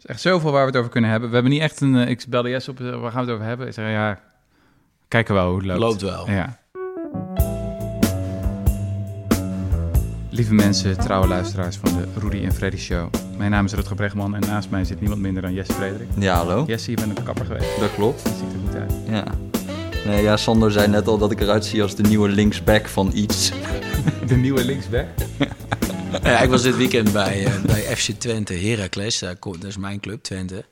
is 0.00 0.06
echt 0.06 0.20
zoveel 0.20 0.50
waar 0.50 0.60
we 0.60 0.66
het 0.66 0.76
over 0.76 0.90
kunnen 0.90 1.10
hebben. 1.10 1.28
We 1.28 1.34
hebben 1.34 1.52
niet 1.52 1.60
echt 1.62 1.80
een... 1.80 1.96
eh, 1.96 2.08
ik 2.08 2.24
belde 2.28 2.48
Jess 2.48 2.68
op, 2.68 2.80
eh, 2.80 3.00
waar 3.00 3.10
gaan 3.12 3.20
we 3.24 3.26
het 3.26 3.30
over 3.30 3.46
hebben? 3.46 3.66
Ik 3.66 3.72
zei, 3.72 3.92
ja, 3.92 4.20
kijken 5.08 5.34
we 5.34 5.40
wel 5.40 5.48
hoe 5.50 5.58
het 5.58 5.66
loopt. 5.66 5.80
Loopt 5.80 6.02
wel. 6.02 6.30
Ja. 6.30 6.58
Lieve 10.30 10.54
mensen, 10.54 10.98
trouwe 10.98 11.26
luisteraars 11.26 11.76
van 11.76 11.92
de 11.96 12.20
Rudy 12.20 12.44
en 12.44 12.52
Freddy 12.52 12.76
Show. 12.76 13.08
Mijn 13.36 13.50
naam 13.50 13.64
is 13.64 13.72
Rutger 13.72 13.96
Bregman 13.96 14.34
en 14.34 14.40
naast 14.40 14.70
mij 14.70 14.84
zit 14.84 15.00
niemand 15.00 15.20
minder 15.20 15.42
dan 15.42 15.52
Jesse 15.52 15.72
Frederik. 15.72 16.08
Ja, 16.18 16.34
hallo. 16.34 16.64
Jesse, 16.66 16.90
je 16.90 16.96
bent 16.96 17.18
een 17.18 17.24
kapper 17.24 17.46
geweest. 17.46 17.80
Dat 17.80 17.94
klopt. 17.94 18.24
Dat 18.24 18.32
ziet 18.32 18.52
er 18.52 18.58
goed 18.68 18.74
uit. 18.80 18.92
Ja. 19.08 19.24
Nee, 20.06 20.22
ja, 20.22 20.36
Sander 20.36 20.72
zei 20.72 20.88
net 20.88 21.06
al 21.08 21.18
dat 21.18 21.30
ik 21.30 21.40
eruit 21.40 21.64
zie 21.64 21.82
als 21.82 21.94
de 21.94 22.02
nieuwe 22.02 22.28
linksback 22.28 22.88
van 22.88 23.10
iets. 23.14 23.52
De 24.26 24.36
nieuwe 24.36 24.64
linksback. 24.64 25.06
Ja, 26.22 26.40
ik 26.40 26.50
was 26.50 26.62
dit 26.62 26.76
weekend 26.76 27.12
bij, 27.12 27.44
eh, 27.44 27.62
bij 27.62 27.96
FC 27.96 28.10
Twente 28.10 28.54
Heracles. 28.54 29.18
Daar 29.18 29.36
Dat 29.40 29.64
is 29.64 29.76
mijn 29.76 30.00
club, 30.00 30.22
Twente. 30.22 30.64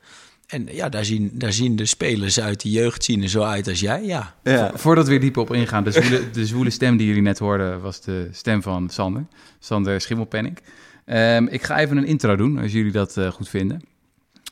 En 0.47 0.67
ja, 0.71 0.89
daar 0.89 1.05
zien, 1.05 1.31
daar 1.35 1.53
zien 1.53 1.77
de 1.77 1.87
spelers 1.87 2.41
uit 2.41 2.61
de 2.63 2.71
jeugd 2.71 3.05
zien 3.05 3.23
er 3.23 3.29
zo 3.29 3.43
uit 3.43 3.69
als 3.69 3.81
jij. 3.81 4.05
Ja, 4.05 4.35
Ja. 4.43 4.71
Voordat 4.75 5.07
we 5.09 5.15
er 5.15 5.21
dieper 5.21 5.43
op 5.43 5.53
ingaan, 5.55 5.85
de 5.85 5.91
zwoele, 5.91 6.31
de 6.31 6.47
zwoele 6.47 6.71
stem 6.71 6.97
die 6.97 7.07
jullie 7.07 7.23
net 7.23 7.39
hoorden 7.39 7.81
was 7.81 8.01
de 8.01 8.29
stem 8.33 8.63
van 8.63 8.91
Sander. 8.91 9.27
Sander 9.59 10.01
Schimmelpenning. 10.01 10.59
Ehm, 11.05 11.47
ik 11.47 11.63
ga 11.63 11.79
even 11.79 11.97
een 11.97 12.07
intro 12.07 12.37
doen, 12.37 12.59
als 12.59 12.73
jullie 12.73 12.93
dat 12.93 13.17
eh, 13.17 13.31
goed 13.31 13.49
vinden. 13.49 13.83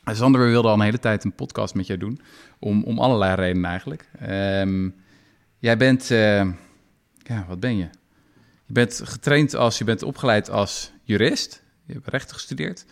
Sander, 0.05 0.41
we 0.41 0.47
wilden 0.47 0.71
al 0.71 0.77
een 0.77 0.85
hele 0.85 0.99
tijd 0.99 1.25
een 1.25 1.35
podcast 1.35 1.75
met 1.75 1.87
jou 1.87 1.99
doen. 1.99 2.21
Om, 2.59 2.85
om 2.85 2.99
allerlei 2.99 3.35
redenen 3.35 3.71
eigenlijk. 3.71 4.09
Ehm, 4.21 4.89
jij 5.59 5.77
bent, 5.77 6.11
eh, 6.11 6.41
ja, 7.23 7.45
wat 7.49 7.61
ben 7.61 7.77
je? 7.77 7.87
Je 8.67 8.73
bent 8.73 9.01
getraind 9.05 9.55
als, 9.55 9.79
je 9.79 9.85
bent 9.85 10.03
opgeleid 10.03 10.51
als 10.51 10.93
jurist. 11.03 11.63
Je 11.87 11.93
hebt 11.93 12.09
rechten 12.09 12.35
gestudeerd. 12.35 12.85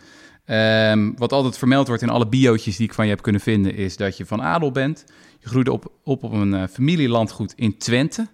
Ehm, 0.45 1.11
wat 1.15 1.31
altijd 1.31 1.57
vermeld 1.57 1.87
wordt 1.87 2.01
in 2.01 2.09
alle 2.09 2.27
biootjes 2.27 2.77
die 2.77 2.87
ik 2.87 2.93
van 2.93 3.05
je 3.05 3.11
heb 3.11 3.21
kunnen 3.21 3.41
vinden, 3.41 3.75
is 3.75 3.97
dat 3.97 4.17
je 4.17 4.25
van 4.25 4.41
adel 4.41 4.71
bent. 4.71 5.05
Je 5.39 5.47
groeide 5.47 5.71
op 5.71 5.91
op, 6.03 6.23
op 6.23 6.31
een 6.31 6.53
eh, 6.53 6.67
familielandgoed 6.71 7.53
in 7.55 7.77
Twente. 7.77 8.27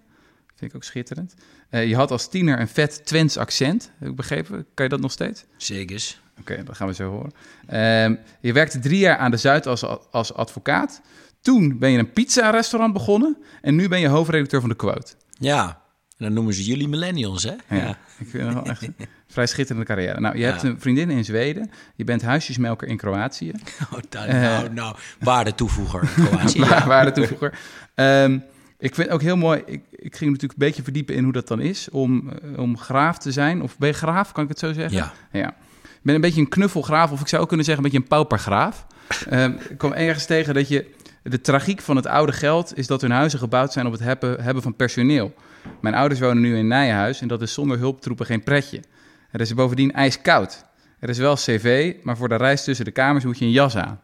Vind 0.54 0.70
ik 0.70 0.76
ook 0.76 0.84
schitterend. 0.84 1.34
Eh, 1.68 1.88
je 1.88 1.94
had 1.94 2.10
als 2.10 2.28
tiener 2.28 2.60
een 2.60 2.68
vet 2.68 3.06
Twents 3.06 3.36
accent, 3.36 3.90
heb 3.98 4.08
ik 4.08 4.16
begrepen. 4.16 4.66
Kan 4.74 4.84
je 4.84 4.90
dat 4.90 5.00
nog 5.00 5.12
steeds? 5.12 5.44
zeker. 5.56 6.20
Oké, 6.40 6.62
dat 6.64 6.76
gaan 6.76 6.86
we 6.86 6.94
zo 6.94 7.10
horen. 7.10 7.32
Ehm, 7.66 8.14
je 8.40 8.52
werkte 8.52 8.78
drie 8.78 8.98
jaar 8.98 9.16
aan 9.16 9.30
de 9.30 9.36
Zuid 9.36 9.66
als, 9.66 9.84
als 10.10 10.34
advocaat. 10.34 11.00
Toen 11.40 11.78
ben 11.78 11.90
je 11.90 11.98
een 11.98 12.12
pizza-restaurant 12.12 12.92
begonnen. 12.92 13.36
En 13.60 13.74
nu 13.74 13.88
ben 13.88 14.00
je 14.00 14.08
hoofdredacteur 14.08 14.60
van 14.60 14.68
de 14.68 14.76
Quote. 14.76 15.12
Ja, 15.38 15.81
dan 16.22 16.32
noemen 16.32 16.54
ze 16.54 16.64
jullie 16.64 16.88
millennials, 16.88 17.42
hè? 17.42 17.50
Ja, 17.50 17.76
Ja. 17.76 17.88
ik 18.18 18.26
vind 18.28 18.44
het 18.44 18.54
wel 18.54 18.64
echt 18.64 18.82
een 18.82 18.94
vrij 19.32 19.46
schitterende 19.46 19.86
carrière. 19.86 20.20
Nou, 20.20 20.34
je 20.36 20.40
Ja. 20.40 20.50
hebt 20.50 20.62
een 20.62 20.80
vriendin 20.80 21.10
in 21.10 21.24
Zweden. 21.24 21.70
Je 21.94 22.04
bent 22.04 22.22
huisjesmelker 22.22 22.88
in 22.88 22.96
Kroatië. 22.96 23.52
Oh, 23.92 23.98
Eh. 24.26 24.40
nou, 24.40 24.72
nou, 24.72 24.96
waarde 25.20 25.54
toevoeger. 25.54 26.00
Kroatië. 26.14 26.58
Ja. 26.64 27.50
Ehm, 27.94 28.32
ik 28.78 28.94
vind 28.94 29.06
het 29.06 29.10
ook 29.16 29.22
heel 29.22 29.36
mooi. 29.36 29.62
Ik, 29.66 29.82
ik 29.90 30.16
ging 30.16 30.30
natuurlijk 30.30 30.60
een 30.60 30.66
beetje 30.66 30.82
verdiepen 30.82 31.14
in 31.14 31.24
hoe 31.24 31.32
dat 31.32 31.48
dan 31.48 31.60
is 31.60 31.88
om, 31.90 32.28
eh, 32.30 32.58
om 32.58 32.78
graaf 32.78 33.18
te 33.18 33.32
zijn. 33.32 33.62
Of 33.62 33.78
ben 33.78 33.88
je 33.88 33.94
graaf, 33.94 34.32
kan 34.32 34.42
ik 34.42 34.48
het 34.48 34.58
zo 34.58 34.72
zeggen? 34.72 34.96
Ja. 34.98 35.12
ja. 35.32 35.48
Ik 35.82 36.08
ben 36.08 36.14
een 36.14 36.20
beetje 36.20 36.40
een 36.40 36.48
knuffelgraaf, 36.48 37.10
of 37.10 37.20
ik 37.20 37.28
zou 37.28 37.42
ook 37.42 37.48
kunnen 37.48 37.66
zeggen 37.66 37.84
een 37.84 37.90
beetje 37.90 38.04
een 38.06 38.10
paupergraaf. 38.16 38.86
Ehm, 39.30 39.52
ik 39.68 39.78
kwam 39.78 39.92
ergens 39.92 40.26
tegen 40.26 40.54
dat 40.54 40.68
je... 40.68 40.90
De 41.22 41.40
tragiek 41.40 41.80
van 41.80 41.96
het 41.96 42.06
oude 42.06 42.32
geld 42.32 42.76
is 42.76 42.86
dat 42.86 43.00
hun 43.00 43.10
huizen 43.10 43.38
gebouwd 43.38 43.72
zijn 43.72 43.86
op 43.86 43.92
het 43.92 44.00
hebben, 44.00 44.42
hebben 44.42 44.62
van 44.62 44.74
personeel. 44.76 45.34
Mijn 45.80 45.94
ouders 45.94 46.20
wonen 46.20 46.42
nu 46.42 46.56
in 46.56 46.66
Nijenhuis 46.66 47.20
en 47.20 47.28
dat 47.28 47.42
is 47.42 47.52
zonder 47.52 47.78
hulptroepen 47.78 48.26
geen 48.26 48.42
pretje. 48.42 48.82
Er 49.30 49.40
is 49.40 49.54
bovendien 49.54 49.92
ijskoud. 49.92 50.64
Er 50.98 51.08
is 51.08 51.18
wel 51.18 51.34
cv, 51.34 51.94
maar 52.02 52.16
voor 52.16 52.28
de 52.28 52.36
reis 52.36 52.64
tussen 52.64 52.84
de 52.84 52.90
kamers 52.90 53.24
moet 53.24 53.38
je 53.38 53.44
een 53.44 53.50
jas 53.50 53.76
aan. 53.76 54.00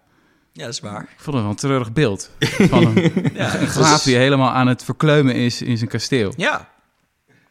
ja, 0.53 0.65
dat 0.65 0.73
is 0.73 0.81
waar. 0.81 1.03
Ik 1.03 1.09
vond 1.17 1.37
het 1.37 1.43
wel 1.43 1.51
een 1.51 1.57
treurig 1.57 1.93
beeld. 1.93 2.31
Van 2.41 2.87
een, 2.87 3.13
Ja, 3.35 3.61
een 3.61 3.67
graaf 3.67 4.03
die 4.03 4.17
helemaal 4.17 4.51
aan 4.51 4.67
het 4.67 4.85
verkleumen 4.85 5.35
is 5.35 5.63
in 5.63 5.77
zijn 5.79 5.91
kasteel. 5.91 6.33
Ja, 6.37 6.69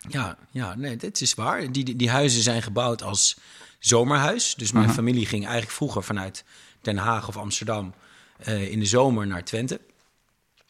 ja, 0.09 0.37
ja 0.51 0.75
nee, 0.75 0.95
dit 0.95 1.21
is 1.21 1.33
waar. 1.33 1.71
Die, 1.71 1.83
die, 1.83 1.95
die 1.95 2.09
huizen 2.09 2.41
zijn 2.41 2.61
gebouwd 2.61 3.03
als 3.03 3.39
zomerhuis. 3.79 4.55
Dus 4.55 4.71
mijn 4.71 4.85
Aha. 4.85 4.93
familie 4.93 5.25
ging 5.25 5.43
eigenlijk 5.43 5.73
vroeger 5.73 6.03
vanuit 6.03 6.43
Den 6.81 6.97
Haag 6.97 7.27
of 7.27 7.37
Amsterdam 7.37 7.93
eh, 8.37 8.71
in 8.71 8.79
de 8.79 8.85
zomer 8.85 9.27
naar 9.27 9.43
Twente. 9.43 9.79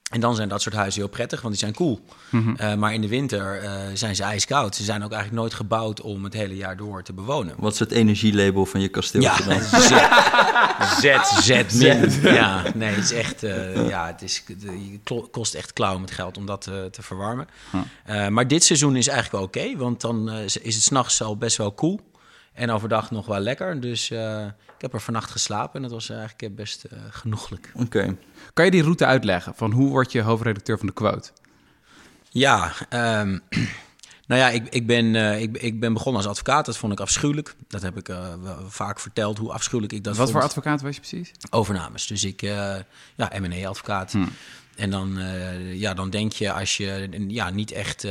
En 0.08 0.20
dan 0.20 0.36
zijn 0.36 0.50
dat 0.50 0.62
soort 0.62 0.76
huizen 0.76 1.02
heel 1.02 1.10
prettig, 1.10 1.42
want 1.42 1.54
die 1.54 1.64
zijn 1.64 1.76
koel. 1.76 2.00
Mhm. 2.30 2.56
Eh, 2.56 2.74
maar 2.74 2.94
in 2.94 3.02
de 3.02 3.08
winter 3.08 3.62
eh, 3.62 3.72
zijn 3.94 4.16
ze 4.16 4.24
ijskoud. 4.24 4.76
Ze 4.76 4.84
zijn 4.84 5.04
ook 5.04 5.12
eigenlijk 5.12 5.42
nooit 5.42 5.54
gebouwd 5.54 6.02
om 6.02 6.24
het 6.24 6.34
hele 6.34 6.56
jaar 6.56 6.78
door 6.78 7.04
te 7.04 7.14
bewonen. 7.14 7.56
Wat 7.58 7.74
is 7.74 7.80
het 7.80 7.92
energielabel 7.92 8.66
van 8.66 8.82
je 8.82 8.88
kasteel 8.88 9.22
Ja, 9.22 9.38
dan? 9.38 9.62
Z, 11.02 11.18
Z, 11.40 11.74
min. 11.74 12.12
Ja, 12.34 12.64
nee, 12.74 12.94
het 12.94 13.04
is 13.04 13.12
echt, 13.12 13.44
eh, 13.44 13.90
ja, 13.90 14.08
het 14.08 14.22
is, 14.22 14.44
het 15.04 15.30
kost 15.32 15.54
echt 15.54 15.74
klauwen 15.74 16.02
met 16.02 16.12
geld 16.12 16.38
om 16.38 16.46
dat 16.46 16.62
te 16.62 17.02
verwarmen. 17.02 17.48
Huh. 17.72 17.82
Eh, 18.26 18.28
maar 18.28 18.48
dit 18.48 18.64
seizoen 18.64 18.96
is 18.96 19.08
eigenlijk 19.08 19.38
wel 19.38 19.66
oké, 19.66 19.78
want 19.78 20.02
dan 20.02 20.30
eh, 20.30 20.44
is 20.44 20.76
het 20.76 20.84
s'nachts 20.84 21.22
al 21.22 21.38
best 21.38 21.58
wel 21.58 21.72
koel. 21.72 22.00
En 22.58 22.72
overdag 22.72 23.12
nog 23.12 23.26
wel 23.26 23.40
lekker. 23.40 23.80
Dus 23.80 24.12
eh, 24.12 24.46
ik 24.46 24.82
heb 24.82 24.94
er 24.94 25.02
vannacht 25.02 25.32
geslapen 25.32 25.76
en 25.76 25.82
dat 25.82 25.92
was 25.92 26.10
eigenlijk 26.10 26.42
eh, 26.42 26.50
best 26.50 26.84
eh, 26.84 26.98
genoeglijk. 27.10 27.72
Oké. 27.74 28.16
Kan 28.54 28.66
je 28.66 28.72
die 28.72 28.82
route 28.84 29.06
uitleggen 29.06 29.54
van 29.56 29.72
hoe 29.72 29.90
word 29.90 30.12
je 30.12 30.22
hoofdredacteur 30.22 30.78
van 30.78 30.88
de 30.88 30.94
Quote? 30.94 31.30
Ja, 32.30 32.72
ehm, 32.90 33.38
nou 34.28 34.42
ja, 34.42 34.50
ik, 34.50 34.68
ik, 34.70 34.88
ben, 34.88 35.16
ik, 35.42 35.58
ik 35.58 35.80
ben 35.80 35.94
begonnen 35.94 36.22
als 36.22 36.32
advocaat. 36.32 36.66
Dat 36.66 36.78
vond 36.78 36.94
ik 36.94 37.00
afschuwelijk. 37.00 37.56
Dat 37.68 37.82
heb 37.82 37.98
ik 37.98 38.16
vaak 38.68 39.00
verteld, 39.00 39.38
hoe 39.38 39.52
afschuwelijk 39.52 39.94
ik 39.94 40.04
dat 40.04 40.18
Wat 40.18 40.30
vond. 40.30 40.38
voor 40.38 40.48
advocaat 40.48 40.82
was 40.82 40.96
je 40.96 41.02
precies? 41.02 41.32
overnames. 41.50 42.08
Dus 42.08 42.24
ik, 42.24 42.42
ja, 42.42 43.32
M&A-advocaat. 43.40 44.12
Hmm. 44.12 44.30
En 44.76 44.90
dan, 44.90 45.20
ja, 45.74 45.94
dan 45.94 46.10
denk 46.10 46.32
je 46.32 46.52
als 46.52 46.78
je 46.78 47.10
ja, 47.28 47.50
niet 47.50 47.72
echt 47.72 48.08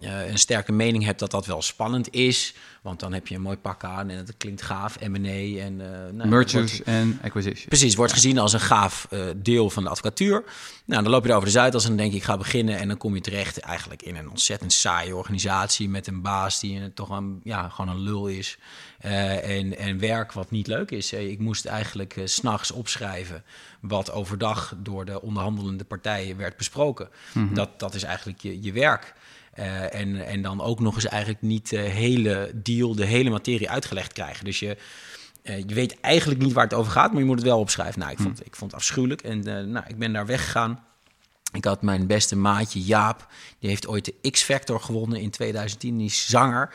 eh, 0.00 0.28
een 0.28 0.38
sterke 0.38 0.72
mening 0.72 1.04
hebt 1.04 1.18
dat 1.18 1.30
dat 1.30 1.46
wel 1.46 1.62
spannend 1.62 2.12
is. 2.12 2.54
Want 2.82 3.00
dan 3.00 3.12
heb 3.12 3.26
je 3.26 3.34
een 3.34 3.40
mooi 3.40 3.56
pak 3.56 3.84
aan 3.84 4.08
en 4.08 4.16
het 4.16 4.36
klinkt 4.36 4.62
gaaf, 4.62 5.00
M&A. 5.00 5.60
En, 5.62 5.76
nou, 5.76 6.16
dat 6.16 6.26
Mergers 6.26 6.82
en 6.82 7.18
acquisitions. 7.22 7.64
Precies, 7.64 7.94
wordt 7.94 8.12
gezien 8.12 8.38
als 8.38 8.52
een 8.52 8.60
gaaf 8.60 9.06
eh, 9.10 9.20
deel 9.36 9.70
van 9.70 9.82
de 9.82 9.88
advocatuur. 9.88 10.44
Nou, 10.84 11.02
dan 11.02 11.12
loop 11.12 11.22
je 11.22 11.28
er 11.28 11.34
over 11.34 11.48
de 11.48 11.54
Zuidas 11.54 11.82
en 11.82 11.88
dan 11.88 11.98
denk 11.98 12.10
je, 12.10 12.16
ik 12.16 12.24
ga 12.24 12.36
beginnen. 12.36 12.78
En 12.78 12.88
dan 12.88 12.96
kom 12.96 13.14
je 13.14 13.20
terecht 13.20 13.58
eigenlijk 13.58 14.02
in 14.02 14.16
een 14.16 14.30
ontzettend 14.30 14.72
saaie 14.72 15.16
organisatie... 15.16 15.88
met 15.88 16.06
een 16.06 16.22
baas 16.22 16.60
die 16.60 16.92
toch 16.92 17.08
een, 17.08 17.40
ja, 17.44 17.68
gewoon 17.68 17.94
een 17.96 18.02
lul 18.02 18.26
is. 18.26 18.58
En, 18.98 19.78
en 19.78 19.98
werk 19.98 20.32
wat 20.32 20.50
niet 20.50 20.66
leuk 20.66 20.90
is. 20.90 21.12
Ik 21.12 21.38
moest 21.38 21.66
eigenlijk 21.66 22.20
s 22.24 22.34
s'nachts 22.34 22.70
opschrijven... 22.70 23.44
wat 23.80 24.10
overdag 24.12 24.74
door 24.76 25.04
de 25.04 25.22
onderhandelende 25.22 25.84
partijen 25.84 26.36
werd 26.36 26.56
besproken. 26.56 27.08
dat, 27.52 27.78
dat 27.80 27.94
is 27.94 28.02
eigenlijk 28.02 28.40
je, 28.40 28.62
je 28.62 28.72
werk. 28.72 29.14
Eh, 29.58 30.00
en, 30.00 30.26
en 30.26 30.42
dan 30.42 30.60
ook 30.60 30.80
nog 30.80 30.94
eens 30.94 31.08
eigenlijk 31.08 31.42
niet 31.42 31.70
de 31.70 31.78
hele 31.78 32.50
deal, 32.54 32.94
de 32.94 33.04
hele 33.04 33.30
materie 33.30 33.70
uitgelegd 33.70 34.12
krijgen. 34.12 34.44
Dus 34.44 34.58
je, 34.58 34.76
eh, 35.42 35.58
je 35.58 35.74
weet 35.74 36.00
eigenlijk 36.00 36.42
niet 36.42 36.52
waar 36.52 36.64
het 36.64 36.74
over 36.74 36.92
gaat, 36.92 37.10
maar 37.10 37.20
je 37.20 37.26
moet 37.26 37.38
het 37.38 37.46
wel 37.46 37.58
opschrijven. 37.58 38.00
Nou, 38.00 38.12
ik 38.12 38.18
vond, 38.18 38.46
ik 38.46 38.56
vond 38.56 38.70
het 38.70 38.80
afschuwelijk 38.80 39.22
en 39.22 39.46
eh, 39.46 39.64
nou, 39.64 39.84
ik 39.88 39.98
ben 39.98 40.12
daar 40.12 40.26
weggegaan. 40.26 40.84
Ik 41.52 41.64
had 41.64 41.82
mijn 41.82 42.06
beste 42.06 42.36
maatje 42.36 42.80
Jaap, 42.80 43.26
die 43.58 43.68
heeft 43.68 43.86
ooit 43.88 44.04
de 44.04 44.30
X-Factor 44.30 44.80
gewonnen 44.80 45.20
in 45.20 45.30
2010. 45.30 45.96
Die 45.96 46.06
is 46.06 46.28
zanger. 46.28 46.74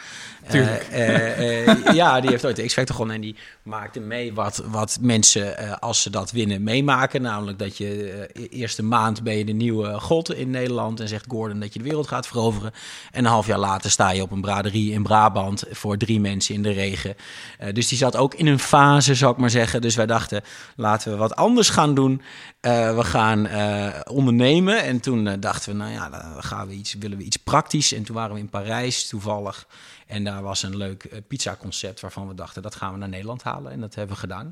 Tuurlijk. 0.49 0.83
Eh, 0.83 1.15
eh, 1.15 1.67
eh, 1.67 1.93
ja, 1.95 2.21
die 2.21 2.29
heeft 2.29 2.45
ooit 2.45 2.55
de 2.55 2.65
X-Factor 2.65 2.95
gewonnen 2.95 3.15
en 3.15 3.21
die 3.21 3.35
maakte 3.63 3.99
mee 3.99 4.33
wat, 4.33 4.63
wat 4.65 4.97
mensen, 5.01 5.57
eh, 5.57 5.77
als 5.79 6.01
ze 6.01 6.09
dat 6.09 6.31
winnen, 6.31 6.63
meemaken. 6.63 7.21
Namelijk 7.21 7.59
dat 7.59 7.77
je 7.77 8.09
eh, 8.33 8.59
eerste 8.59 8.83
maand 8.83 9.23
ben 9.23 9.37
je 9.37 9.45
de 9.45 9.51
nieuwe 9.51 9.99
god 9.99 10.33
in 10.33 10.49
Nederland 10.49 10.99
en 10.99 11.07
zegt 11.07 11.25
Gordon 11.27 11.59
dat 11.59 11.73
je 11.73 11.79
de 11.79 11.85
wereld 11.85 12.07
gaat 12.07 12.27
veroveren. 12.27 12.71
En 13.11 13.25
een 13.25 13.31
half 13.31 13.47
jaar 13.47 13.59
later 13.59 13.91
sta 13.91 14.09
je 14.09 14.21
op 14.21 14.31
een 14.31 14.41
braderie 14.41 14.91
in 14.91 15.03
Brabant 15.03 15.63
voor 15.71 15.97
drie 15.97 16.19
mensen 16.19 16.55
in 16.55 16.63
de 16.63 16.71
regen. 16.71 17.15
Eh, 17.57 17.73
dus 17.73 17.87
die 17.87 17.97
zat 17.97 18.15
ook 18.15 18.33
in 18.33 18.47
een 18.47 18.59
fase, 18.59 19.15
zou 19.15 19.31
ik 19.31 19.37
maar 19.37 19.49
zeggen. 19.49 19.81
Dus 19.81 19.95
wij 19.95 20.05
dachten, 20.05 20.41
laten 20.75 21.11
we 21.11 21.17
wat 21.17 21.35
anders 21.35 21.69
gaan 21.69 21.95
doen. 21.95 22.21
Eh, 22.63 22.95
we 22.95 23.03
gaan 23.03 23.47
eh, 23.47 23.99
ondernemen. 24.11 24.83
En 24.83 24.99
toen 24.99 25.27
eh, 25.27 25.33
dachten 25.39 25.71
we, 25.71 25.77
nou 25.77 25.91
ja, 25.91 26.09
dan 26.09 26.43
gaan 26.43 26.67
we 26.67 26.73
iets, 26.73 26.93
willen 26.93 27.17
we 27.17 27.23
iets 27.23 27.37
praktisch. 27.37 27.93
En 27.93 28.03
toen 28.03 28.15
waren 28.15 28.33
we 28.33 28.39
in 28.39 28.49
Parijs 28.49 29.07
toevallig. 29.07 29.67
En 30.07 30.23
daar 30.23 30.41
was 30.41 30.63
een 30.63 30.77
leuk 30.77 31.21
pizza-concept 31.27 31.99
waarvan 31.99 32.27
we 32.27 32.33
dachten, 32.33 32.61
dat 32.61 32.75
gaan 32.75 32.91
we 32.93 32.97
naar 32.99 33.09
Nederland 33.09 33.43
halen. 33.43 33.71
En 33.71 33.79
dat 33.79 33.95
hebben 33.95 34.13
we 34.15 34.21
gedaan. 34.21 34.51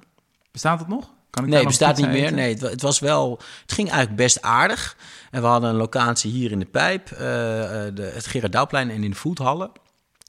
Bestaat 0.51 0.79
het 0.79 0.87
nog? 0.87 1.09
Kan 1.29 1.43
ik 1.43 1.49
Nee, 1.49 1.65
bestaat 1.65 1.97
niet 1.97 2.07
meer. 2.07 2.23
eten? 2.23 2.35
Nee, 2.35 2.49
het, 2.49 2.61
wa- 2.61 2.69
het 2.69 2.81
was 2.81 2.99
wel. 2.99 3.39
Het 3.61 3.71
ging 3.71 3.87
eigenlijk 3.89 4.17
best 4.21 4.41
aardig. 4.41 4.97
En 5.31 5.41
we 5.41 5.47
hadden 5.47 5.69
een 5.69 5.75
locatie 5.75 6.31
hier 6.31 6.51
in 6.51 6.59
de 6.59 6.65
Pijp, 6.65 7.07
de, 7.09 8.11
het 8.13 8.25
Gerard 8.25 8.51
Douwplein 8.51 8.89
en 8.89 9.03
in 9.03 9.09
de 9.11 9.17
Voethallen. 9.17 9.71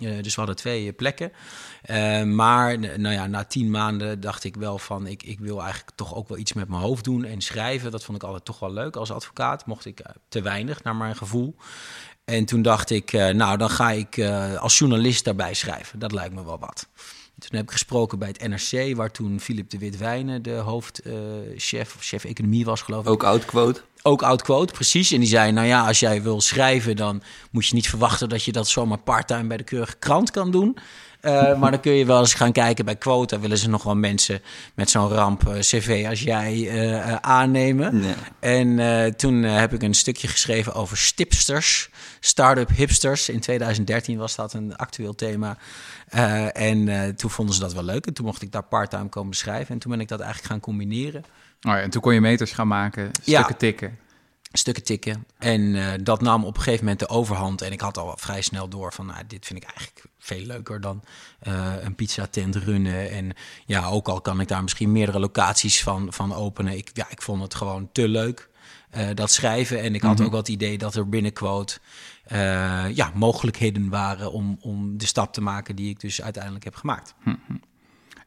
Eh, 0.05 0.23
dus 0.23 0.35
we 0.35 0.41
hadden 0.41 0.57
twee 0.57 0.89
eh, 0.89 0.97
plekken. 0.97 1.33
Eh, 1.83 2.23
maar 2.23 2.79
nou 2.79 3.15
ja, 3.15 3.27
na 3.27 3.45
tien 3.45 3.71
maanden 3.71 4.21
dacht 4.21 4.45
ik 4.45 4.57
wel 4.57 4.79
van... 4.79 5.07
Ik, 5.07 5.23
ik 5.23 5.39
wil 5.39 5.61
eigenlijk 5.61 5.97
toch 5.97 6.15
ook 6.15 6.29
wel 6.29 6.39
iets 6.39 6.53
met 6.53 6.69
mijn 6.69 6.83
hoofd 6.83 7.05
doen 7.05 7.25
en 7.25 7.41
schrijven. 7.41 7.91
Dat 7.91 8.05
vond 8.05 8.17
ik 8.17 8.25
altijd 8.25 8.45
toch 8.45 8.59
wel 8.59 8.73
leuk 8.73 8.97
als 8.97 9.11
advocaat. 9.11 9.67
Mocht 9.67 9.85
ik 9.85 10.03
te 10.29 10.43
weinig, 10.43 10.83
naar 10.83 10.97
mijn 10.97 11.17
gevoel. 11.17 11.57
En 12.25 12.45
toen 12.45 12.63
dacht 12.63 12.91
ik, 12.91 13.13
nou 13.13 13.57
dan 13.57 13.71
ga 13.71 13.91
ik 13.91 14.21
als 14.59 14.79
journalist 14.79 15.25
daarbij 15.25 15.55
schrijven. 15.55 15.99
Dat 15.99 16.13
lijkt 16.13 16.35
me 16.35 16.45
wel 16.45 16.59
wat. 16.59 16.89
Toen 17.39 17.57
heb 17.57 17.63
ik 17.63 17.71
gesproken 17.71 18.19
bij 18.19 18.29
het 18.29 18.49
NRC, 18.49 18.97
waar 18.97 19.11
toen 19.11 19.41
Philip 19.41 19.71
de 19.71 19.79
Witwijnen 19.79 20.43
de 20.43 20.55
hoofdchef 20.55 21.95
of 21.95 22.03
chef 22.03 22.25
economie 22.25 22.65
was, 22.65 22.83
geloof 22.83 23.05
ik. 23.05 23.11
Ook 23.11 23.23
oud 23.23 23.45
quote. 23.45 23.81
Ook 24.03 24.23
oud 24.23 24.43
quote, 24.43 24.73
precies. 24.73 25.13
En 25.13 25.21
die 25.21 25.29
zei, 25.29 25.53
nou 25.53 25.67
ja, 25.67 25.87
als 25.87 26.01
jij 26.01 26.23
wil 26.23 26.41
schrijven, 26.41 26.97
dan 26.97 27.23
moet 27.51 27.67
je 27.67 27.75
niet 27.75 27.89
verwachten 27.89 28.29
dat 28.29 28.45
je 28.45 28.53
dat 28.53 28.69
zomaar 28.69 28.99
parttime 28.99 29.47
bij 29.47 29.57
de 29.57 29.65
keurige 29.65 29.97
krant 29.99 30.31
kan 30.31 30.51
doen. 30.51 30.77
Uh, 31.23 31.33
maar 31.61 31.71
dan 31.71 31.81
kun 31.81 31.93
je 31.93 32.05
wel 32.05 32.21
eens 32.21 32.35
gaan 32.35 32.53
kijken 32.53 32.85
bij 32.85 32.97
Quota. 32.97 33.41
Willen 33.41 33.59
ze 33.59 33.69
nog 33.69 33.83
wel 33.83 33.97
mensen 33.97 34.41
met 34.75 34.91
zo'n 34.91 35.09
ramp 35.09 35.49
uh, 35.49 35.59
cv 35.59 36.07
als 36.09 36.23
jij 36.23 36.55
uh, 36.55 37.15
aannemen. 37.15 38.01
Nee. 38.01 38.15
En 38.41 39.17
toen 39.17 39.43
heb 39.43 39.73
ik 39.73 39.83
een 39.83 39.95
stukje 39.95 40.29
geschreven 40.29 40.75
over 40.75 40.97
stipsters. 40.97 41.91
Start-up 42.21 42.69
hipsters. 42.69 43.29
In 43.29 43.41
2013 43.41 44.19
was 44.19 44.37
dat 44.37 44.53
een 44.53 44.77
actueel 44.77 45.15
thema. 45.15 45.57
en 46.53 47.15
toen 47.17 47.31
vonden 47.31 47.55
ze 47.55 47.61
dat 47.61 47.73
wel 47.73 47.85
leuk. 47.85 48.07
En 48.07 48.15
toen 48.15 48.27
mocht 48.27 48.43
ik 48.43 48.53
daar 48.53 48.65
parttime 48.65 49.09
komen 49.09 49.35
schrijven. 49.35 49.75
En 49.75 49.79
toen 49.79 49.91
ben 49.91 50.01
ik 50.01 50.09
dat 50.09 50.21
eigenlijk 50.21 50.53
gaan 50.53 50.61
combineren. 50.61 51.25
Oh 51.69 51.73
ja, 51.73 51.81
en 51.81 51.91
toen 51.91 52.03
kon 52.03 52.15
je 52.15 52.21
meters 52.21 52.53
gaan 52.53 52.69
maken, 52.69 53.11
stukken 53.13 53.33
Ja. 53.33 53.55
tikken. 53.57 53.99
stukken 54.55 54.85
tikken. 54.85 55.27
En 55.39 55.75
eh, 55.75 55.99
dat 56.03 56.21
nam 56.21 56.45
op 56.45 56.57
een 56.57 56.63
gegeven 56.63 56.85
moment 56.85 57.01
de 57.01 57.09
overhand. 57.09 57.63
En 57.63 57.73
ik 57.73 57.81
had 57.81 57.99
al 57.99 58.15
vrij 58.17 58.41
snel 58.43 58.69
door 58.69 58.93
van, 58.93 59.07
nou, 59.07 59.23
dit 59.27 59.47
vind 59.47 59.63
ik 59.63 59.69
eigenlijk 59.69 60.07
veel 60.19 60.47
leuker 60.47 60.81
dan 60.81 61.03
eh, 61.41 61.73
een 61.81 61.95
pizza 61.95 62.27
tent 62.27 62.57
runnen. 62.57 63.11
En 63.11 63.33
ja, 63.67 63.87
ook 63.87 64.09
al 64.09 64.21
kan 64.21 64.41
ik 64.41 64.49
daar 64.49 64.63
misschien 64.63 64.93
meerdere 64.93 65.19
locaties 65.19 65.83
van, 65.83 66.13
van 66.13 66.35
openen. 66.35 66.77
Ik, 66.77 66.91
ja, 66.93 67.07
ik 67.11 67.23
vond 67.23 67.43
het 67.43 67.55
gewoon 67.55 67.89
te 67.93 68.09
leuk, 68.09 68.49
eh, 68.91 69.09
dat 69.15 69.31
schrijven. 69.31 69.81
En 69.81 69.95
ik 69.95 70.03
had 70.03 70.21
ook 70.21 70.31
wel 70.31 70.39
het 70.39 70.49
idee 70.49 70.79
dat 70.79 70.95
er 70.95 71.09
binnen 71.09 71.33
Quote 71.33 71.79
ja, 72.95 73.11
mogelijkheden 73.15 73.89
waren 73.89 74.33
om, 74.33 74.57
om 74.61 74.99
de 74.99 75.07
stap 75.07 75.33
te 75.33 75.41
maken 75.41 75.77
die 75.77 75.91
ik 75.91 76.01
dus 76.01 76.23
uiteindelijk 76.23 76.65
heb 76.65 76.75
gemaakt. 76.75 77.15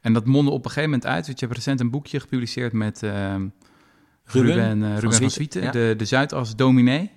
En 0.06 0.14
dat 0.14 0.26
mondde 0.26 0.52
op 0.52 0.58
een 0.66 0.72
gegeven 0.72 0.90
moment 0.90 1.08
uit. 1.08 1.26
Want 1.26 1.40
je 1.40 1.46
hebt 1.46 1.58
recent 1.58 1.80
een 1.80 1.90
boekje 1.90 2.20
gepubliceerd 2.20 2.74
met 2.74 3.04
ehm, 3.04 3.48
Ruben 4.26 4.52
Ruben, 4.54 4.84
eh, 4.84 4.90
van 4.90 4.94
Ruben 5.00 5.02
van 5.02 5.12
Zwieten, 5.14 5.32
Zwieten, 5.32 5.62
ja. 5.64 5.72
de, 5.72 5.94
de 5.98 6.06
Zuidas 6.06 6.56
dominee. 6.56 7.00
Die 7.00 7.10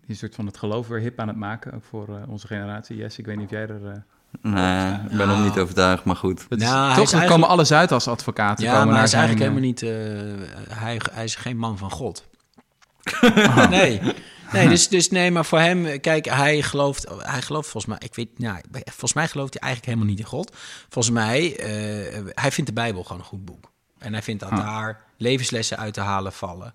is 0.00 0.08
een 0.08 0.14
soort 0.16 0.34
van 0.34 0.46
het 0.46 0.56
geloof 0.56 0.88
weer 0.88 1.00
hip 1.00 1.18
aan 1.20 1.28
het 1.28 1.36
maken, 1.36 1.72
ook 1.72 1.84
voor 1.84 2.08
eh, 2.08 2.28
onze 2.28 2.46
generatie. 2.46 2.96
Yes, 2.96 3.18
ik 3.18 3.26
weet 3.26 3.36
niet 3.36 3.44
of 3.44 3.50
jij 3.50 3.66
er... 3.68 3.86
eh, 3.86 3.92
Nee, 4.42 4.92
ik 5.10 5.16
ben 5.16 5.28
nog 5.28 5.42
niet 5.44 5.58
overtuigd, 5.58 6.04
maar 6.04 6.16
goed. 6.16 6.46
is- 6.48 6.56
Nou, 6.58 6.58
toch, 6.88 6.90
is 6.90 6.96
eigenlijk- 6.96 7.28
komen 7.30 7.48
alle 7.48 7.64
Zuidas-advocaten 7.64 8.64
Ja, 8.64 8.70
komen 8.72 8.86
maar 8.94 8.94
hij 8.94 8.96
naar 8.96 9.06
is 9.06 9.12
eigenlijk 9.12 9.42
helemaal 9.42 9.68
niet. 9.68 9.82
eh, 9.82 10.78
hij, 10.78 11.00
hij 11.12 11.24
is 11.24 11.34
geen 11.34 11.56
man 11.56 11.78
van 11.78 11.90
God. 11.90 12.28
nee. 13.70 14.00
Nee, 14.52 14.68
dus, 14.74 14.88
dus 14.88 15.10
nee, 15.10 15.30
maar 15.30 15.44
voor 15.44 15.58
hem, 15.60 16.00
kijk, 16.00 16.24
hij 16.26 16.62
gelooft, 16.62 17.06
hij 17.18 17.42
gelooft 17.42 17.68
volgens 17.68 17.86
mij, 17.92 18.08
ik 18.08 18.14
weet, 18.14 18.38
nou, 18.38 18.60
volgens 18.84 19.12
mij 19.12 19.28
gelooft 19.28 19.52
hij 19.52 19.62
eigenlijk 19.62 19.92
helemaal 19.92 20.14
niet 20.14 20.24
in 20.24 20.30
God. 20.30 20.56
Volgens 20.88 21.14
mij, 21.14 21.56
eh, 21.56 22.22
hij 22.34 22.52
vindt 22.52 22.70
de 22.70 22.76
Bijbel 22.76 23.02
gewoon 23.02 23.18
een 23.18 23.26
goed 23.28 23.44
boek. 23.44 23.70
En 23.98 24.12
hij 24.12 24.22
vindt 24.22 24.40
dat 24.42 24.50
Ah. 24.50 24.58
daar 24.58 25.04
levenslessen 25.16 25.78
uit 25.78 25.94
te 25.94 26.00
halen 26.00 26.32
vallen. 26.32 26.74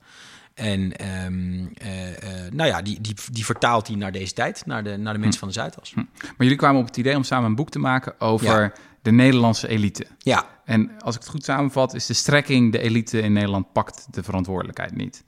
En 0.54 0.98
ehm, 0.98 1.66
eh, 1.74 2.46
eh, 2.46 2.52
nou 2.52 2.70
ja, 2.70 2.82
die, 2.82 3.02
die, 3.02 3.16
die 3.32 3.46
vertaalt 3.46 3.88
hij 3.88 3.96
naar 3.96 4.12
deze 4.12 4.34
tijd, 4.34 4.66
naar 4.66 4.84
de, 4.84 4.98
naar 4.98 5.14
de 5.14 5.20
mensen 5.20 5.40
van 5.40 5.48
de 5.48 5.54
Zuidas. 5.54 5.94
Maar 5.94 6.06
jullie 6.38 6.56
kwamen 6.56 6.82
op 6.82 6.88
het 6.88 6.98
idee 6.98 7.16
om 7.16 7.24
samen 7.24 7.50
een 7.50 7.56
boek 7.56 7.70
te 7.70 7.80
maken 7.80 8.20
over 8.20 8.62
Ja. 8.62 8.72
de 9.02 9.12
Nederlandse 9.12 9.68
elite. 9.68 10.06
Ja, 10.18 10.46
En 10.66 10.92
als 11.00 11.16
ik 11.16 11.22
het 11.22 11.30
goed 11.30 11.44
samenvat, 11.44 11.94
is 11.94 12.06
de 12.06 12.14
strekking... 12.14 12.72
de 12.72 12.80
elite 12.80 13.22
in 13.22 13.34
Nederland 13.34 13.72
pakt 13.74 14.08
de 14.12 14.24
verantwoordelijkheid 14.24 14.96
niet. 14.96 15.24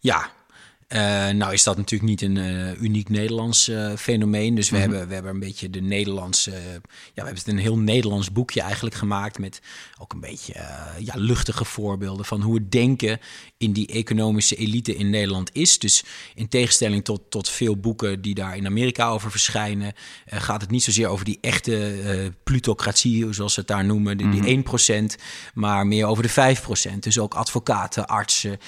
Ja, 0.00 0.28
Eh, 0.90 1.28
nou 1.28 1.52
is 1.52 1.62
dat 1.62 1.76
natuurlijk 1.76 2.10
niet 2.10 2.22
een 2.22 2.36
eh, 2.36 2.82
uniek 2.82 3.08
Nederlands 3.08 3.68
eh, 3.68 3.92
fenomeen. 3.96 4.54
Dus 4.54 4.70
we, 4.70 4.76
hebben, 4.76 5.08
we 5.08 5.14
hebben 5.14 5.32
een 5.32 5.40
beetje 5.40 5.70
de 5.70 5.80
Nederlandse... 5.80 6.50
ja, 6.50 6.80
we 6.82 6.90
hebben 7.14 7.34
het 7.34 7.46
een 7.46 7.58
heel 7.58 7.78
Nederlands 7.78 8.32
boekje 8.32 8.60
eigenlijk 8.60 8.94
gemaakt... 8.94 9.38
met 9.38 9.60
ook 9.98 10.12
een 10.12 10.20
beetje 10.20 10.54
ja, 10.98 11.14
luchtige 11.16 11.64
voorbeelden... 11.64 12.24
van 12.24 12.42
hoe 12.42 12.54
het 12.54 12.72
denken 12.72 13.20
in 13.58 13.72
die 13.72 13.86
economische 13.86 14.56
elite 14.56 14.96
in 14.96 15.10
Nederland 15.10 15.50
is. 15.52 15.78
Dus 15.78 16.04
in 16.34 16.48
tegenstelling 16.48 17.04
tot, 17.04 17.20
tot 17.28 17.48
veel 17.48 17.76
boeken 17.76 18.22
die 18.22 18.34
daar 18.34 18.56
in 18.56 18.66
Amerika 18.66 19.08
over 19.08 19.30
verschijnen... 19.30 19.92
gaat 20.26 20.60
het 20.60 20.70
niet 20.70 20.82
zozeer 20.82 21.08
over 21.08 21.24
die 21.24 21.38
echte 21.40 22.32
plutocratie, 22.42 23.32
zoals 23.32 23.54
ze 23.54 23.60
het 23.60 23.68
daar 23.68 23.84
noemen... 23.84 24.16
die, 24.16 24.40
die 24.40 24.64
1%, 25.12 25.20
maar 25.54 25.86
meer 25.86 26.06
over 26.06 26.22
de 26.22 26.56
5%. 26.94 26.98
Dus 26.98 27.18
ook 27.18 27.34
advocaten, 27.34 28.06
artsen, 28.06 28.58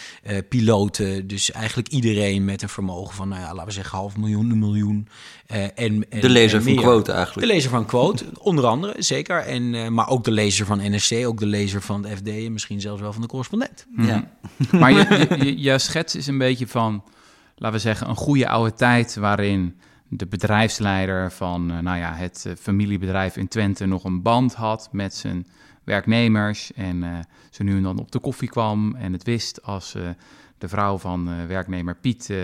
piloten... 0.48 1.26
dus 1.26 1.50
eigenlijk 1.50 1.88
iedereen 1.88 2.10
met 2.41 2.62
een 2.62 2.69
vermogen 2.69 3.14
van, 3.14 3.29
nou 3.29 3.41
ja, 3.41 3.49
laten 3.53 3.64
we 3.64 3.70
zeggen, 3.73 3.99
half 3.99 4.17
miljoen, 4.17 4.50
een 4.50 4.59
miljoen. 4.59 5.09
eh, 5.47 5.62
en, 5.62 6.11
en, 6.11 6.20
De 6.20 6.29
lezer 6.29 6.59
en 6.59 6.64
van. 6.64 6.75
Quote 6.75 7.12
eigenlijk. 7.12 7.47
De 7.47 7.53
lezer 7.53 7.70
van 7.70 7.87
Quote, 7.87 8.25
onder 8.38 8.67
andere, 8.67 8.94
zeker. 8.99 9.37
En, 9.38 9.75
eh, 9.75 9.88
maar 9.88 10.09
ook 10.09 10.25
de 10.25 10.31
lezer 10.31 10.67
van 10.67 10.79
NRC, 10.79 11.26
ook 11.26 11.38
de 11.38 11.47
lezer 11.47 11.82
van 11.82 12.03
de 12.03 12.17
FD... 12.17 12.29
en 12.29 12.53
misschien 12.53 12.81
zelfs 12.81 13.00
wel 13.00 13.12
van 13.12 13.23
de 13.23 13.29
correspondent. 13.29 13.87
Ja. 13.97 14.31
Maar 14.81 14.93
je, 14.93 15.26
je, 15.38 15.44
je, 15.44 15.61
je 15.61 15.79
schets 15.79 16.14
is 16.14 16.26
een 16.26 16.38
beetje 16.38 16.67
van, 16.67 17.05
laten 17.56 17.76
we 17.76 17.82
zeggen, 17.82 18.09
een 18.09 18.17
goede 18.17 18.49
oude 18.49 18.75
tijd 18.75 19.15
waarin 19.15 19.76
de 20.08 20.26
bedrijfsleider 20.26 21.32
van 21.32 21.70
eh, 21.70 21.79
nou 21.79 21.99
ja, 21.99 22.15
het 22.15 22.47
familiebedrijf 22.61 23.37
in 23.37 23.49
Twente 23.49 23.87
nog 23.87 24.05
een 24.05 24.23
band 24.23 24.55
had 24.55 24.88
met 24.93 25.15
zijn 25.15 25.47
werknemers 25.85 26.73
en 26.73 27.03
eh 27.03 27.11
zo 27.50 27.65
nu 27.65 27.76
en 27.76 27.82
dan 27.82 27.99
op 27.99 28.12
de 28.12 28.19
koffie 28.19 28.49
kwam 28.49 28.94
en 28.94 29.12
het 29.12 29.23
wist 29.23 29.62
als 29.62 29.94
eh, 29.94 30.03
de 30.62 30.69
vrouw 30.69 30.99
van 30.99 31.29
eh, 31.29 31.47
werknemer 31.47 31.94
Piet 31.94 32.31
eh, 32.31 32.38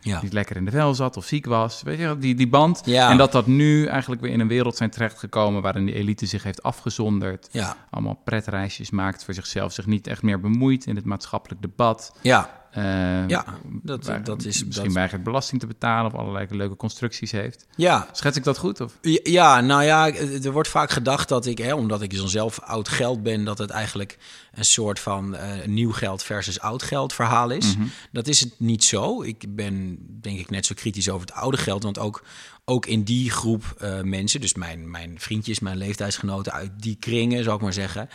Ja. 0.00 0.22
niet 0.22 0.32
lekker 0.32 0.56
in 0.56 0.64
de 0.64 0.70
vel 0.70 0.94
zat 0.94 1.16
of 1.16 1.24
ziek 1.24 1.46
was. 1.46 1.82
Weet 1.82 1.98
je, 1.98 2.16
die, 2.18 2.34
die 2.34 2.48
band. 2.48 2.82
Ja. 2.84 3.10
En 3.10 3.16
dat 3.16 3.32
dat 3.32 3.46
nu 3.46 3.86
eigenlijk 3.86 4.20
weer 4.22 4.30
in 4.32 4.40
een 4.40 4.48
wereld 4.48 4.76
zijn 4.76 4.90
terechtgekomen 4.90 5.62
waarin 5.62 5.86
de 5.86 5.92
elite 5.92 6.26
zich 6.26 6.42
heeft 6.42 6.62
afgezonderd. 6.62 7.48
Ja, 7.50 7.76
Allemaal 7.90 8.20
pretreisjes 8.24 8.90
maakt 8.90 9.24
voor 9.24 9.34
zichzelf, 9.34 9.72
zich 9.72 9.86
niet 9.86 10.06
echt 10.06 10.22
meer 10.22 10.40
bemoeit 10.40 10.86
in 10.86 10.96
het 10.96 11.04
maatschappelijk 11.04 11.62
debat. 11.62 12.16
ja, 12.22 12.62
Eh, 12.74 13.28
ja 13.28 13.44
dat, 13.82 14.04
waar- 14.04 14.24
dat 14.24 14.44
is... 14.44 14.64
misschien 14.64 14.84
dat, 14.86 14.94
weigert 14.94 15.22
belasting 15.22 15.60
te 15.60 15.66
betalen 15.66 16.12
of 16.12 16.18
allerlei 16.18 16.46
leuke 16.50 16.76
constructies 16.76 17.30
heeft. 17.30 17.66
ja, 17.76 18.08
Schets 18.12 18.36
ik 18.36 18.44
dat 18.44 18.58
goed? 18.58 18.80
Of? 18.80 18.98
Ja, 19.22 19.60
nou 19.60 19.82
ja, 19.82 20.12
er 20.42 20.52
wordt 20.52 20.68
vaak 20.68 20.90
gedacht 20.90 21.28
dat 21.28 21.46
ik, 21.46 21.58
hè, 21.58 21.74
omdat 21.74 22.02
ik 22.02 22.16
dan 22.16 22.28
zelf 22.28 22.60
oud 22.60 22.88
geld 22.88 23.22
ben, 23.22 23.44
dat 23.44 23.58
het 23.58 23.70
eigenlijk 23.70 24.18
een 24.54 24.64
soort 24.64 25.00
van 25.00 25.36
eh, 25.36 25.66
nieuw 25.66 25.92
geld 25.92 26.22
versus 26.22 26.60
oud 26.60 26.82
geld 26.82 27.12
verhaal 27.12 27.50
is. 27.50 27.74
Dat 28.12 28.26
is 28.26 28.40
het 28.40 28.54
niet 28.56 28.84
zo. 28.84 29.22
Ik 29.22 29.44
ben 29.56 29.98
denk 30.20 30.38
ik 30.38 30.50
net 30.50 30.66
zo 30.66 30.74
kritisch 30.74 31.08
over 31.10 31.26
het 31.26 31.36
oude 31.36 31.56
geld, 31.56 31.82
want 31.82 31.98
ook, 31.98 32.24
ook 32.64 32.86
in 32.86 33.02
die 33.02 33.30
groep 33.30 33.74
eh, 33.78 34.00
mensen, 34.00 34.40
dus 34.40 34.54
mijn, 34.54 34.90
mijn 34.90 35.20
vriendjes, 35.20 35.60
mijn 35.60 35.76
leeftijdsgenoten 35.76 36.52
uit 36.52 36.70
die 36.76 36.96
kringen, 36.96 37.44
zou 37.44 37.56
ik 37.56 37.62
maar 37.62 37.72
zeggen, 37.72 38.08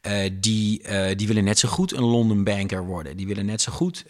eh, 0.00 0.30
die, 0.32 0.82
eh, 0.82 1.16
die 1.16 1.26
willen 1.26 1.44
net 1.44 1.58
zo 1.58 1.68
goed 1.68 1.92
een 1.92 2.04
London 2.04 2.44
banker 2.44 2.84
worden. 2.84 3.16
Die 3.16 3.26
willen 3.26 3.46
net 3.46 3.60
zo 3.60 3.72
goed. 3.72 4.04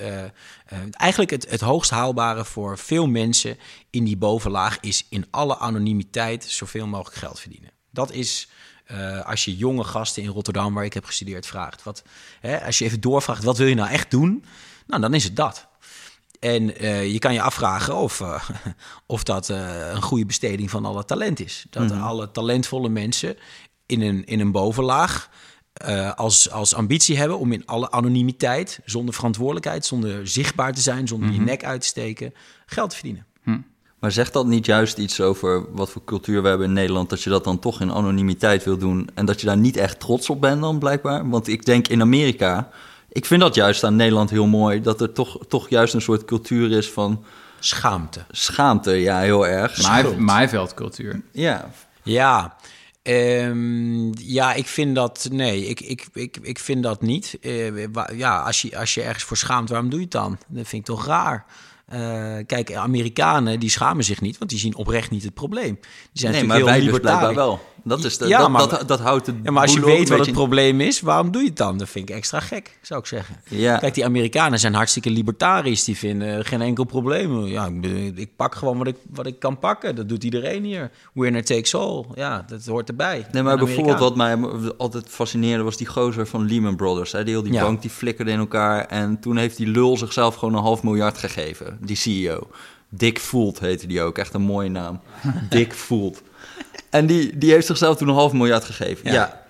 eigenlijk 0.90 1.30
het, 1.30 1.50
het 1.50 1.60
hoogst 1.60 1.90
haalbare 1.90 2.44
voor 2.44 2.78
veel 2.78 3.06
mensen 3.06 3.56
in 3.90 4.04
die 4.04 4.16
bovenlaag 4.16 4.80
is 4.80 5.06
in 5.08 5.26
alle 5.30 5.58
anonimiteit 5.58 6.44
zoveel 6.44 6.86
mogelijk 6.86 7.16
geld 7.16 7.40
verdienen. 7.40 7.70
Dat 7.90 8.12
is. 8.12 8.48
als 9.24 9.44
je 9.44 9.56
jonge 9.56 9.84
gasten 9.84 10.22
in 10.22 10.28
Rotterdam, 10.28 10.74
waar 10.74 10.84
ik 10.84 10.94
heb 10.94 11.04
gestudeerd, 11.04 11.46
vraagt. 11.46 11.82
Wat, 11.82 12.02
hè, 12.40 12.64
als 12.64 12.78
je 12.78 12.84
even 12.84 13.00
doorvraagt, 13.00 13.44
wat 13.44 13.58
wil 13.58 13.66
je 13.66 13.74
nou 13.74 13.90
echt 13.90 14.10
doen? 14.10 14.44
Nou, 14.86 15.00
dan 15.00 15.14
is 15.14 15.24
het 15.24 15.36
dat. 15.36 15.66
En 16.44 16.76
eh, 16.76 17.12
je 17.12 17.18
kan 17.18 17.32
je 17.32 17.42
afvragen 17.42 17.96
of, 17.96 18.20
eh, 18.20 18.48
of 19.06 19.22
dat 19.22 19.48
eh, 19.50 19.90
een 19.92 20.02
goede 20.02 20.26
besteding 20.26 20.70
van 20.70 20.84
alle 20.84 21.04
talent 21.04 21.40
is. 21.40 21.66
Dat 21.70 21.90
alle 21.90 22.30
talentvolle 22.30 22.88
mensen 22.88 23.36
in 23.86 24.00
een, 24.00 24.24
in 24.24 24.40
een 24.40 24.52
bovenlaag 24.52 25.30
als, 26.14 26.50
als 26.50 26.74
ambitie 26.74 27.18
hebben 27.18 27.38
om 27.38 27.52
in 27.52 27.66
alle 27.66 27.90
anonimiteit, 27.90 28.80
zonder 28.84 29.14
verantwoordelijkheid, 29.14 29.86
zonder 29.86 30.28
zichtbaar 30.28 30.72
te 30.72 30.80
zijn, 30.80 31.08
zonder 31.08 31.32
je 31.32 31.40
nek 31.40 31.64
uit 31.64 31.80
te 31.80 31.86
steken, 31.86 32.34
geld 32.66 32.90
te 32.90 32.96
verdienen. 32.96 33.26
Maar 33.98 34.12
zegt 34.12 34.32
dat 34.32 34.46
niet 34.46 34.66
juist 34.66 34.98
iets 34.98 35.20
over 35.20 35.72
wat 35.72 35.90
voor 35.90 36.04
cultuur 36.04 36.42
we 36.42 36.48
hebben 36.48 36.66
in 36.66 36.72
Nederland, 36.72 37.10
dat 37.10 37.22
je 37.22 37.30
dat 37.30 37.44
dan 37.44 37.58
toch 37.58 37.80
in 37.80 37.92
anonimiteit 37.92 38.64
wil 38.64 38.78
doen 38.78 39.08
en 39.14 39.26
dat 39.26 39.40
je 39.40 39.46
daar 39.46 39.56
niet 39.56 39.76
echt 39.76 40.00
trots 40.00 40.30
op 40.30 40.40
bent 40.40 40.60
dan 40.60 40.78
blijkbaar? 40.78 41.28
Want 41.28 41.48
ik 41.48 41.64
denk 41.64 41.88
in 41.88 42.00
Amerika, 42.00 42.70
ik 43.14 43.24
vind 43.26 43.40
dat 43.40 43.54
juist 43.54 43.84
aan 43.84 43.96
Nederland 43.96 44.30
heel 44.30 44.46
mooi, 44.46 44.80
dat 44.80 45.00
er 45.00 45.12
toch, 45.12 45.38
toch 45.48 45.68
juist 45.68 45.94
een 45.94 46.00
soort 46.02 46.24
cultuur 46.24 46.70
is 46.70 46.90
van 46.90 47.24
Schaamte. 47.58 48.24
schaamte, 48.30 48.90
ja, 48.90 49.20
heel 49.20 49.46
erg. 49.46 49.82
Maai- 49.82 50.16
Maaiveldcultuur. 50.16 51.22
Ja, 51.32 51.70
Ja, 52.02 52.56
ehm, 53.02 54.12
ja, 54.18 54.52
ik 54.54 54.66
vind 54.66 54.94
dat. 54.94 55.28
Nee, 55.32 55.66
ik, 55.66 55.80
ik, 55.80 56.06
ik, 56.12 56.36
ik 56.42 56.58
vind 56.58 56.82
dat 56.82 57.02
niet. 57.02 57.38
Eh, 57.40 57.72
wa- 57.92 58.10
ja, 58.14 58.40
als 58.42 58.62
je, 58.62 58.78
als 58.78 58.94
je 58.94 59.02
ergens 59.02 59.24
voor 59.24 59.36
schaamt, 59.36 59.68
waarom 59.68 59.88
doe 59.90 59.98
je 59.98 60.04
het 60.04 60.14
dan? 60.14 60.38
Dat 60.48 60.66
vind 60.68 60.88
ik 60.88 60.94
toch 60.94 61.06
raar. 61.06 61.44
Eh, 61.86 62.36
kijk, 62.46 62.74
Amerikanen 62.74 63.60
die 63.60 63.70
schamen 63.70 64.04
zich 64.04 64.20
niet, 64.20 64.38
want 64.38 64.50
die 64.50 64.58
zien 64.60 64.74
oprecht 64.76 65.10
niet 65.10 65.22
het 65.22 65.34
probleem. 65.34 65.74
Die 65.74 65.82
zijn 66.12 66.32
nee, 66.32 66.42
natuurlijk 66.42 66.48
maar 66.48 66.56
heel 66.56 66.82
wij 66.82 66.92
dus 66.92 67.00
blijkbaar 67.00 67.34
wel. 67.34 67.60
Dat, 67.84 68.04
is 68.04 68.18
de, 68.18 68.26
Ja, 68.26 68.38
dat, 68.38 68.50
maar- 68.50 68.68
dat, 68.68 68.88
dat 68.88 69.00
houdt 69.00 69.26
het 69.26 69.36
Ja, 69.42 69.50
maar 69.50 69.62
als 69.62 69.72
je 69.72 69.84
weet 69.84 70.08
wat 70.08 70.18
het 70.18 70.32
probleem 70.32 70.80
is, 70.80 71.00
waarom 71.00 71.30
doe 71.30 71.42
je 71.42 71.48
het 71.48 71.56
dan? 71.56 71.78
Dat 71.78 71.88
vind 71.88 72.08
ik 72.08 72.14
extra 72.14 72.40
gek, 72.40 72.78
zou 72.82 73.00
ik 73.00 73.06
zeggen. 73.06 73.36
Ja. 73.48 73.76
Kijk, 73.78 73.94
die 73.94 74.04
Amerikanen 74.04 74.58
zijn 74.58 74.74
hartstikke 74.74 75.10
libertarisch. 75.10 75.84
Die 75.84 75.96
vinden 75.96 76.44
geen 76.44 76.62
enkel 76.62 76.84
probleem. 76.84 77.44
Ja, 77.46 77.66
ik, 77.82 78.16
ik 78.18 78.36
pak 78.36 78.54
gewoon 78.54 78.78
wat 78.78 78.86
ik, 78.86 78.96
wat 79.10 79.26
ik 79.26 79.38
kan 79.38 79.58
pakken. 79.58 79.94
Dat 79.96 80.08
doet 80.08 80.24
iedereen 80.24 80.64
hier. 80.64 80.90
Winner 81.14 81.44
takes 81.44 81.74
all. 81.74 82.04
Ja, 82.14 82.44
dat 82.48 82.66
hoort 82.66 82.88
erbij. 82.88 83.26
Nee, 83.32 83.42
maar 83.42 83.58
bijvoorbeeld 83.58 83.98
wat 83.98 84.16
mij 84.16 84.36
altijd 84.76 85.04
fascineerde 85.08 85.62
was 85.62 85.76
die 85.76 85.86
gozer 85.86 86.26
van 86.26 86.46
Lehman 86.48 86.76
Brothers. 86.76 87.12
Hè? 87.12 87.24
Die, 87.24 87.32
heel 87.34 87.42
die 87.42 87.52
Ja. 87.52 87.62
bank 87.62 87.80
die 87.82 87.90
flikkerde 87.90 88.30
in 88.30 88.38
elkaar. 88.38 88.86
En 88.86 89.20
toen 89.20 89.36
heeft 89.36 89.56
die 89.56 89.66
lul 89.66 89.96
zichzelf 89.96 90.34
gewoon 90.34 90.54
een 90.54 90.62
half 90.62 90.82
miljard 90.82 91.18
gegeven. 91.18 91.78
Die 91.80 91.96
CEO. 91.96 92.48
Dick 92.88 93.18
Folt 93.18 93.58
heette 93.60 93.86
die 93.86 94.02
ook. 94.02 94.18
Echt 94.18 94.34
een 94.34 94.42
mooie 94.42 94.68
naam. 94.68 95.00
Dick 95.50 95.72
Folt. 95.72 96.22
En 96.90 97.06
die, 97.06 97.38
die 97.38 97.50
heeft 97.50 97.66
zichzelf 97.66 97.96
toen 97.96 98.08
een 98.08 98.14
half 98.14 98.32
miljard 98.32 98.64
gegeven. 98.64 99.12
Ja. 99.12 99.42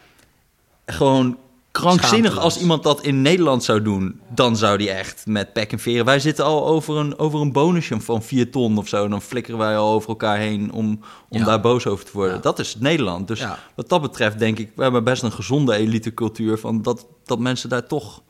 Gewoon 0.87 1.39
krankzinnig. 1.71 2.39
Als 2.39 2.59
iemand 2.59 2.83
dat 2.83 3.03
in 3.03 3.23
Nederland 3.23 3.65
zou 3.65 3.83
doen, 3.83 4.21
dan 4.29 4.57
zou 4.57 4.79
die 4.79 4.91
echt 4.91 5.27
met 5.27 5.53
pek 5.53 5.73
en 5.73 5.79
veren. 5.79 6.05
Wij 6.05 6.19
zitten 6.19 6.45
al 6.45 6.67
over 6.67 6.97
een, 6.97 7.19
over 7.19 7.41
een 7.41 7.53
bonusje 7.53 8.01
van 8.01 8.23
4 8.23 8.51
ton 8.51 8.79
of 8.79 8.89
zo. 8.89 9.09
Dan 9.09 9.23
flikkeren 9.23 9.59
wij 9.59 9.77
al 9.77 9.93
over 9.93 10.09
elkaar 10.09 10.37
heen 10.39 10.73
om, 10.73 11.01
om 11.29 11.39
Ja. 11.39 11.45
daar 11.45 11.61
boos 11.61 11.87
over 11.87 12.05
te 12.05 12.11
worden. 12.15 12.35
Ja. 12.35 12.41
Dat 12.41 12.59
is 12.59 12.77
Nederland. 12.79 13.29
Dus 13.29 13.39
Ja. 13.39 13.59
wat 13.75 13.89
dat 13.89 14.03
betreft 14.03 14.39
denk 14.39 14.59
ik, 14.59 14.71
we 14.75 14.83
hebben 14.83 15.05
best 15.05 15.23
een 15.23 15.33
gezonde 15.33 15.75
elitecultuur 15.77 16.59
van 16.59 16.83
dat, 16.83 17.07
dat 17.25 17.39
mensen 17.39 17.69
daar 17.69 17.87
toch 17.87 18.23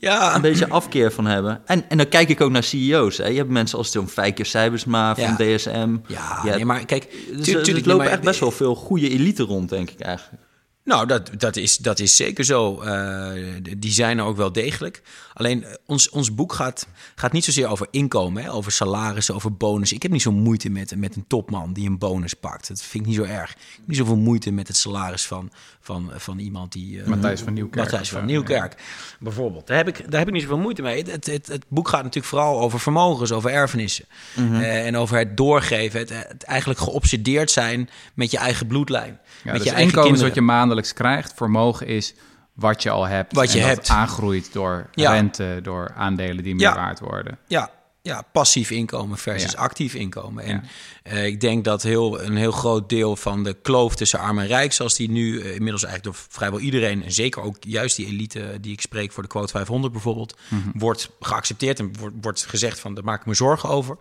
Ja, 0.00 0.34
een 0.34 0.40
beetje 0.40 0.68
afkeer 0.68 1.12
van 1.12 1.26
hebben. 1.26 1.60
En, 1.64 1.84
en 1.88 1.96
dan 1.96 2.08
kijk 2.08 2.28
ik 2.28 2.40
ook 2.40 2.50
naar 2.50 2.62
CEO's. 2.62 3.16
Hè. 3.16 3.26
Je 3.26 3.36
hebt 3.36 3.48
mensen 3.50 3.78
als 3.78 3.92
John 3.92 4.06
Fijker 4.06 4.46
Cybersma 4.46 5.14
van 5.14 5.24
Ja. 5.24 5.36
DSM. 5.56 5.96
ja 6.06 6.44
nee, 6.44 6.64
maar 6.64 6.84
kijk, 6.84 7.08
Dus 7.36 7.46
nee, 7.46 7.74
lopen 7.74 7.96
maar- 7.96 8.06
echt 8.06 8.20
best 8.22 8.40
wel 8.40 8.50
veel 8.50 8.74
goede 8.74 9.08
elite 9.10 9.42
rond, 9.42 9.68
denk 9.68 9.90
ik 9.90 10.00
eigenlijk. 10.00 10.42
Nou, 10.88 11.06
dat, 11.06 11.30
dat, 11.38 11.56
is, 11.56 11.76
dat 11.76 11.98
is 11.98 12.16
zeker 12.16 12.44
zo. 12.44 12.80
Eh, 12.80 13.32
die 13.78 13.92
zijn 13.92 14.18
er 14.18 14.24
ook 14.24 14.36
wel 14.36 14.52
degelijk. 14.52 15.02
Alleen 15.34 15.64
eh, 15.64 15.74
ons, 15.86 16.08
ons 16.08 16.34
boek 16.34 16.52
gaat, 16.52 16.86
gaat 17.14 17.32
niet 17.32 17.44
zozeer 17.44 17.68
over 17.68 17.86
inkomen, 17.90 18.42
hè, 18.42 18.52
over 18.52 18.72
salarissen, 18.72 19.34
over 19.34 19.56
bonus. 19.56 19.92
Ik 19.92 20.02
heb 20.02 20.12
niet 20.12 20.22
zo 20.22 20.32
moeite 20.32 20.70
met, 20.70 20.96
met 20.96 21.16
een 21.16 21.24
topman 21.26 21.72
die 21.72 21.88
een 21.88 21.98
bonus 21.98 22.34
pakt. 22.34 22.68
Dat 22.68 22.82
vind 22.82 23.02
ik 23.02 23.08
niet 23.10 23.18
zo 23.18 23.32
erg. 23.32 23.50
Ik 23.50 23.56
heb 23.76 23.86
niet 23.86 23.96
zoveel 23.96 24.16
moeite 24.16 24.50
met 24.50 24.68
het 24.68 24.76
salaris 24.76 25.26
van, 25.26 25.50
van, 25.80 26.10
van 26.16 26.38
iemand 26.38 26.72
die. 26.72 27.00
eh, 27.02 27.06
Matthijs 27.06 27.40
van 27.40 27.52
Nieuwkerk 27.52 27.82
Matthijs 27.82 28.10
van 28.10 28.24
Nieuwkerk, 28.24 28.74
bijvoorbeeld. 29.20 29.66
Daar 29.66 29.76
heb, 29.76 29.88
ik, 29.88 30.10
daar 30.10 30.18
heb 30.18 30.28
ik 30.28 30.34
niet 30.34 30.42
zoveel 30.42 30.58
moeite 30.58 30.82
mee. 30.82 31.02
Het, 31.02 31.26
het, 31.26 31.46
het 31.46 31.64
boek 31.68 31.88
gaat 31.88 32.02
natuurlijk 32.02 32.26
vooral 32.26 32.60
over 32.60 32.80
vermogens, 32.80 33.32
over 33.32 33.50
erfenissen. 33.50 34.04
Eh, 34.36 34.86
en 34.86 34.96
over 34.96 35.18
het 35.18 35.36
doorgeven, 35.36 36.00
het, 36.00 36.10
het 36.28 36.42
eigenlijk 36.42 36.80
geobsedeerd 36.80 37.50
zijn 37.50 37.88
met 38.14 38.30
je 38.30 38.38
eigen 38.38 38.66
bloedlijn. 38.66 39.18
Ja, 39.44 39.52
met 39.52 39.62
dus 39.62 39.70
je 39.70 39.76
eigen 39.76 40.20
wat 40.20 40.34
je 40.34 40.40
maandelijks 40.40 40.77
krijgt. 40.92 41.32
Vermogen 41.36 41.86
is 41.86 42.14
wat 42.52 42.82
je 42.82 42.90
al 42.90 43.04
hebt. 43.06 43.34
Wat 43.34 43.52
je 43.52 43.60
en 43.60 43.66
dat 43.66 43.76
hebt. 43.76 43.88
aangroeit 43.88 44.52
door 44.52 44.88
Ja. 44.94 45.12
rente, 45.12 45.58
door 45.62 45.92
aandelen 45.96 46.44
die 46.44 46.54
meer 46.54 46.66
Ja. 46.68 46.74
waard 46.74 47.00
worden. 47.00 47.38
Ja, 47.46 47.70
ja, 48.02 48.22
passief 48.32 48.70
inkomen 48.70 49.18
versus 49.18 49.52
Ja. 49.52 49.58
actief 49.58 49.94
inkomen. 49.94 50.44
En 50.44 50.64
eh, 51.02 51.26
ik 51.26 51.40
denk 51.40 51.64
dat 51.64 51.82
heel, 51.82 52.22
een 52.22 52.36
heel 52.36 52.52
groot 52.52 52.88
deel 52.88 53.16
van 53.16 53.44
de 53.44 53.56
kloof 53.62 53.94
tussen 53.96 54.18
arm 54.18 54.38
en 54.38 54.46
rijk, 54.46 54.72
zoals 54.72 54.96
die 54.96 55.10
nu 55.10 55.40
eh, 55.40 55.54
inmiddels 55.54 55.84
eigenlijk 55.84 56.16
door 56.16 56.26
vrijwel 56.28 56.60
iedereen, 56.60 57.04
en 57.04 57.12
zeker 57.12 57.42
ook 57.42 57.56
juist 57.60 57.96
die 57.96 58.06
elite 58.06 58.58
die 58.60 58.72
ik 58.72 58.80
spreek 58.80 59.12
voor 59.12 59.22
de 59.22 59.28
quote 59.28 59.52
500 59.52 59.92
bijvoorbeeld, 59.92 60.36
Mhm. 60.48 60.68
wordt 60.78 61.10
geaccepteerd 61.20 61.78
en 61.78 61.92
wordt, 61.98 62.14
wordt 62.20 62.46
gezegd 62.46 62.80
van 62.80 62.94
daar 62.94 63.04
maak 63.04 63.20
ik 63.20 63.26
me 63.26 63.34
zorgen 63.34 63.68
over. 63.68 63.96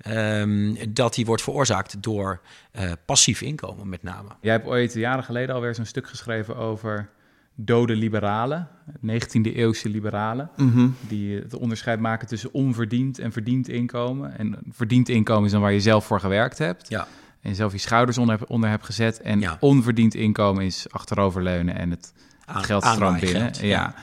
Ehm, 0.00 0.74
dat 0.88 1.14
die 1.14 1.24
wordt 1.26 1.42
veroorzaakt 1.42 2.02
door 2.02 2.40
eh, 2.70 2.92
passief 3.06 3.40
inkomen 3.40 3.88
met 3.88 4.02
name. 4.02 4.28
Jij 4.40 4.52
hebt 4.52 4.66
ooit 4.66 4.92
jaren 4.94 5.24
geleden 5.24 5.54
alweer 5.54 5.74
zo'n 5.74 5.84
stuk 5.84 6.08
geschreven 6.08 6.56
over 6.56 7.08
dode 7.56 7.96
liberalen, 7.96 8.68
19e 9.06 9.54
eeuwse 9.54 9.88
liberalen, 9.88 10.50
die 11.08 11.38
het 11.38 11.54
onderscheid 11.54 12.00
maken 12.00 12.26
tussen 12.28 12.52
onverdiend 12.52 13.18
en 13.18 13.32
verdiend 13.32 13.68
inkomen. 13.68 14.38
En 14.38 14.58
verdiend 14.70 15.08
inkomen 15.08 15.44
is 15.44 15.50
dan 15.50 15.60
waar 15.60 15.72
je 15.72 15.80
zelf 15.80 16.04
voor 16.06 16.20
gewerkt 16.20 16.58
hebt 16.58 16.88
Ja, 16.88 17.06
en 17.40 17.54
zelf 17.54 17.72
je 17.72 17.78
schouders 17.78 18.18
onder, 18.18 18.36
hebt- 18.38 18.50
onder 18.50 18.70
hebt 18.70 18.84
gezet. 18.84 19.20
En 19.20 19.40
Ja. 19.40 19.56
onverdiend 19.60 20.14
inkomen 20.14 20.64
is 20.64 20.86
achteroverleunen 20.90 21.74
en 21.78 21.90
het, 21.90 22.12
het 22.46 22.56
Aan- 22.56 22.64
geld 22.64 22.84
stroomt 22.84 23.20
binnen. 23.20 23.50
ja. 23.54 23.66
Ja. 23.66 23.94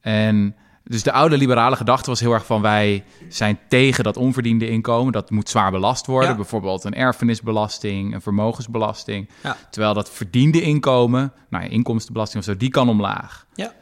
En 0.00 0.54
dus 0.90 1.02
de 1.02 1.12
oude 1.12 1.36
liberale 1.36 1.76
gedachte 1.76 2.10
was 2.10 2.20
heel 2.20 2.32
erg 2.32 2.46
van 2.46 2.62
wij 2.62 3.04
zijn 3.28 3.58
tegen 3.68 4.04
dat 4.04 4.16
onverdiende 4.16 4.68
inkomen. 4.68 5.12
Dat 5.12 5.30
moet 5.30 5.48
zwaar 5.48 5.70
belast 5.70 6.06
worden. 6.06 6.30
Ja. 6.30 6.36
Bijvoorbeeld 6.36 6.84
een 6.84 6.94
erfenisbelasting, 6.94 8.14
een 8.14 8.20
vermogensbelasting. 8.20 9.28
Ja. 9.42 9.56
Terwijl 9.70 9.94
dat 9.94 10.10
verdiende 10.10 10.60
inkomen, 10.62 11.32
nou 11.50 11.64
ja, 11.64 11.70
inkomstenbelasting 11.70 12.42
of 12.42 12.48
zo, 12.50 12.56
die 12.56 12.70
kan 12.70 12.88
omlaag. 12.88 13.46
ja. 13.54 13.72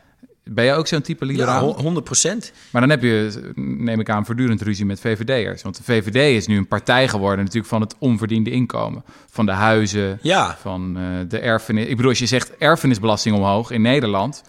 Ben 0.50 0.64
jij 0.64 0.76
ook 0.76 0.86
zo'n 0.86 1.00
type 1.00 1.24
ja 1.24 1.30
liberaal? 1.30 1.80
100 1.80 2.04
procent. 2.04 2.52
Maar 2.70 2.80
dan 2.80 2.90
heb 2.90 3.02
je, 3.02 3.50
neem 3.54 4.00
ik 4.00 4.10
aan, 4.10 4.24
voortdurend 4.26 4.62
ruzie 4.62 4.84
met 4.86 5.00
VVD'ers. 5.00 5.62
Want 5.62 5.76
de 5.76 5.82
VVD 5.82 6.36
is 6.36 6.46
nu 6.46 6.56
een 6.56 6.68
partij 6.68 7.08
geworden 7.08 7.38
natuurlijk 7.38 7.66
van 7.66 7.80
het 7.80 7.94
onverdiende 7.98 8.50
inkomen. 8.50 9.04
Van 9.30 9.46
de 9.46 9.52
huizen, 9.52 10.18
Ja. 10.22 10.56
van 10.60 10.96
eh, 10.96 11.02
de 11.28 11.38
erfenis. 11.38 11.86
Ik 11.86 11.96
bedoel, 11.96 12.10
als 12.10 12.18
je 12.18 12.26
zegt 12.26 12.56
erfenisbelasting 12.56 13.36
omhoog 13.36 13.70
in 13.70 13.82
Nederland... 13.82 14.42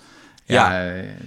Ja. 0.53 0.69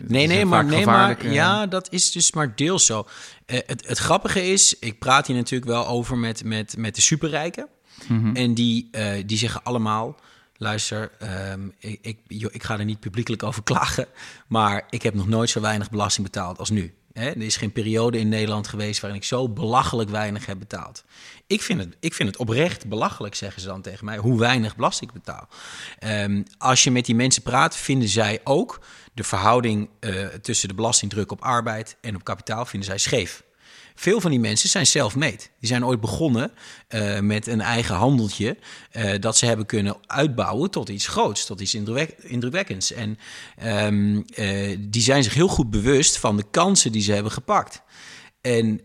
Nee, 0.07 0.27
nee, 0.27 0.45
maar, 0.45 0.65
nee 0.65 0.87
maar 0.87 1.33
ja, 1.33 1.67
dat 1.67 1.93
is 1.93 2.13
dus 2.13 2.33
maar 2.33 2.57
deels 2.57 2.87
zo. 2.87 3.07
Eh, 3.47 3.59
het, 3.67 3.89
het 3.89 3.99
grappige 3.99 4.51
is, 4.51 4.79
ik 4.79 4.99
praat 4.99 5.27
hier 5.27 5.37
natuurlijk 5.37 5.71
wel 5.71 5.87
over 5.87 6.19
met, 6.19 6.45
met, 6.45 6.77
met 6.77 6.95
de 6.95 7.01
superrijken. 7.01 7.69
Mhm. 8.09 8.37
En 8.37 8.55
die, 8.55 8.89
eh, 8.91 9.23
die 9.27 9.39
zeggen 9.39 9.63
allemaal, 9.63 10.17
luister, 10.57 11.11
ehm, 11.19 11.69
ik, 11.79 11.99
ik, 12.03 12.19
ik 12.51 12.63
ga 12.63 12.79
er 12.79 12.85
niet 12.85 13.01
publiekelijk 13.01 13.43
over 13.43 13.63
klagen, 13.73 14.07
maar 14.49 14.87
ik 14.91 15.03
heb 15.03 15.15
nog 15.15 15.29
nooit 15.29 15.51
zo 15.51 15.61
weinig 15.61 15.91
belasting 15.91 16.27
betaald 16.27 16.59
als 16.59 16.71
nu. 16.71 16.95
Hè, 17.13 17.31
er 17.31 17.43
is 17.43 17.57
geen 17.57 17.73
periode 17.73 18.19
in 18.19 18.29
Nederland 18.29 18.69
geweest 18.69 19.01
waarin 19.01 19.21
ik 19.21 19.27
zo 19.27 19.49
belachelijk 19.49 20.11
weinig 20.11 20.47
heb 20.47 20.59
betaald. 20.59 21.05
Ik 21.47 21.63
vind, 21.63 21.81
het, 21.81 21.97
ik 22.01 22.15
vind 22.15 22.29
het 22.29 22.39
oprecht 22.39 22.89
belachelijk, 22.89 23.35
zeggen 23.35 23.63
ze 23.63 23.69
dan 23.69 23.83
tegen 23.83 24.05
mij, 24.05 24.17
hoe 24.17 24.39
weinig 24.39 24.77
belasting 24.77 25.11
ik 25.11 25.23
betaal. 25.25 25.49
Ehm, 25.99 26.43
als 26.59 26.85
je 26.85 26.91
met 26.91 27.07
die 27.07 27.15
mensen 27.15 27.43
praat, 27.43 27.77
vinden 27.77 28.09
zij 28.09 28.41
ook 28.45 28.81
de 29.13 29.25
verhouding 29.25 29.89
eh, 30.01 30.27
tussen 30.27 30.69
de 30.69 30.75
belastingdruk 30.75 31.33
op 31.33 31.41
arbeid 31.41 31.97
en 32.01 32.15
op 32.15 32.25
kapitaal 32.25 32.67
vinden 32.67 32.89
zij 32.89 32.99
scheef. 32.99 33.43
Veel 33.95 34.21
van 34.21 34.31
die 34.31 34.41
mensen 34.41 34.69
zijn 34.69 34.87
self-made. 34.87 35.37
Die 35.37 35.69
zijn 35.69 35.85
ooit 35.85 36.01
begonnen 36.01 36.53
eh, 36.89 37.19
met 37.19 37.47
een 37.47 37.61
eigen 37.61 37.95
handeltje 37.95 38.57
eh, 38.91 39.21
dat 39.21 39.37
ze 39.37 39.47
hebben 39.47 39.67
kunnen 39.67 39.97
uitbouwen 40.07 40.71
tot 40.71 40.89
iets 40.89 41.07
groots, 41.07 41.47
tot 41.47 41.61
iets 41.61 41.75
indruk- 41.75 42.17
indrukwekkends. 42.23 42.93
En 42.93 43.19
ehm, 43.57 44.21
eh, 44.35 44.77
die 44.81 45.03
zijn 45.03 45.23
zich 45.23 45.35
heel 45.35 45.49
goed 45.49 45.71
bewust 45.71 46.19
van 46.19 46.37
de 46.37 46.45
kansen 46.51 46.93
die 46.93 47.03
ze 47.03 47.13
hebben 47.13 47.33
gepakt. 47.33 47.83
En 48.41 48.81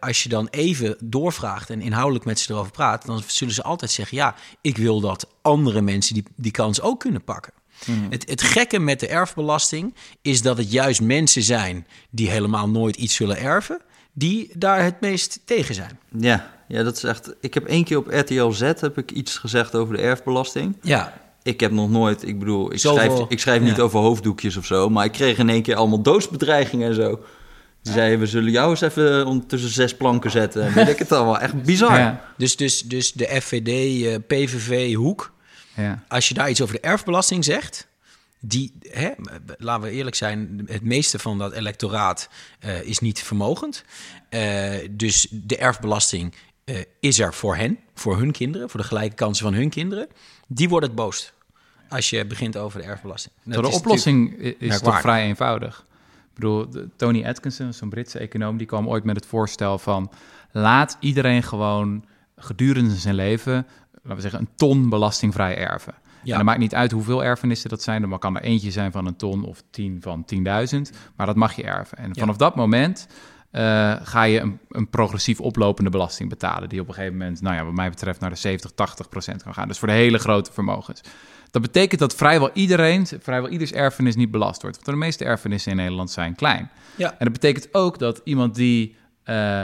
als 0.00 0.22
je 0.22 0.28
dan 0.28 0.48
even 0.50 0.96
doorvraagt 1.00 1.70
en 1.70 1.80
inhoudelijk 1.80 2.24
met 2.24 2.38
ze 2.38 2.52
erover 2.52 2.72
praat, 2.72 3.06
dan 3.06 3.22
zullen 3.26 3.54
ze 3.54 3.62
altijd 3.62 3.90
zeggen: 3.90 4.16
Ja, 4.16 4.34
ik 4.60 4.76
wil 4.76 5.00
dat 5.00 5.28
andere 5.42 5.80
mensen 5.80 6.14
die, 6.14 6.24
die 6.36 6.52
kans 6.52 6.80
ook 6.80 7.00
kunnen 7.00 7.24
pakken. 7.24 7.52
Het, 8.10 8.28
het 8.28 8.42
gekke 8.42 8.78
met 8.78 9.00
de 9.00 9.06
erfbelasting 9.06 9.94
is 10.22 10.42
dat 10.42 10.56
het 10.56 10.72
juist 10.72 11.00
mensen 11.00 11.42
zijn 11.42 11.86
die 12.10 12.30
helemaal 12.30 12.68
nooit 12.68 12.96
iets 12.96 13.14
zullen 13.14 13.38
erven, 13.38 13.80
die 14.12 14.50
daar 14.56 14.82
het 14.84 15.00
meest 15.00 15.40
tegen 15.44 15.74
zijn. 15.74 15.98
Ja, 16.18 16.50
ja, 16.68 16.82
dat 16.82 16.96
is 16.96 17.04
echt... 17.04 17.34
Ik 17.40 17.54
heb 17.54 17.64
één 17.66 17.84
keer 17.84 17.96
op 17.98 18.06
RTL 18.12 18.50
Z 18.50 18.60
heb 18.60 18.98
ik 18.98 19.10
iets 19.10 19.38
gezegd 19.38 19.74
over 19.74 19.96
de 19.96 20.02
erfbelasting. 20.02 20.76
Ja, 20.82 21.12
Ik 21.42 21.60
heb 21.60 21.70
nog 21.72 21.90
nooit, 21.90 22.26
ik 22.28 22.38
bedoel, 22.38 22.72
ik 22.72 22.78
Zoveel- 22.78 23.10
schrijf, 23.12 23.28
ik 23.28 23.38
schrijf 23.40 23.62
niet 23.62 23.80
over 23.80 23.98
hoofddoekjes 24.00 24.56
of 24.56 24.66
zo, 24.66 24.88
maar 24.88 25.04
ik 25.04 25.12
kreeg 25.12 25.38
in 25.38 25.48
één 25.48 25.62
keer 25.62 25.74
allemaal 25.76 26.02
doodsbedreigingen 26.02 26.88
en 26.88 26.94
zo. 26.94 27.20
Die 27.82 27.92
zeiden, 27.92 28.18
we 28.18 28.26
zullen 28.26 28.50
jou 28.50 28.70
eens 28.70 28.80
even 28.80 29.26
om- 29.26 29.46
tussen 29.46 29.70
zes 29.70 29.96
planken 29.96 30.30
zetten. 30.30 30.62
En 30.62 30.72
weet 30.74 30.88
ik 30.88 30.98
het 30.98 31.12
allemaal. 31.12 31.38
Echt 31.38 31.62
bizar. 31.62 31.98
Ja, 31.98 32.24
dus, 32.36 32.56
dus, 32.56 32.82
dus 32.82 33.12
de 33.12 33.40
FVD, 33.40 33.68
eh, 34.06 34.14
PVV, 34.26 34.94
Hoek, 34.94 35.32
ja. 35.76 36.04
als 36.08 36.28
je 36.28 36.34
daar 36.34 36.50
iets 36.50 36.62
over 36.62 36.74
de 36.74 36.80
erfbelasting 36.80 37.44
zegt, 37.44 37.86
die, 38.40 38.72
hè, 38.88 39.10
laten 39.58 39.82
we 39.82 39.90
eerlijk 39.90 40.16
zijn, 40.16 40.62
het 40.66 40.82
meeste 40.82 41.18
van 41.18 41.38
dat 41.38 41.52
electoraat 41.52 42.28
eh, 42.58 42.82
is 42.82 42.98
niet 42.98 43.22
vermogend. 43.22 43.84
Eh, 44.28 44.74
dus 44.90 45.26
de 45.30 45.56
erfbelasting 45.56 46.34
eh, 46.64 46.76
is 47.00 47.18
er 47.18 47.34
voor 47.34 47.56
hen, 47.56 47.78
voor 47.94 48.18
hun 48.18 48.32
kinderen, 48.32 48.70
voor 48.70 48.80
de 48.80 48.86
gelijke 48.86 49.14
kansen 49.14 49.44
van 49.44 49.54
hun 49.54 49.70
kinderen. 49.70 50.08
Die 50.46 50.68
wordt 50.68 50.86
het 50.86 50.94
boost 50.94 51.32
als 51.88 52.10
je 52.10 52.26
begint 52.26 52.56
over 52.56 52.80
de 52.80 52.86
erfbelasting. 52.86 53.34
De 53.42 53.68
oplossing 53.68 54.38
is 54.58 54.80
toch 54.80 55.00
vrij 55.00 55.24
eenvoudig. 55.24 55.84
Ik 56.28 56.34
bedoel, 56.34 56.68
Tony 56.96 57.24
Atkinson, 57.24 57.72
zo'n 57.72 57.88
Britse 57.88 58.18
econoom, 58.18 58.56
die 58.56 58.66
kwam 58.66 58.88
ooit 58.88 59.04
met 59.04 59.16
het 59.16 59.26
voorstel 59.26 59.78
van... 59.78 60.10
laat 60.50 60.96
iedereen 61.00 61.42
gewoon 61.42 62.04
gedurende 62.36 62.94
zijn 62.94 63.14
leven, 63.14 63.66
laten 63.92 64.14
we 64.14 64.20
zeggen, 64.20 64.40
een 64.40 64.48
ton 64.54 64.88
belastingvrij 64.88 65.56
erven. 65.56 65.94
Ja. 66.22 66.30
En 66.30 66.36
dat 66.36 66.46
maakt 66.46 66.58
niet 66.58 66.74
uit 66.74 66.90
hoeveel 66.90 67.24
erfenissen 67.24 67.70
dat 67.70 67.82
zijn. 67.82 68.12
Er 68.12 68.18
kan 68.18 68.36
er 68.36 68.42
eentje 68.42 68.70
zijn 68.70 68.92
van 68.92 69.06
een 69.06 69.16
ton 69.16 69.44
of 69.44 69.62
tien 69.70 69.98
van 70.00 70.24
10.000. 70.34 70.40
Maar 71.16 71.26
dat 71.26 71.36
mag 71.36 71.52
je 71.52 71.62
erven. 71.62 71.98
En 71.98 72.16
vanaf 72.16 72.36
dat 72.36 72.56
moment 72.56 73.06
eh, 73.50 73.96
ga 74.02 74.22
je 74.22 74.40
een, 74.40 74.58
een, 74.68 74.90
progressief 74.90 75.40
oplopende 75.40 75.90
belasting 75.90 76.28
betalen. 76.28 76.68
Die 76.68 76.80
op 76.80 76.88
een 76.88 76.94
gegeven 76.94 77.16
moment, 77.16 77.40
nou 77.40 77.56
ja, 77.56 77.64
wat 77.64 77.74
mij 77.74 77.90
betreft, 77.90 78.20
naar 78.20 78.30
de 78.30 78.36
70, 78.36 78.70
80 78.70 79.08
procent 79.08 79.42
kan 79.42 79.54
gaan. 79.54 79.68
Dus 79.68 79.78
voor 79.78 79.88
de 79.88 79.94
hele 79.94 80.18
grote 80.18 80.52
vermogens. 80.52 81.00
Dat 81.50 81.62
betekent 81.62 82.00
dat 82.00 82.14
vrijwel 82.14 82.50
iedereen, 82.52 83.06
vrijwel 83.06 83.50
ieders 83.50 83.72
erfenis 83.72 84.16
niet 84.16 84.30
belast 84.30 84.62
wordt. 84.62 84.76
Want 84.76 84.88
de 84.88 85.04
meeste 85.04 85.24
erfenissen 85.24 85.70
in 85.70 85.76
Nederland 85.76 86.10
zijn 86.10 86.34
klein. 86.34 86.70
Ja. 86.96 87.10
En 87.10 87.24
dat 87.24 87.32
betekent 87.32 87.74
ook 87.74 87.98
dat 87.98 88.20
iemand 88.24 88.54
die 88.54 88.96
uh, 89.24 89.62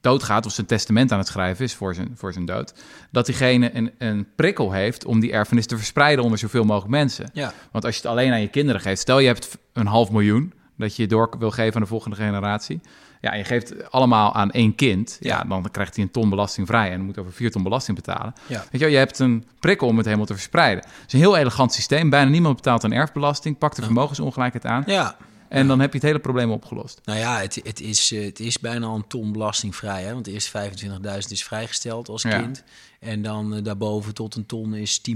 doodgaat 0.00 0.46
of 0.46 0.52
zijn 0.52 0.66
testament 0.66 1.12
aan 1.12 1.18
het 1.18 1.26
schrijven 1.26 1.64
is 1.64 1.74
voor 1.74 1.94
zijn, 1.94 2.12
voor 2.14 2.32
zijn 2.32 2.44
dood, 2.44 2.74
dat 3.10 3.26
diegene 3.26 3.74
een, 3.74 3.90
een 3.98 4.28
prikkel 4.36 4.72
heeft 4.72 5.04
om 5.04 5.20
die 5.20 5.32
erfenis 5.32 5.66
te 5.66 5.76
verspreiden 5.76 6.24
onder 6.24 6.38
zoveel 6.38 6.64
mogelijk 6.64 6.90
mensen. 6.90 7.30
Ja. 7.32 7.52
Want 7.72 7.84
als 7.84 7.94
je 7.94 8.00
het 8.00 8.10
alleen 8.10 8.32
aan 8.32 8.40
je 8.40 8.48
kinderen 8.48 8.80
geeft, 8.80 9.00
stel 9.00 9.18
je 9.18 9.26
hebt 9.26 9.58
een 9.72 9.86
half 9.86 10.10
miljoen 10.10 10.52
dat 10.76 10.96
je 10.96 11.06
door 11.06 11.30
wil 11.38 11.50
geven 11.50 11.74
aan 11.74 11.80
de 11.80 11.86
volgende 11.86 12.16
generatie. 12.16 12.80
Ja, 13.20 13.34
je 13.34 13.44
geeft 13.44 13.90
allemaal 13.90 14.34
aan 14.34 14.50
één 14.50 14.74
kind. 14.74 15.16
Ja, 15.20 15.44
dan 15.44 15.70
krijgt 15.70 15.94
hij 15.94 16.04
een 16.04 16.10
ton 16.10 16.30
belasting 16.30 16.66
vrij 16.66 16.90
en 16.90 17.00
moet 17.00 17.18
over 17.18 17.32
vier 17.32 17.50
ton 17.50 17.62
belasting 17.62 17.96
betalen. 17.96 18.34
Ja. 18.46 18.64
Weet 18.70 18.80
je, 18.80 18.86
je 18.86 18.96
hebt 18.96 19.18
een 19.18 19.44
prikkel 19.60 19.86
om 19.86 19.96
het 19.96 20.04
helemaal 20.04 20.26
te 20.26 20.32
verspreiden. 20.34 20.84
Het 20.84 21.06
is 21.06 21.12
een 21.12 21.18
heel 21.18 21.36
elegant 21.36 21.72
systeem. 21.72 22.10
Bijna 22.10 22.30
niemand 22.30 22.56
betaalt 22.56 22.82
een 22.82 22.92
erfbelasting, 22.92 23.58
pakt 23.58 23.76
de 23.76 23.82
vermogensongelijkheid 23.82 24.66
aan. 24.66 24.82
Ja. 24.86 25.16
En 25.48 25.66
dan 25.66 25.80
heb 25.80 25.92
je 25.92 25.98
het 25.98 26.06
hele 26.06 26.18
probleem 26.18 26.50
opgelost. 26.50 27.00
Nou 27.04 27.18
ja, 27.18 27.40
het, 27.40 27.60
het, 27.62 27.80
is, 27.80 28.12
eh, 28.12 28.24
het 28.24 28.40
is 28.40 28.58
bijna 28.58 28.86
een 28.86 29.06
ton 29.06 29.32
belastingvrij. 29.32 30.02
Hè? 30.02 30.12
Want 30.12 30.26
eerst 30.26 30.52
25.000 30.56 31.18
is 31.28 31.44
vrijgesteld 31.44 32.08
als 32.08 32.22
kind. 32.22 32.64
En 33.00 33.22
dan 33.22 33.56
uh, 33.56 33.64
daarboven 33.64 34.14
tot 34.14 34.34
een 34.34 34.46
ton 34.46 34.74
is 34.74 35.00
10% 35.10 35.14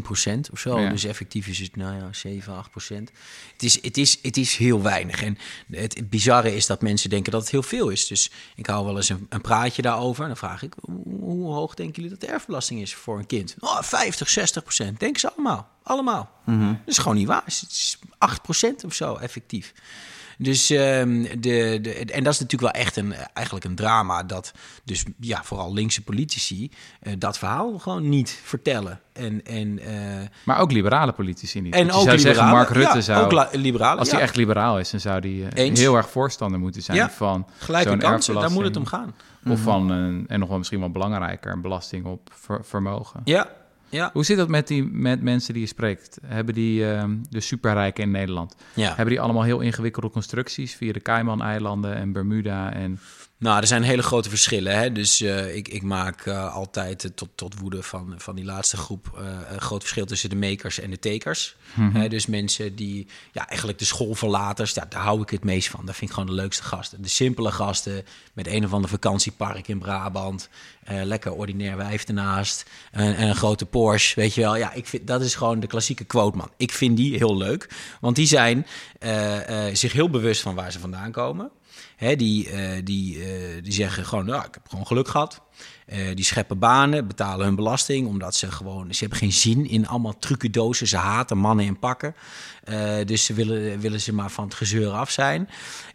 of 0.53 0.59
zo. 0.59 0.89
Dus 0.89 1.05
effectief 1.05 1.47
is 1.47 1.59
het, 1.59 1.77
nou 1.77 1.97
ja, 1.97 2.13
7, 2.13 2.55
8%. 2.55 2.59
Het 3.53 3.63
is, 3.63 3.83
het 3.83 3.97
is, 3.97 4.19
het 4.23 4.37
is 4.37 4.57
heel 4.57 4.83
weinig. 4.83 5.23
En 5.23 5.39
het, 5.71 6.11
bizarre 6.11 6.55
is 6.55 6.67
dat 6.67 6.83
mensen 6.83 7.11
denken 7.11 7.33
dat 7.33 7.41
het 7.41 7.51
heel 7.51 7.63
veel 7.63 7.89
is. 7.89 8.07
Dus 8.07 8.31
ik 8.57 8.67
hou 8.67 8.85
wel 8.85 8.97
eens 8.97 9.09
een, 9.09 9.27
een 9.29 9.41
praatje 9.41 9.83
daarover. 9.83 10.23
En 10.23 10.29
dan 10.29 10.37
vraag 10.37 10.63
ik, 10.63 10.75
hoe, 11.21 11.53
hoog 11.53 11.75
denken 11.75 11.95
jullie 11.95 12.19
dat 12.19 12.29
de 12.29 12.35
erfbelasting 12.35 12.81
is 12.81 12.95
voor 12.95 13.19
een 13.19 13.27
kind? 13.27 13.57
Oh, 13.59 13.83
50, 13.83 14.39
60%. 14.93 14.97
Denken 14.99 15.21
ze 15.21 15.33
allemaal. 15.33 15.69
Allemaal. 15.83 16.31
Mm 16.45 16.69
Dat 16.69 16.95
is 16.95 16.99
gewoon 16.99 17.17
niet 17.17 17.27
waar. 17.27 17.43
Het 17.45 17.67
is 17.71 17.99
8% 18.83 18.85
of 18.85 18.95
zo 18.95 19.15
effectief. 19.15 19.73
Dus 20.43 20.71
um, 20.71 21.23
de, 21.23 21.79
de, 21.83 21.95
en 21.95 22.25
dat 22.25 22.33
is 22.33 22.41
natuurlijk 22.41 22.73
wel 22.73 22.83
echt 22.83 22.97
een, 22.97 23.15
eigenlijk 23.33 23.67
een 23.67 23.75
drama. 23.75 24.23
Dat 24.23 24.53
dus 24.85 25.05
ja, 25.21 25.43
vooral 25.45 25.73
linkse 25.73 26.03
politici 26.03 26.71
uh, 27.03 27.13
dat 27.19 27.39
verhaal 27.39 27.79
gewoon 27.79 28.09
niet 28.09 28.41
vertellen. 28.45 29.01
En, 29.13 29.45
en, 29.45 29.79
uh, 29.79 29.87
maar 30.45 30.59
ook 30.59 30.73
liberale 30.73 31.13
politici 31.13 31.61
niet. 31.61 31.75
En 31.75 31.93
ook 31.93 32.05
zou 32.05 32.19
zeggen, 32.19 32.47
Mark 32.49 32.69
Rutte 32.69 32.97
ja, 32.97 33.01
zou, 33.01 33.25
ook 33.25 33.55
liberale, 33.55 33.99
als 33.99 34.11
hij 34.11 34.21
echt 34.21 34.37
liberaal 34.37 34.79
is, 34.79 34.91
dan 34.91 35.01
zou 35.01 35.19
hij 35.19 35.69
uh, 35.69 35.77
heel 35.77 35.97
erg 35.97 36.11
voorstander 36.11 36.61
moeten 36.61 36.83
zijn 36.83 37.11
van 37.11 37.47
gelijke 37.59 37.97
kansen. 37.97 38.35
Daar 38.35 38.51
moet 38.51 38.65
het 38.65 38.77
om 38.77 38.87
gaan. 38.87 39.09
Of 39.09 39.49
mm 39.49 39.55
-hmm. 39.55 39.63
van 39.63 39.91
een, 39.91 40.25
en 40.29 40.39
nog 40.39 40.49
wel 40.49 40.59
misschien 40.59 40.81
wel 40.81 40.91
belangrijker, 40.91 41.53
een 41.53 41.61
belasting 41.61 42.07
op 42.07 42.31
ver, 42.33 42.65
vermogen. 42.65 43.21
Ja, 43.25 43.51
ja. 43.93 44.11
Hoe 44.13 44.25
zit 44.25 44.37
dat 44.37 44.49
met, 44.49 44.69
die, 44.69 44.85
met 44.85 45.23
mensen 45.23 45.53
die 45.53 45.63
je 45.63 45.69
spreekt? 45.69 46.19
Hebben 46.27 46.55
die, 46.55 46.81
uh, 46.81 47.05
de 47.31 47.41
superrijken 47.41 48.05
in 48.05 48.11
Nederland, 48.11 48.57
ja. 48.75 48.89
hebben 48.89 49.09
die 49.09 49.21
allemaal 49.21 49.43
heel 49.43 49.61
ingewikkelde 49.61 50.11
constructies 50.11 50.75
via 50.75 50.93
de 50.93 51.01
Cayman-eilanden 51.01 51.95
en 51.95 52.13
Bermuda 52.13 52.73
en... 52.73 52.99
Nou, 53.43 53.61
er 53.61 53.67
zijn 53.67 53.83
hele 53.83 54.03
grote 54.03 54.29
verschillen. 54.29 54.79
Hè? 54.79 54.93
Dus 54.93 55.23
uh, 55.23 55.57
ik, 55.57 55.69
ik, 55.69 55.83
maak 55.83 56.27
uh, 56.27 56.55
altijd 56.55 57.05
uh, 57.05 57.11
tot, 57.15 57.29
tot 57.35 57.59
woede 57.59 57.83
van, 57.83 58.15
van 58.17 58.37
die 58.37 58.45
laatste 58.45 58.77
groep 58.77 59.23
een 59.49 59.61
groot 59.61 59.81
verschil 59.81 60.07
tussen 60.07 60.31
de 60.31 60.37
makers 60.37 60.81
en 60.81 60.91
de 60.91 60.99
takers. 60.99 61.57
Mm 61.75 61.91
-hmm. 61.91 62.09
dus 62.09 62.27
mensen 62.27 62.75
die 62.75 63.07
ja, 63.33 63.49
eigenlijk 63.49 63.79
de 63.79 63.85
schoolverlaters, 63.85 64.75
ja, 64.75 64.87
daar 64.89 65.03
hou 65.03 65.23
ik 65.23 65.31
het 65.31 65.45
meest 65.45 65.69
van. 65.69 65.87
Dat 65.87 65.95
vind 65.95 66.11
ik 66.11 66.17
gewoon 66.17 66.35
de 66.35 66.43
leukste 66.43 66.63
gasten. 66.63 67.03
De 67.03 67.09
simpele 67.09 67.51
gasten 67.51 68.05
met 68.33 68.47
een 68.47 68.65
of 68.65 68.73
ander 68.73 68.91
vakantiepark 68.91 69.69
in 69.69 69.79
Brabant. 69.79 70.49
lekker 70.85 71.33
ordinair 71.33 71.77
wijf 71.77 72.05
ernaast. 72.05 72.71
En, 72.91 73.17
en, 73.17 73.29
een 73.29 73.37
grote 73.37 73.67
Porsche, 73.67 74.21
weet 74.21 74.35
je 74.35 74.41
wel. 74.41 74.57
Ja, 74.57 74.73
ik 74.73 74.87
vind, 74.87 75.07
dat 75.07 75.21
is 75.23 75.35
gewoon 75.35 75.61
de 75.61 75.67
klassieke 75.67 76.05
quote, 76.05 76.37
man. 76.37 76.51
Ik 76.57 76.73
vind 76.73 76.97
die 76.97 77.17
heel 77.17 77.37
leuk. 77.37 77.69
Want 78.01 78.17
die 78.17 78.27
zijn 78.27 78.67
zich 79.73 79.93
heel 79.93 80.11
bewust 80.11 80.43
van 80.43 80.55
waar 80.55 80.73
ze 80.73 80.79
vandaan 80.79 81.13
komen. 81.13 81.51
Hè, 82.03 82.17
die, 82.17 82.51
uh, 82.51 82.71
die, 82.85 83.17
uh, 83.17 83.63
die 83.63 83.73
zeggen 83.73 84.05
gewoon, 84.05 84.27
nou, 84.27 84.45
ik 84.45 84.55
heb 84.55 84.69
gewoon 84.69 84.87
geluk 84.87 85.09
gehad. 85.09 85.43
Uh, 85.93 86.15
die 86.15 86.25
scheppen 86.25 86.59
banen, 86.59 87.07
betalen 87.07 87.47
hun 87.47 87.55
belasting, 87.55 88.07
omdat 88.07 88.35
ze 88.35 88.51
gewoon, 88.51 88.95
ze 88.95 89.01
hebben 89.01 89.19
geen 89.19 89.33
zin 89.33 89.69
in 89.69 89.89
allemaal 89.89 90.19
trucendozen. 90.19 90.87
Ze 90.87 90.97
haten 90.97 91.39
mannen 91.39 91.65
in 91.65 91.79
pakken. 91.79 92.15
dus 93.05 93.25
ze 93.25 93.35
willen, 93.35 93.81
willen 93.81 94.01
ze 94.01 94.13
maar 94.13 94.31
van 94.31 94.45
het 94.45 94.55
gezeur 94.55 94.91
af 94.91 95.11
zijn. 95.11 95.49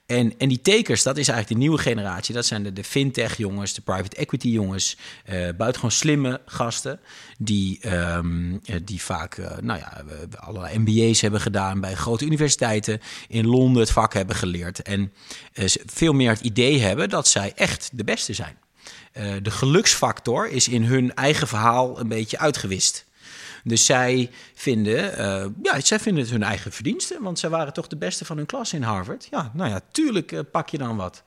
En, 0.05 0.33
en 0.37 0.49
die 0.49 0.61
takers, 0.61 1.03
dat 1.03 1.17
is 1.17 1.27
eigenlijk 1.27 1.59
de 1.59 1.67
nieuwe 1.67 1.83
generatie. 1.83 2.33
Dat 2.33 2.45
zijn 2.45 2.63
de, 2.63 2.73
de 2.73 2.83
fintech-jongens, 2.83 3.73
de 3.73 3.81
private 3.81 4.15
equity-jongens. 4.15 4.97
Uh, 5.25 5.33
buitengewoon 5.33 5.91
slimme 5.91 6.41
gasten. 6.45 6.99
Die, 7.37 7.93
um, 7.93 8.61
die 8.83 9.01
vaak 9.01 9.37
nou 9.61 9.79
ja, 9.79 10.03
allerlei 10.35 10.77
MBA's 10.77 11.21
hebben 11.21 11.41
gedaan 11.41 11.79
bij 11.79 11.95
grote 11.95 12.25
universiteiten. 12.25 12.99
In 13.27 13.47
Londen 13.47 13.81
het 13.81 13.91
vak 13.91 14.13
hebben 14.13 14.35
geleerd. 14.35 14.81
En 14.81 15.13
veel 15.85 16.13
meer 16.13 16.29
het 16.29 16.41
idee 16.41 16.79
hebben 16.79 17.09
dat 17.09 17.27
zij 17.27 17.51
echt 17.55 17.89
de 17.93 18.03
beste 18.03 18.33
zijn. 18.33 18.57
De 19.41 19.51
geluksfactor 19.51 20.49
is 20.49 20.67
in 20.67 20.83
hun 20.83 21.15
eigen 21.15 21.47
verhaal 21.47 21.99
een 21.99 22.07
beetje 22.07 22.39
uitgewist. 22.39 23.05
Dus 23.67 23.85
zij 23.85 24.29
vinden, 24.53 25.19
uh, 25.19 25.45
ja, 25.63 25.79
zij 25.79 25.99
vinden 25.99 26.23
het 26.23 26.31
hun 26.31 26.43
eigen 26.43 26.71
verdiensten, 26.71 27.21
want 27.21 27.39
zij 27.39 27.49
waren 27.49 27.73
toch 27.73 27.87
de 27.87 27.95
beste 27.95 28.25
van 28.25 28.37
hun 28.37 28.45
klas 28.45 28.73
in 28.73 28.81
Harvard. 28.81 29.27
Ja, 29.31 29.51
nou 29.53 29.69
ja, 29.69 29.79
tuurlijk 29.91 30.31
uh, 30.31 30.39
pak 30.51 30.69
je 30.69 30.77
dan 30.77 30.95
wat. 30.95 31.23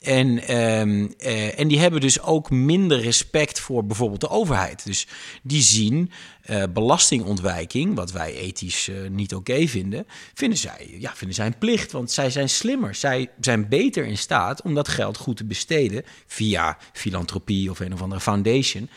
En, 0.00 0.56
um, 0.60 1.14
uh, 1.18 1.58
en 1.58 1.68
die 1.68 1.78
hebben 1.78 2.00
dus 2.00 2.20
ook 2.20 2.50
minder 2.50 3.00
respect 3.00 3.60
voor 3.60 3.86
bijvoorbeeld 3.86 4.20
de 4.20 4.28
overheid. 4.28 4.84
Dus 4.84 5.06
die 5.42 5.62
zien 5.62 6.10
uh, 6.50 6.62
belastingontwijking, 6.72 7.94
wat 7.94 8.12
wij 8.12 8.34
ethisch 8.34 8.88
uh, 8.88 9.08
niet 9.08 9.34
oké 9.34 9.52
okay 9.52 9.68
vinden, 9.68 10.06
vinden 10.34 10.58
zij, 10.58 10.96
ja, 10.98 11.12
vinden 11.14 11.36
zij 11.36 11.46
een 11.46 11.58
plicht. 11.58 11.92
Want 11.92 12.10
zij 12.10 12.30
zijn 12.30 12.48
slimmer. 12.48 12.94
Zij 12.94 13.30
zijn 13.40 13.68
beter 13.68 14.06
in 14.06 14.18
staat 14.18 14.62
om 14.62 14.74
dat 14.74 14.88
geld 14.88 15.16
goed 15.16 15.36
te 15.36 15.44
besteden 15.44 16.04
via 16.26 16.78
filantropie 16.92 17.70
of 17.70 17.80
een 17.80 17.92
of 17.92 18.02
andere 18.02 18.20
foundation. 18.20 18.88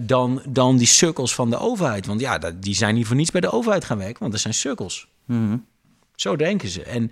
Dan, 0.00 0.42
dan 0.48 0.76
die 0.76 0.86
sukkels 0.86 1.34
van 1.34 1.50
de 1.50 1.58
overheid. 1.58 2.06
Want 2.06 2.20
ja, 2.20 2.38
die 2.38 2.74
zijn 2.74 2.94
niet 2.94 3.06
voor 3.06 3.16
niets 3.16 3.30
bij 3.30 3.40
de 3.40 3.52
overheid 3.52 3.84
gaan 3.84 3.98
werken, 3.98 4.20
want 4.20 4.32
dat 4.32 4.40
zijn 4.40 4.54
sukkels. 4.54 5.08
Mm 5.24 5.48
-hmm. 5.48 5.66
Zo 6.14 6.36
denken 6.36 6.68
ze. 6.68 6.82
En 6.82 7.10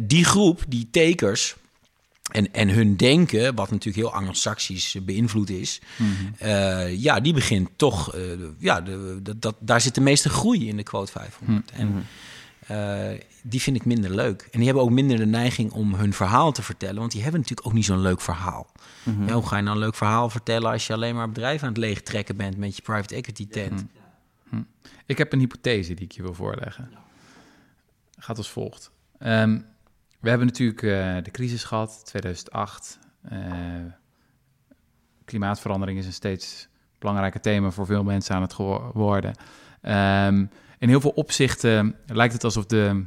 die 0.00 0.24
groep, 0.24 0.64
die 0.68 0.88
takers, 0.90 1.56
en, 2.28 2.52
en 2.52 2.68
hun 2.68 2.96
denken, 2.96 3.54
wat 3.54 3.70
natuurlijk 3.70 3.96
heel 3.96 4.14
anglo-saxisch 4.14 4.96
beïnvloed 5.02 5.50
is, 5.50 5.80
mm 5.96 6.06
-hmm. 6.06 6.48
uh, 6.48 6.96
ja, 6.96 7.20
die 7.20 7.32
begint 7.32 7.68
toch, 7.76 8.16
ja, 8.58 8.80
de, 8.80 9.20
de, 9.22 9.38
dat, 9.38 9.56
daar 9.58 9.80
zit 9.80 9.94
de 9.94 10.00
meeste 10.00 10.28
groei 10.28 10.68
in 10.68 10.76
de 10.76 10.82
quote 10.82 11.12
500. 11.12 11.72
Mm 11.72 11.78
-hmm. 11.78 11.96
En 11.96 12.06
uh, 12.70 13.20
die 13.42 13.60
vind 13.60 13.76
ik 13.76 13.84
minder 13.84 14.14
leuk. 14.14 14.42
En 14.42 14.58
die 14.58 14.64
hebben 14.64 14.82
ook 14.82 14.90
minder 14.90 15.16
de 15.16 15.26
neiging 15.26 15.72
om 15.72 15.94
hun 15.94 16.12
verhaal 16.12 16.52
te 16.52 16.62
vertellen, 16.62 16.98
want 16.98 17.12
die 17.12 17.22
hebben 17.22 17.40
natuurlijk 17.40 17.68
ook 17.68 17.74
niet 17.74 17.84
zo'n 17.84 18.00
leuk 18.00 18.20
verhaal. 18.20 18.66
Mm 19.02 19.14
-hmm. 19.14 19.28
ja, 19.28 19.34
hoe 19.34 19.46
ga 19.46 19.56
je 19.56 19.62
nou 19.62 19.76
een 19.76 19.82
leuk 19.82 19.94
verhaal 19.94 20.30
vertellen 20.30 20.70
als 20.70 20.86
je 20.86 20.92
alleen 20.92 21.14
maar 21.14 21.28
bedrijf 21.28 21.62
aan 21.62 21.68
het 21.68 21.76
leegtrekken 21.76 22.36
bent 22.36 22.56
met 22.56 22.76
je 22.76 22.82
private 22.82 23.14
equity 23.14 23.48
tent? 23.48 23.84
-hmm. 24.48 24.66
Ik 25.06 25.18
heb 25.18 25.32
een 25.32 25.38
hypothese 25.38 25.94
die 25.94 26.04
ik 26.04 26.12
je 26.12 26.22
wil 26.22 26.34
voorleggen. 26.34 26.90
Gaat 28.18 28.36
als 28.36 28.50
volgt. 28.50 28.90
Um, 29.18 29.64
we 30.20 30.28
hebben 30.28 30.46
natuurlijk 30.46 30.82
uh, 30.82 31.16
de 31.22 31.30
crisis 31.30 31.64
gehad, 31.64 32.00
2008. 32.04 32.98
Uh, 33.32 33.38
klimaatverandering 35.24 35.98
is 35.98 36.06
een 36.06 36.12
steeds 36.12 36.68
belangrijker 36.98 37.40
thema 37.40 37.70
voor 37.70 37.86
veel 37.86 38.02
mensen 38.02 38.34
aan 38.34 38.42
het 38.42 38.54
worden. 38.92 39.34
Um, 39.82 40.50
in 40.78 40.88
heel 40.88 41.00
veel 41.00 41.10
opzichten 41.10 41.96
lijkt 42.06 42.32
het 42.32 42.44
alsof 42.44 42.66
de, 42.66 43.04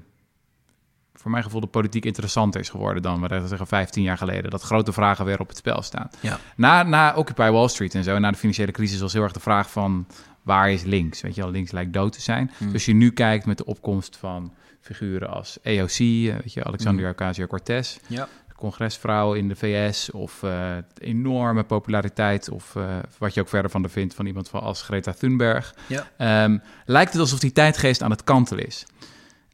voor 1.13 1.31
mijn 1.31 1.43
gevoel, 1.43 1.61
de 1.61 1.67
politiek 1.67 2.05
interessanter 2.05 2.59
is 2.59 2.69
geworden 2.69 3.01
dan, 3.01 3.21
we 3.21 3.47
zeggen, 3.47 3.67
15 3.67 4.03
jaar 4.03 4.17
geleden. 4.17 4.51
Dat 4.51 4.61
grote 4.61 4.93
vragen 4.93 5.25
weer 5.25 5.39
op 5.39 5.47
het 5.47 5.57
spel 5.57 5.81
staan. 5.81 6.09
Ja. 6.19 6.39
Na, 6.55 6.83
na 6.83 7.15
Occupy 7.15 7.49
Wall 7.49 7.67
Street 7.67 7.95
en 7.95 8.03
zo, 8.03 8.19
na 8.19 8.31
de 8.31 8.37
financiële 8.37 8.71
crisis, 8.71 9.01
was 9.01 9.13
heel 9.13 9.23
erg 9.23 9.31
de 9.31 9.39
vraag 9.39 9.71
van 9.71 10.07
waar 10.41 10.71
is 10.71 10.83
links? 10.83 11.21
Weet 11.21 11.35
je 11.35 11.41
wel, 11.41 11.51
links 11.51 11.71
lijkt 11.71 11.93
dood 11.93 12.13
te 12.13 12.21
zijn. 12.21 12.51
Mm. 12.57 12.71
Dus 12.71 12.85
je 12.85 12.93
nu 12.93 13.11
kijkt 13.11 13.45
met 13.45 13.57
de 13.57 13.65
opkomst 13.65 14.17
van 14.17 14.53
figuren 14.81 15.29
als 15.29 15.57
AOC, 15.63 15.99
eh, 15.99 16.35
weet 16.35 16.53
je, 16.53 16.63
Alexandria 16.63 17.07
mm. 17.07 17.13
Ocasio-Cortez. 17.13 17.97
Ja 18.07 18.27
congresvrouw 18.61 19.33
in 19.33 19.47
de 19.47 19.55
VS 19.55 20.11
of 20.11 20.41
uh, 20.43 20.77
enorme 20.97 21.63
populariteit 21.63 22.49
of 22.49 22.75
uh, 22.75 22.97
wat 23.17 23.33
je 23.33 23.41
ook 23.41 23.49
verder 23.49 23.71
van 23.71 23.81
de 23.81 23.89
vindt 23.89 24.13
van 24.13 24.25
iemand 24.25 24.49
van 24.49 24.61
als 24.61 24.81
Greta 24.81 25.13
Thunberg, 25.13 25.75
ja. 25.87 26.43
um, 26.43 26.61
lijkt 26.85 27.11
het 27.11 27.21
alsof 27.21 27.39
die 27.39 27.51
tijdgeest 27.51 28.01
aan 28.01 28.11
het 28.11 28.23
kantelen 28.23 28.67
is. 28.67 28.85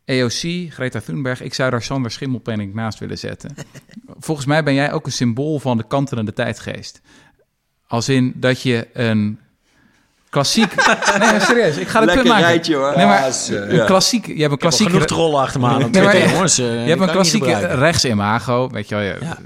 EOC, 0.06 0.72
Greta 0.74 1.00
Thunberg, 1.00 1.42
ik 1.42 1.54
zou 1.54 1.72
daar 1.72 1.82
Sander 1.82 2.12
Schimmelpenning 2.12 2.74
naast 2.74 3.00
willen 3.00 3.18
zetten. 3.18 3.56
Volgens 4.28 4.48
mij 4.48 4.64
ben 4.64 4.74
jij 4.74 4.92
ook 4.92 5.06
een 5.06 5.12
symbool 5.12 5.60
van 5.60 5.78
de 5.78 5.88
kantelende 5.88 6.34
tijdgeest. 6.34 7.02
Als 7.88 8.10
in 8.10 8.34
dat 8.36 8.62
je 8.62 8.88
een 8.94 9.40
klassiek... 10.30 10.76
nee, 11.20 11.40
serieus. 11.40 11.78
Ik 11.78 11.88
ga 11.88 12.00
het 12.00 12.06
punt 12.06 12.06
Lekker 12.06 12.26
maken. 12.26 12.46
rijtje, 12.48 12.76
hoor. 12.76 12.94
Nee, 12.96 13.06
maar 13.06 13.24
eh, 13.50 13.80
een 13.80 13.86
klassiek... 13.86 14.26
Je 14.26 14.40
hebt 14.40 14.52
een 14.52 14.58
klassiek... 14.58 14.90
Genoeg 14.90 15.06
trollen 15.06 15.40
achter 15.40 15.60
me 15.60 15.68
aan. 15.68 15.84
op 15.84 15.92
Nee, 15.92 16.04
maar- 16.04 16.30
jongens. 16.30 16.58
eh, 16.60 16.66
Je 16.66 16.72
die 16.80 16.90
hebt 16.90 17.02
een 17.02 17.10
klassieke 17.10 17.56
rechts-imago, 17.58 18.70
weet 18.70 18.90
je 18.90 18.96
wel, 18.96 19.04
je, 19.04 19.18
Ja. 19.22 19.38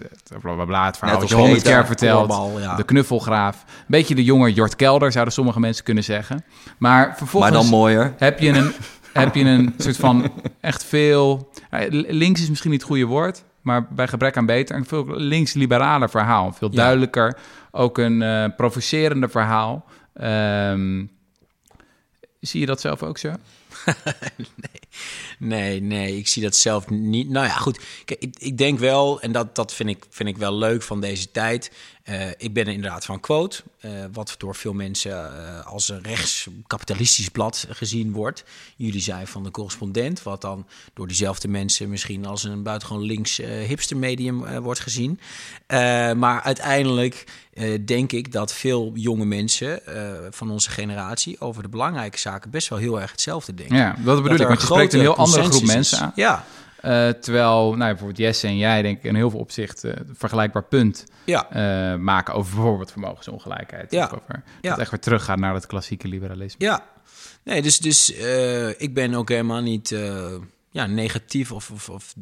bla 0.41 0.53
bla 0.53 0.65
bla, 0.65 0.85
het 0.85 0.97
verhaal 0.97 1.19
Net 1.19 1.29
wat 1.29 1.37
je 1.37 1.43
honderd 1.45 1.61
keer 1.63 1.85
vertelt, 1.85 2.33
de 2.77 2.83
knuffelgraaf, 2.83 3.55
een 3.67 3.83
beetje 3.87 4.15
de 4.15 4.23
jonge 4.23 4.53
Jort 4.53 4.75
Kelder, 4.75 5.11
zouden 5.11 5.33
sommige 5.33 5.59
mensen 5.59 5.83
kunnen 5.83 6.03
zeggen. 6.03 6.43
Maar 6.77 7.13
vervolgens 7.17 7.51
Maar 7.53 7.61
dan 7.61 7.69
mooier. 7.69 8.13
heb 8.17 8.39
je 8.39 8.49
een, 8.49 8.73
heb 9.13 9.35
je 9.35 9.43
een 9.43 9.73
soort 9.77 9.97
van 9.97 10.31
echt 10.61 10.83
veel, 10.83 11.49
ja, 11.71 11.79
links 11.89 12.41
is 12.41 12.49
misschien 12.49 12.71
niet 12.71 12.79
het 12.81 12.89
goede 12.89 13.05
woord, 13.05 13.43
maar 13.61 13.87
bij 13.89 14.07
gebrek 14.07 14.37
aan 14.37 14.45
beter, 14.45 14.75
een 14.75 14.85
veel 14.85 15.05
links-liberaler 15.07 16.09
verhaal, 16.09 16.53
veel 16.57 16.69
Ja. 16.71 16.83
Ook 17.71 17.97
een 17.97 18.21
eh 18.21 18.45
provocerender 18.57 19.29
verhaal. 19.29 19.85
Ehm, 20.13 21.05
zie 22.39 22.59
je 22.59 22.65
dat 22.65 22.81
zelf 22.81 23.03
ook 23.03 23.17
zo? 23.17 23.31
Nee, 24.37 24.80
nee, 25.39 26.17
ik 26.17 26.27
zie 26.27 26.41
dat 26.41 26.55
zelf 26.55 26.89
niet. 26.89 27.29
Nou 27.29 27.45
ja, 27.45 27.55
goed. 27.55 27.79
Kijk, 28.05 28.21
ik, 28.21 28.35
ik 28.39 28.57
denk 28.57 28.79
wel, 28.79 29.21
en 29.21 29.31
dat, 29.31 29.55
dat 29.55 29.73
vind, 29.73 29.89
ik, 29.89 30.05
vind 30.09 30.29
ik 30.29 30.37
wel 30.37 30.57
leuk 30.57 30.81
van 30.81 31.01
deze 31.01 31.31
tijd. 31.31 31.71
Eh, 32.03 32.29
ik 32.37 32.53
ben 32.53 32.67
inderdaad 32.67 33.05
van 33.05 33.19
Quote, 33.19 33.63
eh, 33.79 33.91
wat 34.11 34.35
door 34.37 34.55
veel 34.55 34.73
mensen 34.73 35.11
eh, 35.11 35.65
als 35.67 35.89
een 35.89 36.01
rechts-kapitalistisch 36.01 37.29
blad 37.29 37.67
gezien 37.69 38.11
wordt. 38.11 38.43
Jullie 38.75 39.01
zijn 39.01 39.27
van 39.27 39.43
de 39.43 39.51
correspondent, 39.51 40.23
wat 40.23 40.41
dan 40.41 40.67
door 40.93 41.07
diezelfde 41.07 41.47
mensen 41.47 41.89
misschien 41.89 42.25
als 42.25 42.43
een 42.43 42.63
buitengewoon 42.63 43.03
links 43.03 43.37
hipster 43.37 43.97
medium 43.97 44.59
wordt 44.59 44.79
gezien. 44.79 45.19
Maar 46.17 46.41
uiteindelijk 46.41 47.23
denk 47.85 48.11
ik 48.11 48.31
dat 48.31 48.53
veel 48.53 48.91
jonge 48.93 49.25
mensen 49.25 49.81
van 50.29 50.51
onze 50.51 50.69
generatie 50.69 51.39
over 51.39 51.63
de 51.63 51.69
belangrijke 51.69 52.19
zaken 52.19 52.49
best 52.49 52.67
wel 52.67 52.79
heel 52.79 53.01
erg 53.01 53.11
hetzelfde 53.11 53.53
denken. 53.53 53.75
Ja, 53.75 53.95
dat 54.03 54.23
bedoel 54.23 54.39
ik, 54.39 54.47
want 54.47 54.61
je 54.61 54.67
spreekt 54.83 54.93
een 54.93 54.99
heel 54.99 55.15
andere 55.15 55.43
groep 55.43 55.65
mensen 55.65 55.99
aan. 55.99 56.11
Ja, 56.15 56.45
Eh, 56.81 57.09
terwijl, 57.09 57.67
nou, 57.67 57.77
bijvoorbeeld 57.77 58.17
Jesse 58.17 58.47
en 58.47 58.57
jij, 58.57 58.81
denk 58.81 58.97
ik, 58.97 59.03
in 59.03 59.15
heel 59.15 59.29
veel 59.29 59.39
opzichten 59.39 60.09
vergelijkbaar 60.13 60.63
punt 60.63 61.05
ja. 61.25 61.49
eh, 61.49 61.99
maken 61.99 62.33
over 62.33 62.55
bijvoorbeeld 62.55 62.91
vermogensongelijkheid. 62.91 63.91
Ja. 63.91 64.05
Over, 64.05 64.43
Ja. 64.61 64.69
Dat 64.69 64.79
echt 64.79 64.91
weer 64.91 64.99
teruggaat 64.99 65.37
naar 65.37 65.53
het 65.53 65.65
klassieke 65.65 66.07
liberalisme. 66.07 66.65
Ja, 66.65 66.85
nee, 67.43 67.61
dus, 67.61 67.77
dus 67.77 68.13
eh, 68.13 68.81
ik 68.81 68.93
ben 68.93 69.13
ook 69.13 69.29
helemaal 69.29 69.61
niet 69.61 69.95
ja, 70.71 70.85
negatief 70.85 71.51
of, 71.51 71.71
of, 71.71 71.89
of 71.89 72.13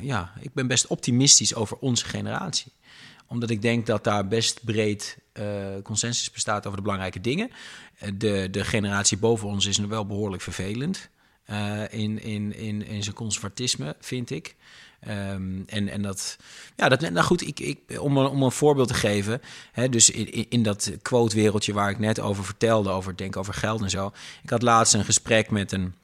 ja, 0.00 0.32
ik 0.40 0.54
ben 0.54 0.66
best 0.66 0.86
optimistisch 0.86 1.54
over 1.54 1.76
onze 1.76 2.04
generatie. 2.04 2.72
Omdat 3.26 3.50
ik 3.50 3.62
denk 3.62 3.86
dat 3.86 4.04
daar 4.04 4.28
best 4.28 4.64
breed 4.64 5.18
consensus 5.82 6.30
bestaat 6.30 6.64
over 6.66 6.76
de 6.76 6.82
belangrijke 6.82 7.20
dingen. 7.20 7.50
De, 8.14 8.48
de 8.50 8.64
generatie 8.64 9.18
boven 9.18 9.48
ons 9.48 9.66
is 9.66 9.78
nog 9.78 9.88
wel 9.88 10.06
behoorlijk 10.06 10.42
vervelend 10.42 11.08
eh, 11.44 11.80
in, 11.90 12.22
in, 12.22 12.54
in, 12.56 12.86
in 12.86 13.02
zijn 13.02 13.14
conservatisme, 13.14 13.96
vind 14.00 14.30
ik. 14.30 14.54
Ehm, 15.00 15.60
en, 15.66 15.88
en 15.88 16.02
dat, 16.02 16.36
ja, 16.76 16.88
dat, 16.88 17.00
nou 17.00 17.26
goed, 17.26 17.46
ik, 17.46 17.60
ik, 17.60 17.78
om, 18.00 18.16
een, 18.16 18.26
om 18.26 18.42
een 18.42 18.52
voorbeeld 18.52 18.88
te 18.88 18.94
geven. 18.94 19.42
Hè, 19.72 19.88
dus 19.88 20.10
in, 20.10 20.50
in- 20.50 20.62
dat 20.62 20.92
quote-wereldje 21.02 21.72
waar 21.72 21.90
ik 21.90 21.98
net 21.98 22.20
over 22.20 22.44
vertelde, 22.44 22.90
over 22.90 23.16
denken 23.16 23.40
over 23.40 23.54
geld 23.54 23.82
en 23.82 23.90
zo. 23.90 24.12
Ik 24.42 24.50
had 24.50 24.62
laatst 24.62 24.94
een 24.94 25.04
gesprek 25.04 25.50
met 25.50 25.72
een, 25.72 25.94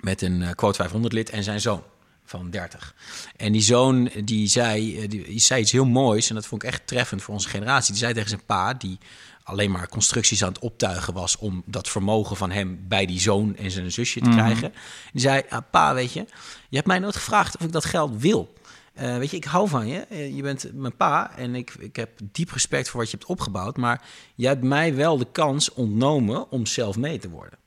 met 0.00 0.22
een 0.22 0.42
eh, 0.42 0.50
quote 0.54 0.76
500 0.76 1.12
lid 1.12 1.30
en 1.30 1.42
zijn 1.42 1.60
zoon 1.60 1.82
van 2.26 2.50
30. 2.50 2.94
En 3.36 3.52
die 3.52 3.62
zoon 3.62 4.10
die 4.24 4.48
zei, 4.48 5.00
eh, 5.00 5.08
die, 5.08 5.38
zei 5.38 5.60
iets 5.60 5.72
heel 5.72 5.84
moois 5.84 6.28
en 6.28 6.34
dat 6.34 6.46
vond 6.46 6.62
ik 6.62 6.68
echt 6.68 6.86
treffend 6.86 7.22
voor 7.22 7.34
onze 7.34 7.48
generatie. 7.48 7.92
Die 7.92 8.02
zei 8.02 8.12
tegen 8.12 8.28
zijn 8.28 8.44
pa, 8.46 8.74
die 8.74 8.98
alleen 9.42 9.70
maar 9.70 9.88
constructies 9.88 10.42
aan 10.42 10.48
het 10.48 10.58
optuigen 10.58 11.14
was 11.14 11.36
om 11.36 11.62
dat 11.66 11.88
vermogen 11.88 12.36
van 12.36 12.50
hem 12.50 12.84
bij 12.88 13.06
die 13.06 13.20
zoon 13.20 13.56
en 13.56 13.70
zijn 13.70 13.92
zusje 13.92 14.20
te 14.20 14.30
krijgen. 14.30 14.72
Die 15.12 15.20
zei, 15.20 15.42
ah, 15.48 15.62
pa, 15.70 15.94
weet 15.94 16.12
je, 16.12 16.26
je 16.68 16.76
hebt 16.76 16.88
mij 16.88 16.98
nooit 16.98 17.16
gevraagd 17.16 17.56
of 17.56 17.64
ik 17.64 17.72
dat 17.72 17.84
geld 17.84 18.20
wil. 18.20 18.54
Eh, 18.96 19.16
weet 19.16 19.30
je, 19.30 19.36
ik 19.36 19.44
hou 19.44 19.68
van 19.68 19.86
je. 19.86 19.98
Eh, 19.98 20.36
je 20.36 20.42
bent 20.42 20.72
mijn 20.72 20.96
pa 20.96 21.36
en 21.36 21.54
ik, 21.54 21.74
ik 21.78 21.96
heb 21.96 22.10
diep 22.32 22.50
respect 22.50 22.88
voor 22.88 23.00
wat 23.00 23.10
je 23.10 23.16
hebt 23.16 23.28
opgebouwd. 23.28 23.76
Maar 23.76 24.02
jij 24.34 24.50
hebt 24.50 24.64
mij 24.64 24.94
wel 24.94 25.18
de 25.18 25.26
kans 25.32 25.72
ontnomen 25.72 26.50
om 26.50 26.66
zelf 26.66 26.96
mee 26.96 27.18
te 27.18 27.30
worden. 27.30 27.58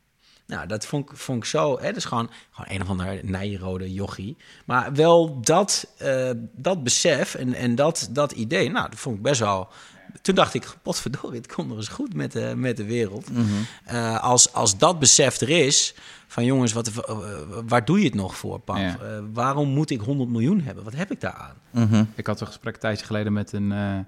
Nou, 0.50 0.68
dat 0.68 0.86
vond 0.86 1.12
ik, 1.12 1.18
vond 1.18 1.38
ik 1.38 1.50
zo. 1.50 1.80
Hè, 1.80 1.88
dat 1.88 1.96
is 1.96 2.06
gewoon, 2.06 2.30
gewoon 2.52 2.76
een 2.76 2.82
of 2.82 2.90
ander 2.90 3.20
nijrode 3.24 3.94
jochie. 3.94 4.38
Maar 4.66 4.94
wel 4.94 5.42
dat, 5.42 5.94
eh, 5.98 6.32
dat 6.56 6.84
besef 6.84 7.36
en, 7.36 7.54
en 7.54 7.76
dat, 7.76 8.10
dat 8.12 8.32
idee, 8.32 8.70
nou, 8.70 8.90
dat 8.90 9.00
vond 9.00 9.16
ik 9.16 9.22
best 9.22 9.40
wel. 9.40 9.68
Toen 10.22 10.36
dacht 10.36 10.54
ik, 10.54 10.76
potverdorie, 10.82 11.38
het 11.42 11.54
komt 11.54 11.68
nog 11.68 11.78
eens 11.78 11.88
goed 11.88 12.14
met 12.14 12.32
de, 12.32 12.54
met 12.56 12.78
de 12.78 12.86
wereld. 12.86 13.28
Eh, 13.86 14.24
als, 14.24 14.54
als 14.54 14.78
dat 14.78 15.00
besef 15.00 15.42
er 15.42 15.50
is, 15.50 15.96
van 16.30 16.46
jongens, 16.46 16.74
wat, 16.74 16.88
eh, 16.88 17.18
waar 17.68 17.86
doe 17.86 18.00
je 18.00 18.06
het 18.06 18.14
nog 18.14 18.38
voor? 18.38 18.62
Ja. 18.66 18.76
Eh, 18.76 18.96
waarom 19.34 19.70
moet 19.70 19.90
ik 19.90 20.02
100 20.02 20.30
miljoen 20.30 20.62
hebben? 20.62 20.84
Wat 20.84 20.96
heb 20.96 21.12
ik 21.12 21.22
daar 21.22 21.34
aan? 21.34 21.86
Mhm. 21.88 22.04
Ik 22.16 22.28
had 22.28 22.42
een 22.42 22.48
gesprek 22.48 22.74
een 22.74 22.80
tijdje 22.80 23.06
geleden 23.06 23.34
met 23.34 23.52
een 23.52 23.72
eh, 23.72 24.00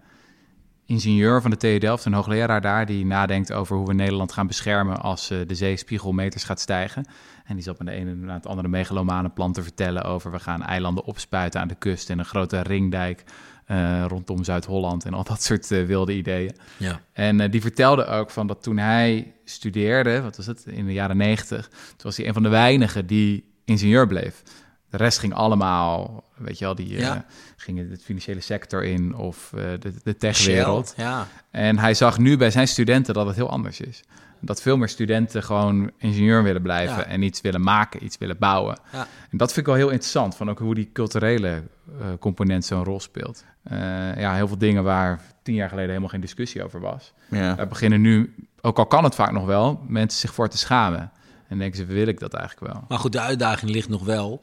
ingenieur 0.91 1.41
van 1.41 1.51
de 1.51 1.57
TU 1.57 1.77
Delft, 1.77 2.05
een 2.05 2.13
hoogleraar 2.13 2.61
daar, 2.61 2.85
die 2.85 3.05
nadenkt 3.05 3.53
over 3.53 3.75
hoe 3.77 3.87
we 3.87 3.93
Nederland 3.93 4.31
gaan 4.31 4.47
beschermen 4.47 5.01
als 5.01 5.29
eh, 5.29 5.37
de 5.47 5.55
zeespiegel 5.55 6.11
meters 6.11 6.43
gaat 6.43 6.59
stijgen. 6.59 7.05
En 7.45 7.55
die 7.55 7.63
zat 7.63 7.77
met 7.77 7.87
de 7.87 7.93
ene 7.93 8.15
na 8.15 8.33
het 8.33 8.47
andere 8.47 8.67
megalomane 8.67 9.29
plan 9.29 9.53
te 9.53 9.63
vertellen 9.63 10.03
over 10.03 10.31
we 10.31 10.39
gaan 10.39 10.63
eilanden 10.63 11.03
opspuiten 11.03 11.61
aan 11.61 11.67
de 11.67 11.75
kust 11.75 12.09
en 12.09 12.19
een 12.19 12.25
grote 12.25 12.61
ringdijk 12.61 13.23
eh, 13.65 14.05
rondom 14.07 14.43
Zuid-Holland 14.43 15.05
en 15.05 15.13
al 15.13 15.23
dat 15.23 15.43
soort 15.43 15.71
eh, 15.71 15.85
wilde 15.85 16.13
ideeën. 16.13 16.55
Ja. 16.77 17.01
En 17.13 17.51
die 17.51 17.61
vertelde 17.61 18.05
ook 18.05 18.29
van 18.29 18.47
dat 18.47 18.63
toen 18.63 18.77
hij 18.77 19.33
studeerde, 19.45 20.21
wat 20.21 20.37
was 20.37 20.45
het, 20.45 20.65
in 20.65 20.85
de 20.85 20.93
jaren 20.93 21.17
negentig, 21.17 21.67
toen 21.67 21.97
was 21.97 22.17
hij 22.17 22.27
een 22.27 22.33
van 22.33 22.43
de 22.43 22.49
weinigen 22.49 23.05
die 23.05 23.43
ingenieur 23.65 24.07
bleef. 24.07 24.43
De 24.91 24.97
rest 24.97 25.19
ging 25.19 25.33
allemaal, 25.33 26.23
weet 26.37 26.57
je 26.59 26.65
wel, 26.65 26.75
die 26.75 26.95
eh, 26.95 26.99
Ja. 27.01 27.25
gingen 27.55 27.89
de 27.89 27.97
financiële 27.97 28.41
sector 28.41 28.83
in 28.83 29.15
of 29.15 29.53
eh, 29.53 29.63
de, 29.79 29.93
de 30.03 30.17
techwereld. 30.17 30.93
Ja. 30.97 31.27
En 31.51 31.77
hij 31.79 31.93
zag 31.93 32.17
nu 32.17 32.37
bij 32.37 32.51
zijn 32.51 32.67
studenten 32.67 33.13
dat 33.13 33.25
het 33.27 33.35
heel 33.35 33.49
anders 33.49 33.79
is. 33.81 34.03
Dat 34.39 34.61
veel 34.61 34.77
meer 34.77 34.89
studenten 34.89 35.43
gewoon 35.43 35.91
ingenieur 35.97 36.43
willen 36.43 36.61
blijven 36.61 36.97
Ja. 36.97 37.05
en 37.05 37.21
iets 37.21 37.41
willen 37.41 37.61
maken, 37.61 38.03
iets 38.03 38.17
willen 38.17 38.37
bouwen. 38.37 38.77
Ja. 38.91 39.07
En 39.31 39.37
dat 39.37 39.47
vind 39.53 39.57
ik 39.57 39.65
wel 39.65 39.75
heel 39.81 39.89
interessant, 39.89 40.35
van 40.35 40.49
ook 40.49 40.59
hoe 40.59 40.75
die 40.75 40.89
culturele 40.93 41.63
eh, 41.99 42.07
component 42.19 42.65
zo'n 42.65 42.83
rol 42.83 42.99
speelt. 42.99 43.43
Eh, 43.63 43.77
ja, 44.19 44.35
heel 44.35 44.47
veel 44.47 44.57
dingen 44.57 44.83
waar 44.83 45.21
tien 45.43 45.55
jaar 45.55 45.69
geleden 45.69 45.89
helemaal 45.89 46.09
geen 46.09 46.21
discussie 46.21 46.63
over 46.63 46.79
was. 46.79 47.13
Ja. 47.29 47.53
Daar 47.53 47.67
beginnen 47.67 48.01
nu, 48.01 48.35
ook 48.61 48.77
al 48.77 48.85
kan 48.85 49.03
het 49.03 49.15
vaak 49.15 49.31
nog 49.31 49.45
wel, 49.45 49.83
mensen 49.87 50.19
zich 50.19 50.33
voor 50.33 50.49
te 50.49 50.57
schamen. 50.57 51.11
En 51.47 51.57
denken 51.57 51.77
ze, 51.77 51.85
wil 51.85 52.07
ik 52.07 52.19
dat 52.19 52.33
eigenlijk 52.33 52.73
wel? 52.73 52.83
Maar 52.87 52.99
goed, 52.99 53.11
de 53.11 53.19
uitdaging 53.19 53.71
ligt 53.71 53.89
nog 53.89 54.03
wel. 54.05 54.41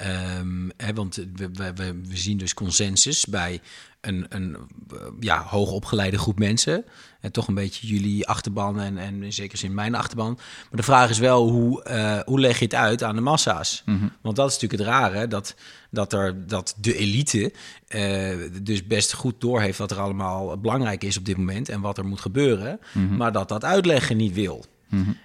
Ehm, 0.00 0.68
hè, 0.76 0.94
want 0.94 1.14
we, 1.14 1.50
we, 1.52 1.72
we, 1.74 2.16
zien 2.16 2.38
dus 2.38 2.54
consensus 2.54 3.26
bij 3.26 3.60
een, 4.00 4.26
een 4.28 4.56
eh, 4.90 4.98
ja, 5.20 5.42
hoogopgeleide 5.42 6.18
groep 6.18 6.38
mensen. 6.38 6.84
En 7.20 7.32
toch 7.32 7.48
een 7.48 7.54
beetje 7.54 7.86
jullie 7.86 8.28
achterban 8.28 8.80
en, 8.80 8.98
en 8.98 9.22
in 9.22 9.32
zekere 9.32 9.58
zin 9.58 9.74
mijn 9.74 9.94
achterban. 9.94 10.34
Maar 10.34 10.80
de 10.80 10.82
vraag 10.82 11.10
is 11.10 11.18
wel, 11.18 11.48
hoe, 11.48 11.82
eh, 11.82 12.18
hoe 12.24 12.40
leg 12.40 12.58
je 12.58 12.64
het 12.64 12.74
uit 12.74 13.02
aan 13.02 13.14
de 13.14 13.20
massa's? 13.20 13.82
Want 14.22 14.36
dat 14.36 14.48
is 14.48 14.58
natuurlijk 14.58 14.82
het 14.82 14.90
rare, 14.90 15.28
dat, 15.28 15.54
dat, 15.90 16.12
er, 16.12 16.46
dat 16.46 16.74
de 16.80 16.96
elite 16.96 17.52
eh, 17.88 18.36
dus 18.62 18.86
best 18.86 19.12
goed 19.12 19.40
doorheeft 19.40 19.78
wat 19.78 19.90
er 19.90 20.00
allemaal 20.00 20.58
belangrijk 20.58 21.04
is 21.04 21.16
op 21.16 21.24
dit 21.24 21.36
moment 21.36 21.68
en 21.68 21.80
wat 21.80 21.98
er 21.98 22.06
moet 22.06 22.20
gebeuren. 22.20 22.80
Maar 23.16 23.32
dat 23.32 23.48
dat 23.48 23.64
uitleggen 23.64 24.16
niet 24.16 24.34
wil. 24.34 24.64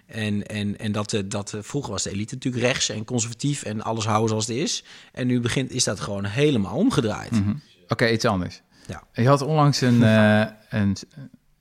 En, 0.06 0.48
en, 0.48 0.80
en 0.80 0.92
dat, 0.92 1.14
eh, 1.14 1.22
dat 1.26 1.54
eh, 1.54 1.62
vroeger 1.62 1.92
was 1.92 2.04
de 2.04 2.12
elite 2.12 2.34
natuurlijk 2.34 2.64
rechts 2.64 2.90
en 2.90 3.06
conservatief 3.06 3.64
en 3.64 3.82
alles 3.82 4.06
houden 4.06 4.30
zoals 4.30 4.48
het 4.48 4.56
is. 4.56 4.84
En 5.12 5.28
nu 5.28 5.40
begint, 5.40 5.72
is 5.72 5.84
dat 5.84 6.00
gewoon 6.00 6.26
helemaal 6.26 6.76
omgedraaid. 6.76 7.42
Oké, 7.88 8.10
iets 8.10 8.26
anders. 8.26 8.62
Ja. 8.88 9.04
Je 9.14 9.28
had 9.28 9.42
onlangs 9.42 9.82
een, 9.82 10.04
eh, 10.04 10.46
een 10.70 10.98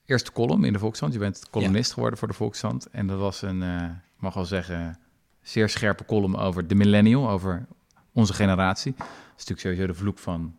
eerste 0.06 0.32
column 0.32 0.64
in 0.64 0.72
de 0.72 0.78
Volkskrant. 0.78 1.12
Je 1.12 1.18
bent 1.18 1.50
columnist 1.50 1.92
geworden 1.92 2.18
voor 2.18 2.28
de 2.28 2.34
Volkskrant. 2.34 2.86
En 2.90 3.06
dat 3.06 3.18
was 3.18 3.42
een, 3.42 3.62
ik 3.62 4.20
mag 4.20 4.34
wel 4.34 4.44
zeggen, 4.44 4.98
zeer 5.42 5.68
scherpe 5.68 6.04
column 6.04 6.36
over 6.36 6.66
de 6.66 6.74
millennial, 6.74 7.30
over 7.30 7.66
onze 8.12 8.32
generatie. 8.32 8.94
Dat 8.96 9.06
is 9.06 9.44
natuurlijk 9.46 9.60
sowieso 9.60 9.86
de 9.86 9.94
vloek 9.94 10.18
van 10.18 10.54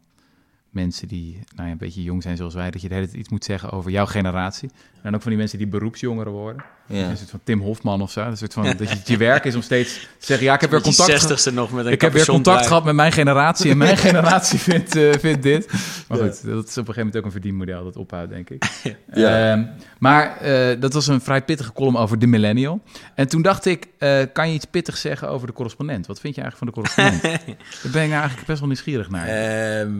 mensen 0.76 1.08
die 1.08 1.40
nou 1.56 1.66
ja, 1.66 1.72
een 1.72 1.78
beetje 1.78 2.04
jong 2.04 2.24
zijn 2.24 2.38
zoals 2.38 2.54
wij, 2.54 2.72
dat 2.72 2.82
je 2.82 2.88
de 2.88 2.94
hele 2.94 3.06
tijd 3.06 3.18
iets 3.20 3.30
moet 3.30 3.46
zeggen 3.46 3.72
over 3.72 3.92
jouw 3.92 4.06
generatie. 4.06 4.70
En 5.02 5.16
ook 5.16 5.22
van 5.22 5.30
die 5.30 5.40
mensen 5.40 5.58
die 5.58 5.68
beroepsjongeren 5.68 6.32
worden. 6.32 6.64
Ja. 6.88 7.10
Een 7.10 7.18
soort 7.18 7.30
van 7.30 7.40
Tim 7.44 7.62
Hofman 7.62 8.02
of 8.02 8.12
zo. 8.12 8.22
Een 8.22 8.38
soort 8.38 8.54
van, 8.54 8.64
dat 8.64 8.90
je, 8.90 8.98
je 9.06 9.18
werk 9.18 9.46
is 9.46 9.56
om 9.56 9.62
steeds 9.62 9.94
te 9.94 10.26
zeggen, 10.26 10.46
ja, 10.46 10.54
ik 10.54 10.62
heb 10.62 10.70
weer 10.70 10.82
contact 10.82 11.52
nog 11.52 11.72
met 11.72 11.86
Ik 11.86 12.02
heb 12.02 12.14
weer 12.14 12.26
contact 12.26 12.68
gehad 12.68 12.84
met 12.84 12.96
mijn 12.96 13.12
generatie 13.12 13.72
en 13.72 13.78
mijn 13.78 13.98
generatie 14.08 14.60
vindt, 14.60 14.96
eh, 14.96 15.12
vindt 15.20 15.44
dit. 15.44 15.68
Maar 16.08 16.18
goed, 16.18 16.46
dat 16.46 16.68
is 16.68 16.78
op 16.78 16.88
een 16.88 16.94
gegeven 16.94 16.96
moment 16.96 17.18
ook 17.18 17.26
een 17.26 17.32
verdienmodel 17.32 17.84
dat 17.84 17.96
ophoudt, 17.96 18.30
denk 18.30 18.50
ik. 18.50 18.64
Ja. 19.14 19.52
Ehm, 19.52 19.64
maar 20.00 20.38
eh, 20.38 20.82
dat 20.82 20.94
was 20.94 21.08
een 21.08 21.22
vrij 21.22 21.42
pittige 21.42 21.74
column 21.74 21.98
over 21.98 22.20
de 22.20 22.28
millennial. 22.28 22.82
En 23.16 23.28
toen 23.28 23.42
dacht 23.42 23.66
ik, 23.66 23.88
eh, 23.98 24.22
kan 24.34 24.48
je 24.48 24.54
iets 24.54 24.66
pittigs 24.66 25.02
zeggen 25.02 25.30
over 25.30 25.48
de 25.48 25.54
correspondent? 25.54 26.08
Wat 26.08 26.20
vind 26.20 26.36
je 26.36 26.42
eigenlijk 26.42 26.76
van 26.76 26.84
de 26.84 26.90
correspondent? 26.90 27.46
Daar 27.84 27.92
ben 27.92 28.04
ik 28.04 28.10
nou 28.10 28.20
eigenlijk 28.20 28.48
best 28.48 28.60
wel 28.60 28.68
nieuwsgierig 28.68 29.10
naar. 29.10 29.28
Ehm, 29.28 29.92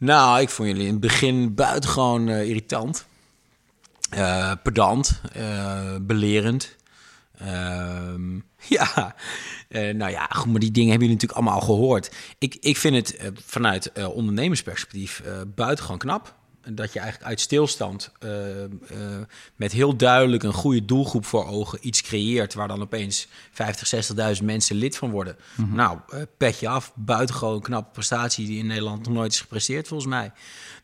nou, 0.00 0.40
ik 0.40 0.48
vond 0.48 0.68
jullie 0.68 0.86
in 0.86 0.92
het 0.92 1.00
begin 1.00 1.54
buitengewoon 1.54 2.28
eh, 2.28 2.48
irritant. 2.48 3.06
Uh, 4.14 4.52
pedant, 4.62 5.20
uh, 5.36 5.96
belerend. 6.00 6.76
Ehm, 7.38 8.34
ja, 8.76 9.14
uh, 9.68 9.94
nou 9.94 10.10
ja, 10.10 10.26
goed, 10.30 10.50
maar 10.50 10.60
die 10.60 10.70
dingen 10.70 10.90
hebben 10.90 11.08
jullie 11.08 11.22
natuurlijk 11.22 11.32
allemaal 11.32 11.54
al 11.54 11.74
gehoord. 11.74 12.14
Ik, 12.38 12.56
ik 12.60 12.76
vind 12.76 12.94
het 12.96 13.32
vanuit 13.46 13.92
ondernemersperspectief 14.08 15.22
buitengewoon 15.54 15.98
knap 15.98 16.39
dat 16.68 16.92
je 16.92 16.98
eigenlijk 16.98 17.30
uit 17.30 17.40
stilstand 17.40 18.12
uh, 18.24 18.30
uh, 18.62 18.68
met 19.56 19.72
heel 19.72 19.96
duidelijk 19.96 20.42
een 20.42 20.52
goede 20.52 20.84
doelgroep 20.84 21.24
voor 21.24 21.46
ogen 21.46 21.78
iets 21.82 22.02
creëert 22.02 22.54
waar 22.54 22.68
dan 22.68 22.80
opeens 22.80 23.28
50, 23.52 24.36
60.000 24.38 24.44
mensen 24.44 24.76
lid 24.76 24.96
van 24.96 25.10
worden. 25.10 25.36
Mm 25.56 25.64
-hmm. 25.64 25.74
Nou, 25.74 25.98
uh, 26.14 26.22
petje 26.36 26.68
af, 26.68 26.92
buitengewoon 26.94 27.60
knappe 27.60 27.90
prestatie 27.92 28.46
die 28.46 28.58
in 28.58 28.66
Nederland 28.66 29.04
nog 29.04 29.14
nooit 29.14 29.32
is 29.32 29.40
gepresteerd 29.40 29.88
volgens 29.88 30.10
mij. 30.10 30.32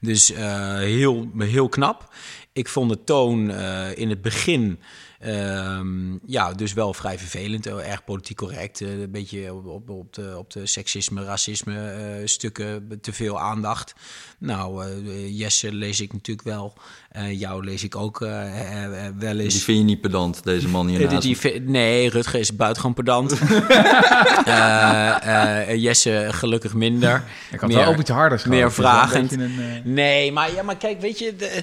Dus 0.01 0.33
heel, 0.79 1.31
heel 1.39 1.69
knap. 1.69 2.15
Ik 2.53 2.69
vond 2.69 2.91
de 2.91 3.05
toon 3.05 3.51
in 3.95 4.11
het 4.11 4.23
begin 4.23 4.79
Um, 5.25 6.21
ja, 6.27 6.53
dus 6.53 6.73
wel 6.73 6.95
vrij 6.95 7.19
vervelend, 7.19 7.67
erg 7.67 8.05
politiek 8.05 8.37
correct. 8.37 8.81
Uh, 8.81 9.01
een 9.01 9.11
beetje 9.11 9.55
op, 9.55 9.67
op, 9.67 9.91
op, 9.91 10.15
de, 10.15 10.35
op 10.39 10.53
de 10.53 10.67
seksisme, 10.67 11.25
racisme 11.25 11.75
uh, 11.75 12.27
stukken 12.27 12.99
te 13.01 13.13
veel 13.13 13.41
aandacht. 13.41 13.95
Nou, 14.39 14.87
uh, 14.87 15.39
Jesse 15.39 15.73
lees 15.73 16.01
ik 16.01 16.13
natuurlijk 16.13 16.47
wel. 16.49 16.75
jou 17.31 17.65
lees 17.65 17.85
ik 17.85 17.97
ook 17.97 18.19
wel 19.19 19.39
eens. 19.39 19.55
Die 19.55 19.63
vind 19.63 19.79
je 19.79 19.85
niet 19.85 20.01
pedant, 20.01 20.45
deze 20.45 20.69
man 20.69 20.89
hier 20.89 21.09
die, 21.09 21.37
die, 21.37 21.61
Nee, 21.61 22.09
Rutger 22.09 22.41
is 22.41 22.57
buitengewoon 22.57 22.95
pedant. 22.95 23.31
Jesse 25.83 26.29
gelukkig 26.31 26.75
minder. 26.75 27.25
Ik 27.53 27.61
had 27.61 27.69
meer, 27.69 27.79
wel 27.79 27.87
ook 27.87 27.99
iets 27.99 28.11
harder 28.11 28.43
Meer 28.49 28.73
vragend. 28.73 29.33
Een, 29.33 29.83
nee, 29.85 30.33
maar, 30.33 30.55
ja, 30.55 30.63
maar 30.63 30.77
kijk, 30.77 31.01
weet 31.01 31.19
je... 31.19 31.37
De, 31.37 31.63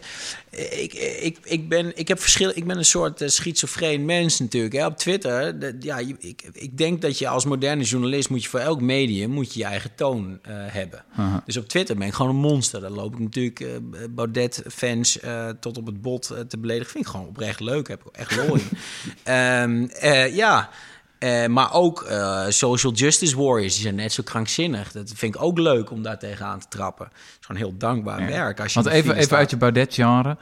ik, 0.55 0.93
ik, 1.21 1.37
ik, 1.43 1.69
ben, 1.69 1.97
ik 1.97 2.07
heb 2.07 2.19
verschil. 2.19 2.51
Ik 2.53 2.67
ben 2.67 2.77
een 2.77 2.85
soort 2.85 3.21
uh, 3.21 3.27
schizofreen 3.57 4.05
mens 4.05 4.39
natuurlijk. 4.39 4.73
Hè. 4.73 4.85
Op 4.85 4.97
Twitter, 4.97 5.59
de, 5.59 5.75
ja, 5.79 5.97
ik, 5.97 6.49
ik 6.53 6.77
denk 6.77 7.01
dat 7.01 7.17
je 7.17 7.27
als 7.27 7.45
moderne 7.45 7.83
journalist 7.83 8.29
moet 8.29 8.43
je 8.43 8.49
voor 8.49 8.59
elk 8.59 8.81
medium 8.81 9.29
moet 9.29 9.53
je, 9.53 9.59
je 9.59 9.65
eigen 9.65 9.95
toon 9.95 10.29
uh, 10.31 10.55
hebben. 10.55 11.03
Dus 11.45 11.57
op 11.57 11.67
Twitter 11.67 11.97
ben 11.97 12.07
ik 12.07 12.13
gewoon 12.13 12.31
een 12.31 12.41
monster. 12.41 12.81
Dan 12.81 12.91
loop 12.91 13.13
ik 13.13 13.19
natuurlijk 13.19 13.59
uh, 13.59 13.69
Baudet-fans 14.09 15.19
tot 15.59 15.77
op 15.77 15.85
het 15.85 16.01
bot 16.01 16.33
te 16.47 16.57
beledigen. 16.57 16.91
Vind 16.91 17.05
ik 17.05 17.11
gewoon 17.11 17.27
oprecht 17.27 17.59
leuk. 17.59 17.87
Heb 17.87 18.01
ik 18.05 18.15
echt 18.15 18.35
lol 18.35 18.55
in. 18.55 18.69
um, 19.33 19.89
ja. 20.43 20.69
Uh, 21.23 21.45
maar 21.45 21.73
ook 21.73 22.05
uh, 22.09 22.45
social 22.49 22.93
justice 22.93 23.37
warriors, 23.37 23.73
die 23.73 23.81
zijn 23.81 23.95
net 23.95 24.13
zo 24.13 24.23
krankzinnig. 24.23 24.91
Dat 24.91 25.11
vind 25.15 25.35
ik 25.35 25.41
ook 25.41 25.57
leuk 25.57 25.91
om 25.91 26.01
daar 26.01 26.19
tegenaan 26.19 26.59
te 26.59 26.67
trappen. 26.69 27.05
Het 27.05 27.37
is 27.39 27.45
gewoon 27.45 27.61
heel 27.61 27.77
dankbaar 27.77 28.21
ja. 28.21 28.27
werk. 28.27 28.59
Als 28.59 28.73
je 28.73 28.81
Want 28.81 28.95
even, 28.95 29.15
even 29.15 29.37
uit 29.37 29.49
je 29.49 29.57
Baudet-genre. 29.57 30.37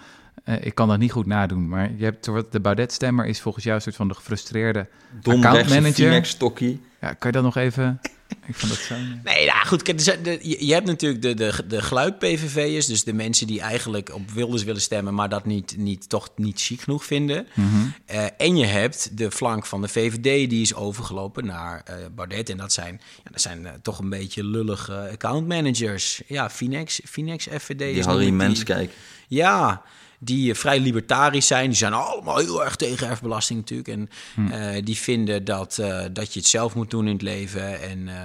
Uh, 0.46 0.65
ik 0.65 0.76
kan 0.76 0.88
dat 0.88 1.00
niet 1.00 1.12
goed 1.12 1.26
nadoen, 1.26 1.67
maar 1.67 1.91
je 1.98 2.04
hebt, 2.04 2.30
de 2.52 2.60
Baudet-stemmer 2.60 3.26
is 3.26 3.41
volgens 3.41 3.63
jou 3.63 3.76
een 3.76 3.82
soort 3.82 3.96
van 3.96 4.08
de 4.08 4.13
gefrustreerde 4.13 4.88
Dom 5.22 5.46
accountmanager. 5.46 6.26
Stokkie. 6.26 6.82
Ja, 7.02 7.13
kan 7.13 7.32
je 7.32 7.32
dat 7.32 7.44
nog 7.44 7.56
even... 7.56 8.00
Ik 8.46 8.56
vond 8.56 8.72
dat 8.72 8.82
zo... 8.82 8.96
Nee, 9.24 9.46
nou 9.46 9.65
goed, 9.65 9.82
kijk, 9.82 10.24
de, 10.24 10.39
je, 10.41 10.65
je 10.65 10.74
hebt 10.74 10.86
natuurlijk 10.86 11.22
de, 11.22 11.34
de, 11.34 11.63
de 11.67 11.82
geluid-PVV'ers, 11.82 12.86
dus 12.86 13.04
de 13.04 13.13
mensen 13.13 13.48
die 13.48 13.62
eigenlijk 13.62 14.13
op 14.13 14.32
Wilders 14.32 14.63
willen 14.63 14.82
stemmen, 14.82 15.13
maar 15.13 15.30
dat 15.30 15.46
niet, 15.46 15.78
niet, 15.78 16.10
toch 16.10 16.30
niet 16.36 16.62
chic 16.62 16.82
genoeg 16.82 17.06
vinden. 17.06 17.48
Mhm. 17.54 17.67
Mm 17.67 17.74
-hmm. 17.74 17.94
uh, 18.12 18.26
en 18.38 18.58
je 18.58 18.65
hebt 18.65 19.17
de 19.17 19.32
flank 19.32 19.65
van 19.65 19.82
de 19.82 19.88
VVD, 19.88 20.50
die 20.50 20.62
is 20.62 20.76
overgelopen 20.76 21.46
naar 21.46 21.84
uh, 21.89 21.96
Baudet. 22.15 22.50
En 22.50 22.58
dat 22.58 22.74
zijn, 22.74 23.02
ja, 23.24 23.32
dat 23.32 23.41
zijn 23.41 23.62
uh, 23.62 23.70
toch 23.82 24.00
een 24.00 24.10
beetje 24.10 24.44
lullige 24.44 25.10
accountmanagers. 25.12 26.22
Ja, 26.28 26.50
Finex, 26.50 27.02
Finex 27.06 27.48
FVD. 27.58 27.78
Die 27.78 27.91
is 27.91 28.06
Harry 28.06 28.30
Menskijk. 28.30 28.91
Ja, 29.28 29.82
die 30.23 30.53
vrij 30.55 30.79
libertarisch 30.79 31.47
zijn. 31.47 31.67
Die 31.69 31.77
zijn 31.77 31.93
allemaal 31.93 32.38
heel 32.38 32.63
erg 32.63 32.75
tegen 32.75 33.07
erfbelasting 33.07 33.60
natuurlijk. 33.60 33.89
En 33.89 34.10
Hm. 34.34 34.45
uh, 34.45 34.84
die 34.84 34.97
vinden 34.97 35.43
dat, 35.43 35.77
uh, 35.79 36.05
dat 36.12 36.34
je 36.34 36.39
het 36.39 36.47
zelf 36.49 36.75
moet 36.75 36.89
doen 36.89 37.07
in 37.07 37.13
het 37.13 37.21
leven. 37.21 37.81
En 37.81 37.99
uh, 37.99 38.15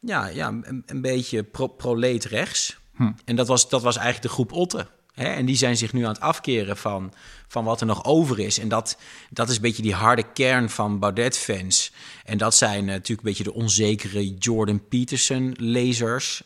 ja, 0.00 0.26
ja 0.26 0.48
een, 0.48 0.82
een 0.86 1.00
beetje 1.00 1.42
pro 1.42 1.66
proleet 1.66 2.24
rechts. 2.24 2.76
Hm. 2.94 3.10
En 3.24 3.36
dat 3.36 3.48
was, 3.48 3.68
dat 3.68 3.82
was 3.82 3.96
eigenlijk 3.96 4.26
de 4.26 4.32
groep 4.32 4.52
Otte. 4.52 4.86
Hè? 5.14 5.24
En 5.24 5.46
die 5.46 5.56
zijn 5.56 5.76
zich 5.76 5.92
nu 5.92 6.02
aan 6.02 6.12
het 6.12 6.20
afkeren 6.20 6.76
van, 6.76 7.12
van 7.48 7.64
wat 7.64 7.80
er 7.80 7.86
nog 7.86 8.04
over 8.04 8.38
is. 8.38 8.58
En 8.58 8.68
dat, 8.68 8.98
dat 9.30 9.48
is 9.48 9.56
een 9.56 9.62
beetje 9.62 9.82
die 9.82 9.94
harde 9.94 10.32
kern 10.32 10.70
van 10.70 10.98
Baudet-fans. 10.98 11.92
En 12.24 12.38
dat 12.38 12.54
zijn 12.54 12.84
natuurlijk 12.84 13.20
een 13.20 13.28
beetje 13.28 13.44
de 13.44 13.54
onzekere 13.54 14.34
Jordan 14.34 14.88
Peterson-lezers. 14.88 16.42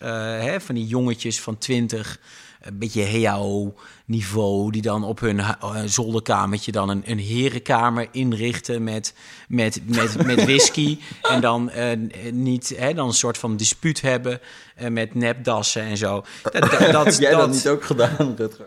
Van 0.58 0.74
die 0.74 0.86
jongetjes 0.86 1.40
van 1.40 1.58
twintig 1.58 2.20
een 2.60 2.78
beetje 2.78 3.26
HAO-niveau, 3.26 4.70
die 4.70 4.82
dan 4.82 5.04
op 5.04 5.20
hun 5.20 5.38
uh, 5.38 5.52
zolderkamertje 5.84 6.72
dan 6.72 6.88
een, 6.88 7.02
een 7.04 7.18
herenkamer 7.18 8.08
inrichten 8.10 8.84
met, 8.84 9.14
met, 9.48 9.80
met, 9.84 10.26
met 10.26 10.44
whisky. 10.44 10.98
en 11.22 11.40
dan 11.40 11.70
uh, 11.76 12.32
niet 12.32 12.74
hè, 12.76 12.94
dan 12.94 13.06
een 13.06 13.14
soort 13.14 13.38
van 13.38 13.56
dispuut 13.56 14.00
hebben 14.00 14.40
uh, 14.80 14.88
met 14.88 15.14
nepdassen 15.14 15.82
en 15.82 15.96
zo. 15.96 16.24
Dat, 16.42 16.52
dat, 16.52 16.92
dat, 16.92 17.04
Heb 17.04 17.14
jij 17.14 17.30
dat, 17.30 17.40
dat 17.40 17.50
niet 17.50 17.68
ook 17.68 17.84
gedaan, 17.84 18.34
Rutger? 18.36 18.66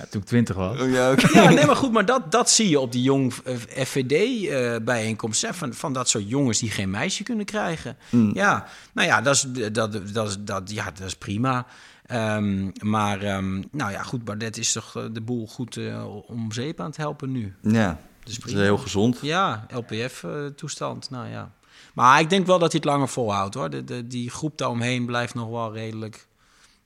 Ja, 0.00 0.06
toen 0.10 0.20
ik 0.20 0.26
twintig 0.26 0.56
was. 0.56 0.80
Oh, 0.80 0.90
ja, 0.90 1.10
okay. 1.10 1.30
ja, 1.42 1.50
nee, 1.50 1.66
maar 1.66 1.76
goed, 1.76 1.92
maar 1.92 2.04
dat, 2.04 2.32
dat 2.32 2.50
zie 2.50 2.68
je 2.68 2.80
op 2.80 2.92
die 2.92 3.02
jong 3.02 3.32
FVD-bijeenkomsten. 3.66 5.54
van, 5.54 5.74
van 5.74 5.92
dat 5.92 6.08
soort 6.08 6.28
jongens 6.28 6.58
die 6.58 6.70
geen 6.70 6.90
meisje 6.90 7.22
kunnen 7.22 7.44
krijgen. 7.44 7.96
Mm. 8.10 8.30
Ja, 8.34 8.66
nou 8.92 9.08
ja, 9.08 9.20
dat 9.20 9.34
is, 9.34 9.46
dat, 9.72 10.12
dat, 10.12 10.36
dat, 10.40 10.70
ja, 10.70 10.84
dat 10.84 11.06
is 11.06 11.14
prima. 11.14 11.66
Um, 12.12 12.72
maar 12.82 13.36
um, 13.36 13.64
nou 13.70 13.90
ja, 13.90 14.02
goed, 14.02 14.24
Bardet 14.24 14.56
is 14.56 14.72
toch 14.72 15.08
de 15.12 15.20
boel 15.20 15.46
goed 15.46 15.76
uh, 15.76 16.04
om 16.26 16.52
zeep 16.52 16.80
aan 16.80 16.86
het 16.86 16.96
helpen 16.96 17.32
nu. 17.32 17.54
Ja, 17.62 18.00
dus 18.24 18.36
het 18.36 18.46
is 18.46 18.52
heel 18.52 18.78
gezond. 18.78 19.18
Ja, 19.22 19.66
LPF-toestand, 19.74 21.04
uh, 21.04 21.10
nou 21.10 21.28
ja. 21.28 21.52
Maar 21.94 22.20
ik 22.20 22.30
denk 22.30 22.46
wel 22.46 22.58
dat 22.58 22.72
hij 22.72 22.80
het 22.82 22.90
langer 22.90 23.08
volhoudt 23.08 23.54
hoor. 23.54 23.70
De, 23.70 23.84
de, 23.84 24.06
die 24.06 24.30
groep 24.30 24.58
daaromheen 24.58 25.06
blijft 25.06 25.34
nog 25.34 25.48
wel 25.48 25.72
redelijk... 25.72 26.26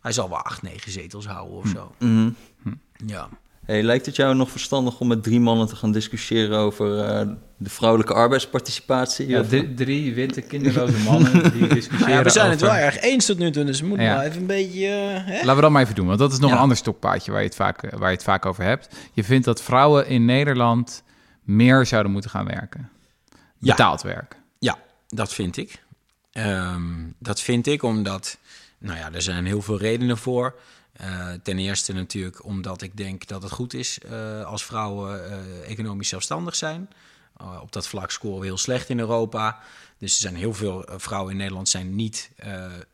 Hij 0.00 0.12
zal 0.12 0.28
wel 0.28 0.38
acht, 0.38 0.62
negen 0.62 0.92
zetels 0.92 1.26
houden 1.26 1.56
of 1.56 1.68
zo. 1.68 1.94
Mm 1.98 2.36
-hmm. 2.62 2.80
Ja. 3.06 3.28
Hey, 3.66 3.82
lijkt 3.82 4.06
het 4.06 4.16
jou 4.16 4.34
nog 4.34 4.50
verstandig 4.50 5.00
om 5.00 5.06
met 5.06 5.22
drie 5.22 5.40
mannen 5.40 5.66
te 5.66 5.76
gaan 5.76 5.92
discussiëren 5.92 6.58
over 6.58 6.98
uh, 6.98 7.34
de 7.56 7.70
vrouwelijke 7.70 8.14
arbeidsparticipatie? 8.14 9.28
Ja, 9.28 9.42
drie, 9.42 9.74
drie 9.74 10.14
witte 10.14 10.40
kinderloze 10.40 10.98
mannen 10.98 11.52
die 11.52 11.66
discussiëren 11.74 12.14
ja, 12.14 12.22
We 12.22 12.30
zijn 12.30 12.52
over... 12.52 12.66
het 12.66 12.70
wel 12.70 12.84
erg 12.84 13.00
eens 13.00 13.26
tot 13.26 13.38
nu 13.38 13.50
toe, 13.50 13.64
dus 13.64 13.80
we 13.80 13.86
moeten 13.86 14.06
ja. 14.06 14.14
wel 14.14 14.22
even 14.22 14.40
een 14.40 14.46
beetje... 14.46 14.86
Uh, 14.86 15.26
hè? 15.26 15.34
Laten 15.34 15.54
we 15.54 15.60
dat 15.60 15.70
maar 15.70 15.82
even 15.82 15.94
doen, 15.94 16.06
want 16.06 16.18
dat 16.18 16.32
is 16.32 16.38
nog 16.38 16.50
ja. 16.50 16.56
een 16.56 16.62
ander 16.62 16.76
stokpaardje 16.76 17.30
waar 17.30 17.40
je, 17.40 17.46
het 17.46 17.56
vaak, 17.56 17.90
waar 17.90 18.08
je 18.08 18.14
het 18.14 18.24
vaak 18.24 18.46
over 18.46 18.64
hebt. 18.64 18.96
Je 19.12 19.24
vindt 19.24 19.44
dat 19.44 19.62
vrouwen 19.62 20.06
in 20.06 20.24
Nederland 20.24 21.02
meer 21.42 21.86
zouden 21.86 22.12
moeten 22.12 22.30
gaan 22.30 22.46
werken. 22.46 22.90
Betaald 23.58 24.02
werken. 24.02 24.38
Ja, 24.58 24.78
dat 25.08 25.32
vind 25.32 25.56
ik. 25.56 25.82
Um, 26.32 27.14
dat 27.18 27.40
vind 27.40 27.66
ik 27.66 27.82
omdat... 27.82 28.38
Nou 28.78 28.98
ja, 28.98 29.12
er 29.12 29.22
zijn 29.22 29.46
heel 29.46 29.62
veel 29.62 29.78
redenen 29.78 30.18
voor. 30.18 30.54
Uh, 31.00 31.32
ten 31.42 31.58
eerste 31.58 31.92
natuurlijk 31.92 32.44
omdat 32.44 32.82
ik 32.82 32.96
denk 32.96 33.26
dat 33.26 33.42
het 33.42 33.52
goed 33.52 33.74
is 33.74 33.98
uh, 34.06 34.44
als 34.44 34.64
vrouwen 34.64 35.30
uh, 35.30 35.70
economisch 35.70 36.08
zelfstandig 36.08 36.54
zijn. 36.54 36.88
op 37.60 37.72
dat 37.72 37.88
vlak 37.88 38.10
scoren 38.10 38.40
we 38.40 38.46
heel 38.46 38.58
slecht 38.58 38.88
in 38.88 38.98
Europa. 38.98 39.60
Dus 39.98 40.14
er 40.14 40.20
zijn 40.20 40.36
heel 40.36 40.54
veel 40.54 40.86
vrouwen 40.96 41.32
in 41.32 41.38
Nederland 41.38 41.68
zijn 41.68 41.94
niet 41.94 42.30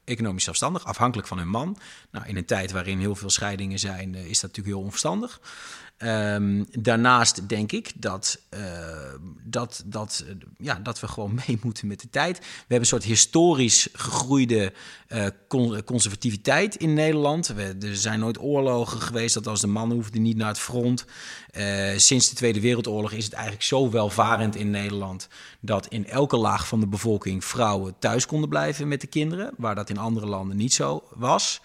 economisch 0.04 0.44
zelfstandig, 0.44 0.84
afhankelijk 0.84 1.28
van 1.28 1.38
hun 1.38 1.48
man. 1.48 1.78
Nou, 2.10 2.26
in 2.26 2.36
een 2.36 2.44
tijd 2.44 2.70
waarin 2.70 2.98
heel 2.98 3.14
veel 3.14 3.30
scheidingen 3.30 3.78
zijn, 3.78 4.14
is 4.14 4.40
dat 4.40 4.50
natuurlijk 4.50 4.76
heel 4.76 4.84
onverstandig. 4.84 5.40
Um, 6.04 6.66
daarnaast 6.72 7.48
denk 7.48 7.72
ik 7.72 7.92
dat, 7.94 8.40
uh, 8.54 8.60
dat, 9.42 9.82
dat, 9.86 10.24
uh, 10.26 10.34
ja, 10.58 10.74
dat 10.74 11.00
we 11.00 11.08
gewoon 11.08 11.34
mee 11.46 11.58
moeten 11.62 11.86
met 11.86 12.00
de 12.00 12.10
tijd. 12.10 12.38
We 12.38 12.44
hebben 12.58 12.78
een 12.78 12.86
soort 12.86 13.04
historisch 13.04 13.88
gegroeide 13.92 14.72
con 15.48 15.84
conservativiteit 15.84 16.76
in 16.76 16.94
Nederland. 16.94 17.46
We, 17.46 17.76
er 17.80 17.96
zijn 17.96 18.20
nooit 18.20 18.40
oorlogen 18.40 19.00
geweest 19.00 19.34
dat 19.34 19.46
als 19.46 19.60
de 19.60 19.66
man 19.66 19.92
hoefde 19.92 20.18
niet 20.18 20.36
naar 20.36 20.48
het 20.48 20.58
front. 20.58 21.04
sinds 21.96 22.28
de 22.28 22.34
Tweede 22.34 22.60
Wereldoorlog 22.60 23.12
is 23.12 23.24
het 23.24 23.32
eigenlijk 23.32 23.64
zo 23.64 23.90
welvarend 23.90 24.56
in 24.56 24.70
Nederland 24.70 25.28
dat 25.60 25.86
in 25.86 26.06
elke 26.06 26.36
laag 26.36 26.66
van 26.66 26.80
de 26.80 26.86
bevolking 26.86 27.44
vrouwen 27.44 27.94
thuis 27.98 28.26
konden 28.26 28.48
blijven 28.48 28.88
met 28.88 29.00
de 29.00 29.06
kinderen, 29.06 29.52
waar 29.56 29.74
dat 29.74 29.90
in 29.90 29.98
andere 29.98 30.26
landen 30.26 30.56
niet 30.56 30.74
zo 30.74 31.02
was. 31.14 31.60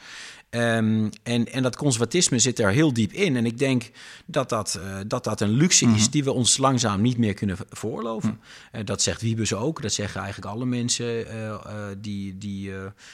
Um, 0.56 1.10
en, 1.24 1.52
en 1.52 1.64
dat 1.64 1.76
conservatisme 1.76 2.40
zit 2.40 2.60
er 2.60 2.72
heel 2.72 2.94
diep 2.94 3.12
in. 3.14 3.36
En 3.36 3.46
ik 3.46 3.58
denk 3.58 3.92
dat 4.26 4.50
dat, 4.50 4.80
uh, 4.80 4.98
dat, 5.08 5.24
dat 5.24 5.42
een 5.42 5.50
luxe 5.50 5.86
is 5.86 6.10
die 6.10 6.24
we 6.24 6.32
ons 6.32 6.58
langzaam 6.58 7.02
niet 7.02 7.18
meer 7.18 7.34
kunnen 7.34 7.58
veroorloven. 7.70 8.30
Mm 8.30 8.40
-hmm. 8.72 8.80
uh, 8.80 8.86
dat 8.86 9.02
zegt 9.02 9.22
Wiebes 9.22 9.54
ook. 9.54 9.82
Dat 9.82 9.94
zeggen 9.94 10.22
eigenlijk 10.22 10.54
alle 10.54 10.66
mensen 10.66 11.28
uh, 11.36 11.56
die, 11.98 12.38
die 12.38 12.72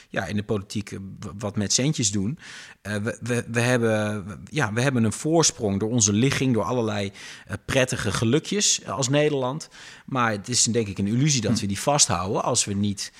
ja, 0.08 0.26
in 0.26 0.36
de 0.36 0.42
politiek 0.42 0.98
wat 1.38 1.56
met 1.56 1.72
centjes 1.72 2.10
doen. 2.10 2.38
We, 2.82 3.18
we, 3.20 3.44
we, 3.50 3.60
hebben, 3.60 4.24
ja, 4.50 4.72
we 4.72 4.80
hebben 4.80 5.04
een 5.04 5.12
voorsprong 5.12 5.80
door 5.80 5.90
onze 5.90 6.12
ligging, 6.12 6.54
door 6.54 6.64
allerlei 6.64 7.12
prettige 7.64 8.12
gelukjes 8.12 8.86
als 8.86 9.08
Nederland. 9.08 9.68
Maar 10.12 10.30
het 10.30 10.48
is 10.48 10.64
denk 10.64 10.86
ik 10.86 10.98
een 10.98 11.06
illusie 11.06 11.40
dat 11.40 11.60
we 11.60 11.66
die 11.66 11.80
vasthouden 11.80 12.42
als 12.42 12.64
we 12.64 12.72
niet 12.74 13.12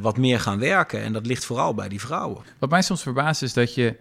wat 0.00 0.16
meer 0.16 0.40
gaan 0.40 0.58
werken. 0.58 1.02
En 1.02 1.12
dat 1.12 1.26
ligt 1.26 1.44
vooral 1.44 1.74
bij 1.74 1.88
die 1.88 2.00
vrouwen. 2.00 2.42
Wat 2.58 2.70
mij 2.70 2.82
soms 2.82 3.02
verbaast 3.02 3.42
is 3.42 3.52
dat 3.52 3.74
je 3.74 3.96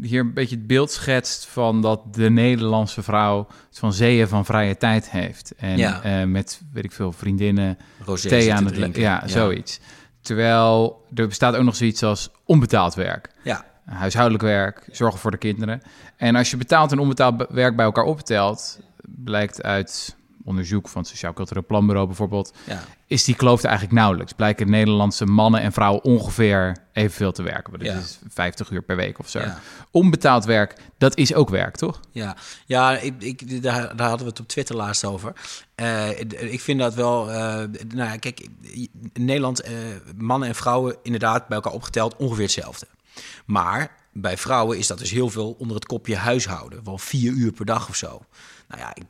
hier 0.00 0.20
een 0.20 0.34
beetje 0.34 0.56
het 0.56 0.66
beeld 0.66 0.90
schetst 0.90 1.46
van 1.46 1.82
dat 1.82 2.14
de 2.14 2.30
Nederlandse 2.30 3.02
vrouw 3.02 3.46
van 3.70 3.92
zeeën 3.92 4.28
van 4.28 4.44
vrije 4.44 4.76
tijd 4.76 5.10
heeft. 5.10 5.52
En 5.56 5.76
Ja. 5.76 6.02
eh, 6.02 6.24
met, 6.26 6.60
weet 6.72 6.84
ik 6.84 6.92
veel, 6.92 7.12
vriendinnen 7.12 7.78
thee 8.14 8.54
aan 8.54 8.64
het 8.64 8.74
drinken. 8.74 9.00
ja, 9.00 9.28
zoiets. 9.28 9.80
Terwijl 10.20 11.04
er 11.14 11.26
bestaat 11.26 11.56
ook 11.56 11.64
nog 11.64 11.76
zoiets 11.76 12.02
als 12.02 12.30
onbetaald 12.44 12.94
werk. 12.94 13.30
Ja, 13.44 13.64
Huishoudelijk 13.84 14.42
werk, 14.44 14.88
zorgen 14.90 15.20
voor 15.20 15.30
de 15.30 15.36
kinderen. 15.36 15.82
En 16.16 16.36
als 16.36 16.50
je 16.50 16.56
betaald 16.56 16.92
en 16.92 16.98
onbetaald 16.98 17.36
be- 17.36 17.46
werk 17.50 17.76
bij 17.76 17.84
elkaar 17.84 18.04
optelt, 18.04 18.80
blijkt 19.02 19.62
uit 19.62 20.16
onderzoek 20.50 20.88
van 20.88 21.00
het 21.00 21.10
Sociaal 21.10 21.32
Cultureel 21.32 21.64
Planbureau 21.66 22.06
bijvoorbeeld, 22.06 22.52
ja. 22.66 22.84
is 23.06 23.24
die 23.24 23.34
kloof 23.34 23.64
eigenlijk 23.64 23.94
nauwelijks. 23.94 24.32
Blijken 24.32 24.70
Nederlandse 24.70 25.24
mannen 25.26 25.60
en 25.60 25.72
vrouwen 25.72 26.04
ongeveer 26.04 26.76
evenveel 26.92 27.32
te 27.32 27.42
werken. 27.42 27.72
Dat 27.72 27.82
Ja. 27.82 27.94
is 27.98 28.18
50 28.28 28.70
uur 28.70 28.82
per 28.82 28.96
week 28.96 29.18
of 29.18 29.28
zo. 29.28 29.38
Ja. 29.40 29.58
Onbetaald 29.90 30.44
werk, 30.44 30.76
dat 30.98 31.16
is 31.16 31.34
ook 31.34 31.48
werk, 31.48 31.76
toch? 31.76 32.00
Ja, 32.10 32.36
ja 32.66 32.98
ik, 32.98 33.14
ik, 33.22 33.62
daar, 33.62 33.96
daar 33.96 34.08
hadden 34.08 34.26
we 34.26 34.32
het 34.32 34.40
op 34.40 34.48
Twitter 34.48 34.76
laatst 34.76 35.04
over. 35.04 35.32
Eh, 35.74 36.20
ik 36.52 36.60
vind 36.60 36.78
dat 36.80 36.94
wel. 36.94 37.30
eh, 37.30 37.36
nou 37.94 38.10
ja, 38.10 38.16
kijk, 38.16 38.48
in 39.12 39.24
Nederland, 39.24 39.60
eh, 39.60 39.72
mannen 40.16 40.48
en 40.48 40.54
vrouwen 40.54 40.96
inderdaad 41.02 41.46
bij 41.48 41.56
elkaar 41.56 41.72
opgeteld 41.72 42.16
ongeveer 42.16 42.42
hetzelfde. 42.44 42.86
Maar 43.46 43.98
bij 44.12 44.36
vrouwen 44.36 44.78
is 44.78 44.86
dat 44.86 44.98
dus 44.98 45.10
heel 45.10 45.28
veel 45.30 45.56
onder 45.58 45.76
het 45.76 45.86
kopje 45.86 46.16
huishouden. 46.16 46.84
Wel 46.84 46.98
vier 46.98 47.32
uur 47.32 47.52
per 47.52 47.64
dag 47.64 47.88
of 47.88 47.96
zo. 47.96 48.22
Nou 48.70 48.82
ja, 48.82 48.94
ik, 48.94 49.02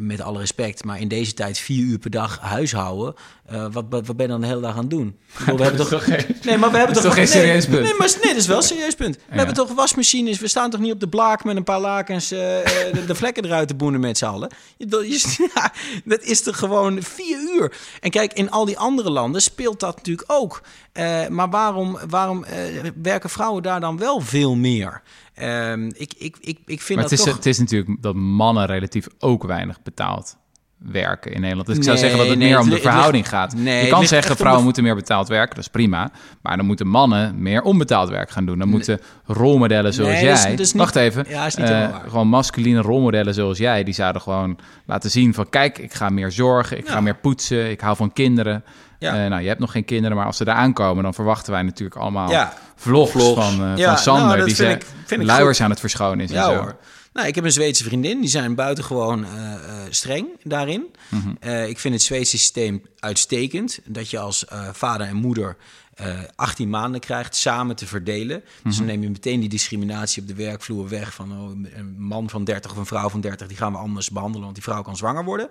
met 0.00 0.20
alle 0.20 0.38
respect, 0.38 0.84
maar 0.84 1.00
in 1.00 1.08
deze 1.08 1.34
tijd 1.34 1.58
vier 1.58 1.84
uur 1.84 1.98
per 1.98 2.10
dag 2.10 2.38
huishouden. 2.40 3.14
eh, 3.46 3.66
wat, 3.72 3.84
wat, 3.90 4.06
wat 4.06 4.16
ben 4.16 4.26
je 4.26 4.32
dan 4.32 4.40
de 4.40 4.46
hele 4.46 4.60
dag 4.60 4.72
aan 4.74 4.80
het 4.80 4.90
doen? 4.90 5.16
Bedoel, 5.38 5.56
we 5.56 5.62
hebben 5.74 5.86
toch, 5.88 6.06
nee, 6.42 6.58
maar 6.58 6.70
we 6.70 6.76
hebben 6.78 6.96
toch 6.96 7.14
geen 7.14 7.14
nee, 7.16 7.26
serieus 7.32 7.66
punt? 7.66 7.82
Nee, 7.82 7.94
maar 7.98 8.08
nee, 8.22 8.32
dat 8.32 8.36
is 8.40 8.46
wel 8.46 8.56
een 8.56 8.62
serieus 8.62 8.94
punt. 8.94 9.16
We 9.16 9.36
hebben 9.36 9.54
toch 9.54 9.72
wasmachines. 9.72 10.38
We 10.38 10.48
staan 10.48 10.70
toch 10.70 10.80
niet 10.80 10.92
op 10.92 11.00
de 11.00 11.08
blaak 11.08 11.44
met 11.44 11.56
een 11.56 11.64
paar 11.64 11.80
lakens 11.80 12.30
eh, 12.30 12.60
eh, 12.88 12.94
de, 12.94 13.04
de 13.04 13.14
vlekken 13.14 13.44
eruit 13.44 13.68
te 13.68 13.74
boenen 13.74 14.00
met 14.00 14.18
z'n 14.18 14.24
allen. 14.24 14.50
Je, 14.76 14.86
je- 14.88 15.48
ja, 15.54 15.72
dat 16.04 16.22
is 16.22 16.42
toch 16.42 16.58
gewoon 16.58 17.02
vier 17.02 17.38
uur. 17.54 17.76
En 18.00 18.10
kijk, 18.10 18.32
in 18.32 18.50
al 18.50 18.64
die 18.64 18.78
andere 18.78 19.10
landen 19.10 19.42
speelt 19.42 19.80
dat 19.80 19.96
natuurlijk 19.96 20.32
ook. 20.32 20.62
Eh, 20.92 21.26
maar 21.28 21.50
waarom, 21.50 21.98
waarom 22.08 22.44
eh, 22.44 22.56
werken 23.02 23.30
vrouwen 23.30 23.62
daar 23.62 23.80
dan 23.80 23.98
wel 23.98 24.20
veel 24.20 24.56
meer? 24.56 25.02
Ehm, 25.34 25.86
ik, 25.86 26.12
ik, 26.18 26.36
ik, 26.40 26.58
ik 26.66 26.80
vind 26.80 27.00
Maar 27.00 27.08
het 27.08 27.18
dat 27.18 27.18
is, 27.18 27.24
toch... 27.24 27.34
het 27.36 27.46
is 27.46 27.58
natuurlijk 27.58 28.02
dat 28.02 28.14
mannen 28.14 28.66
relatief 28.66 29.06
ook 29.18 29.44
weinig 29.44 29.82
betaald 29.82 30.36
werken 30.78 31.32
in 31.32 31.40
Nederland. 31.40 31.66
Dus 31.68 31.76
ik 31.76 31.82
zou 31.82 31.96
zeggen 31.96 32.18
dat 32.18 32.28
het 32.28 32.38
nee, 32.38 32.48
meer 32.48 32.58
om 32.58 32.64
de 32.68 32.72
het 32.72 32.82
verhouding 32.82 33.16
ligt- 33.24 33.28
gaat. 33.34 33.54
nee, 33.54 33.84
je 33.84 33.90
kan 33.90 34.06
zeggen 34.06 34.34
vrouwen 34.36 34.58
de- 34.58 34.64
moeten 34.64 34.82
meer 34.82 34.94
betaald 34.94 35.28
werken, 35.28 35.54
dat 35.54 35.64
is 35.64 35.70
prima. 35.70 36.10
Maar 36.42 36.56
dan 36.56 36.66
moeten 36.66 36.86
mannen 36.86 37.42
meer 37.42 37.62
onbetaald 37.62 38.08
werk 38.08 38.30
gaan 38.30 38.44
doen. 38.46 38.58
Dan 38.58 38.68
moeten 38.68 39.00
rolmodellen 39.24 39.92
zoals 39.94 40.10
dat 40.12 40.20
jij... 40.20 40.48
dat 40.56 40.58
niet- 40.58 40.72
Wacht 40.72 40.96
even. 40.96 41.24
ja, 41.28 41.46
is 41.46 41.54
niet 41.56 41.68
eh, 41.68 41.96
gewoon 42.08 42.28
masculine 42.28 42.80
rolmodellen 42.80 43.34
zoals 43.34 43.58
jij, 43.58 43.84
die 43.84 43.94
zouden 43.94 44.22
gewoon 44.22 44.58
laten 44.86 45.10
zien 45.10 45.34
van... 45.34 45.48
kijk, 45.48 45.78
ik 45.78 45.94
ga 45.94 46.08
meer 46.08 46.32
zorgen, 46.32 46.78
ik 46.78 46.88
ga 46.88 47.00
meer 47.00 47.16
poetsen, 47.16 47.70
ik 47.70 47.80
hou 47.80 47.96
van 47.96 48.12
kinderen. 48.12 48.64
Ja. 49.00 49.24
Eh, 49.24 49.30
nou, 49.30 49.42
je 49.42 49.48
hebt 49.48 49.60
nog 49.60 49.72
geen 49.72 49.84
kinderen, 49.84 50.16
maar 50.16 50.26
als 50.26 50.36
ze 50.36 50.44
daar 50.44 50.54
aankomen... 50.54 51.02
dan 51.02 51.14
verwachten 51.14 51.52
wij 51.52 51.62
natuurlijk 51.62 52.00
allemaal 52.00 52.30
Ja. 52.30 52.52
vlogs, 52.76 53.10
Vlogs. 53.10 53.44
van, 53.44 53.64
eh, 53.64 53.76
Ja, 53.76 53.88
van 53.88 53.98
Sander... 54.02 54.24
nou, 54.24 54.36
dat 54.36 54.46
die 54.46 54.54
ze 54.54 54.68
ik- 55.08 55.22
luiers 55.22 55.56
goed. 55.56 55.64
aan 55.64 55.70
het 55.70 55.80
verschonen 55.80 56.20
is 56.24 56.30
Ja 56.30 56.44
en 56.48 56.54
zo. 56.54 56.60
hoor. 56.62 56.76
Nou, 57.12 57.26
ik 57.28 57.34
heb 57.34 57.44
een 57.44 57.52
Zweedse 57.52 57.84
vriendin, 57.84 58.20
die 58.20 58.30
zijn 58.30 58.54
buitengewoon 58.54 59.24
eh, 59.24 59.30
streng 59.90 60.26
daarin. 60.42 60.84
Mhm. 61.08 61.52
Ik 61.66 61.78
vind 61.78 61.94
het 61.94 62.02
Zweedse 62.02 62.38
systeem 62.38 62.82
uitstekend. 62.98 63.78
Dat 63.84 64.10
je 64.10 64.18
als 64.18 64.44
vader 64.72 65.06
en 65.06 65.16
moeder 65.16 65.56
eh 66.00 66.18
18 66.36 66.70
maanden 66.70 67.00
krijgt 67.00 67.36
samen 67.36 67.76
te 67.76 67.86
verdelen. 67.86 68.42
Dus 68.62 68.76
dan 68.76 68.86
neem 68.86 69.02
je 69.02 69.10
meteen 69.10 69.40
die 69.40 69.48
discriminatie 69.48 70.22
op 70.22 70.28
de 70.28 70.34
werkvloer 70.34 70.88
weg 70.88 71.14
van 71.14 71.32
oh, 71.32 71.50
een 71.74 71.94
man 71.98 72.30
van 72.30 72.44
30 72.44 72.70
of 72.70 72.76
een 72.76 72.86
vrouw 72.86 73.08
van 73.08 73.20
30, 73.20 73.48
die 73.48 73.56
gaan 73.56 73.72
we 73.72 73.78
anders 73.78 74.10
behandelen, 74.10 74.42
want 74.42 74.54
die 74.54 74.64
vrouw 74.64 74.82
kan 74.82 74.96
zwanger 74.96 75.24
worden. 75.24 75.48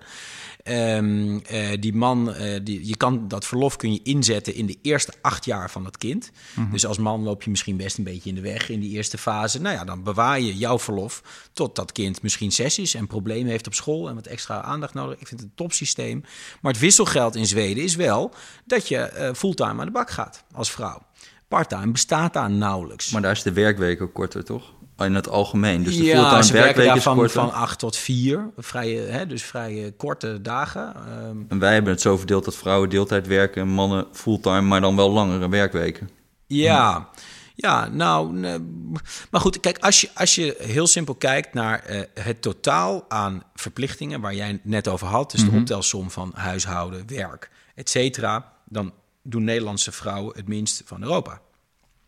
Ehm, 0.62 1.38
eh, 1.38 1.80
die 1.80 1.94
man, 1.94 2.34
eh, 2.34 2.60
die, 2.62 2.86
je 2.86 2.96
kan 2.96 3.28
dat 3.28 3.46
verlof 3.46 3.76
kun 3.76 3.92
je 3.92 4.00
inzetten 4.02 4.54
in 4.54 4.66
de 4.66 4.78
eerste 4.82 5.12
acht 5.22 5.44
jaar 5.44 5.70
van 5.70 5.84
het 5.84 5.98
kind. 5.98 6.30
Dus 6.70 6.86
als 6.86 6.98
man 6.98 7.22
loop 7.22 7.42
je 7.42 7.50
misschien 7.50 7.76
best 7.76 7.98
een 7.98 8.04
beetje 8.04 8.28
in 8.28 8.34
de 8.34 8.40
weg 8.40 8.68
in 8.68 8.80
die 8.80 8.90
eerste 8.90 9.18
fase. 9.18 9.60
Nou 9.60 9.74
ja, 9.74 9.84
dan 9.84 10.02
bewaar 10.02 10.40
je 10.40 10.56
jouw 10.56 10.78
verlof 10.78 11.22
tot 11.52 11.76
dat 11.76 11.92
kind 11.92 12.22
misschien 12.22 12.52
zes 12.52 12.78
is 12.78 12.94
en 12.94 13.06
problemen 13.06 13.50
heeft 13.50 13.66
op 13.66 13.74
school 13.74 14.08
en 14.08 14.14
wat 14.14 14.26
extra 14.26 14.62
aandacht 14.62 14.94
nodig. 14.94 15.20
Ik 15.20 15.26
vind 15.26 15.40
het 15.40 15.48
een 15.48 15.56
topsysteem. 15.56 16.24
Maar 16.60 16.72
het 16.72 16.80
wisselgeld 16.80 17.36
in 17.36 17.46
Zweden 17.46 17.84
is 17.84 17.94
wel 17.94 18.34
dat 18.64 18.88
je 18.88 18.96
eh, 18.96 19.34
fulltime 19.34 19.80
aan 19.80 19.86
de 19.86 19.92
bak 19.92 20.10
gaat 20.10 20.39
als 20.52 20.70
vrouw. 20.70 21.02
Parttime 21.48 21.90
bestaat 21.90 22.32
daar 22.32 22.50
nauwelijks. 22.50 23.10
Maar 23.10 23.22
daar 23.22 23.32
is 23.32 23.42
de 23.42 23.52
werkweek 23.52 24.02
ook 24.02 24.14
korter, 24.14 24.44
toch? 24.44 24.72
In 24.98 25.14
het 25.14 25.28
algemeen. 25.28 25.82
Dus 25.82 25.96
de 25.96 26.04
ja, 26.04 26.20
fulltime 26.20 26.44
ze 26.44 26.52
werkweek 26.52 26.94
is 26.94 27.02
van, 27.02 27.16
korter. 27.16 27.40
van 27.40 27.52
8 27.52 27.78
tot 27.78 27.96
4. 27.96 28.50
Vrije, 28.56 29.00
hè, 29.00 29.26
dus 29.26 29.42
vrij 29.42 29.94
korte 29.96 30.40
dagen. 30.42 30.94
Ehm, 30.94 31.36
En 31.48 31.58
wij 31.58 31.72
hebben 31.72 31.92
het 31.92 32.00
zo 32.00 32.16
verdeeld 32.16 32.44
dat 32.44 32.56
vrouwen 32.56 32.88
deeltijd 32.88 33.26
werken 33.26 33.62
en 33.62 33.68
mannen 33.68 34.06
fulltime, 34.12 34.60
maar 34.60 34.80
dan 34.80 34.96
wel 34.96 35.10
langere 35.10 35.48
werkweken. 35.48 36.10
Ja, 36.46 37.08
ja, 37.54 37.88
nou, 37.88 38.32
maar 39.30 39.40
goed, 39.40 39.60
kijk, 39.60 39.78
als 39.78 40.00
je, 40.00 40.08
als 40.14 40.34
je 40.34 40.56
heel 40.58 40.86
simpel 40.86 41.14
kijkt 41.14 41.54
naar 41.54 41.82
eh, 41.82 42.00
het 42.14 42.42
totaal 42.42 43.04
aan 43.08 43.42
verplichtingen 43.54 44.20
waar 44.20 44.34
jij 44.34 44.60
net 44.62 44.88
over 44.88 45.06
had, 45.06 45.30
dus 45.30 45.44
de 45.44 45.50
optelsom 45.50 46.10
van 46.10 46.32
huishouden, 46.34 47.02
werk, 47.06 47.50
et 47.74 47.90
cetera, 47.90 48.52
dan 48.64 48.92
doen 49.22 49.44
Nederlandse 49.44 49.92
vrouwen 49.92 50.36
het 50.36 50.48
minst 50.48 50.82
van 50.84 51.02
Europa. 51.02 51.40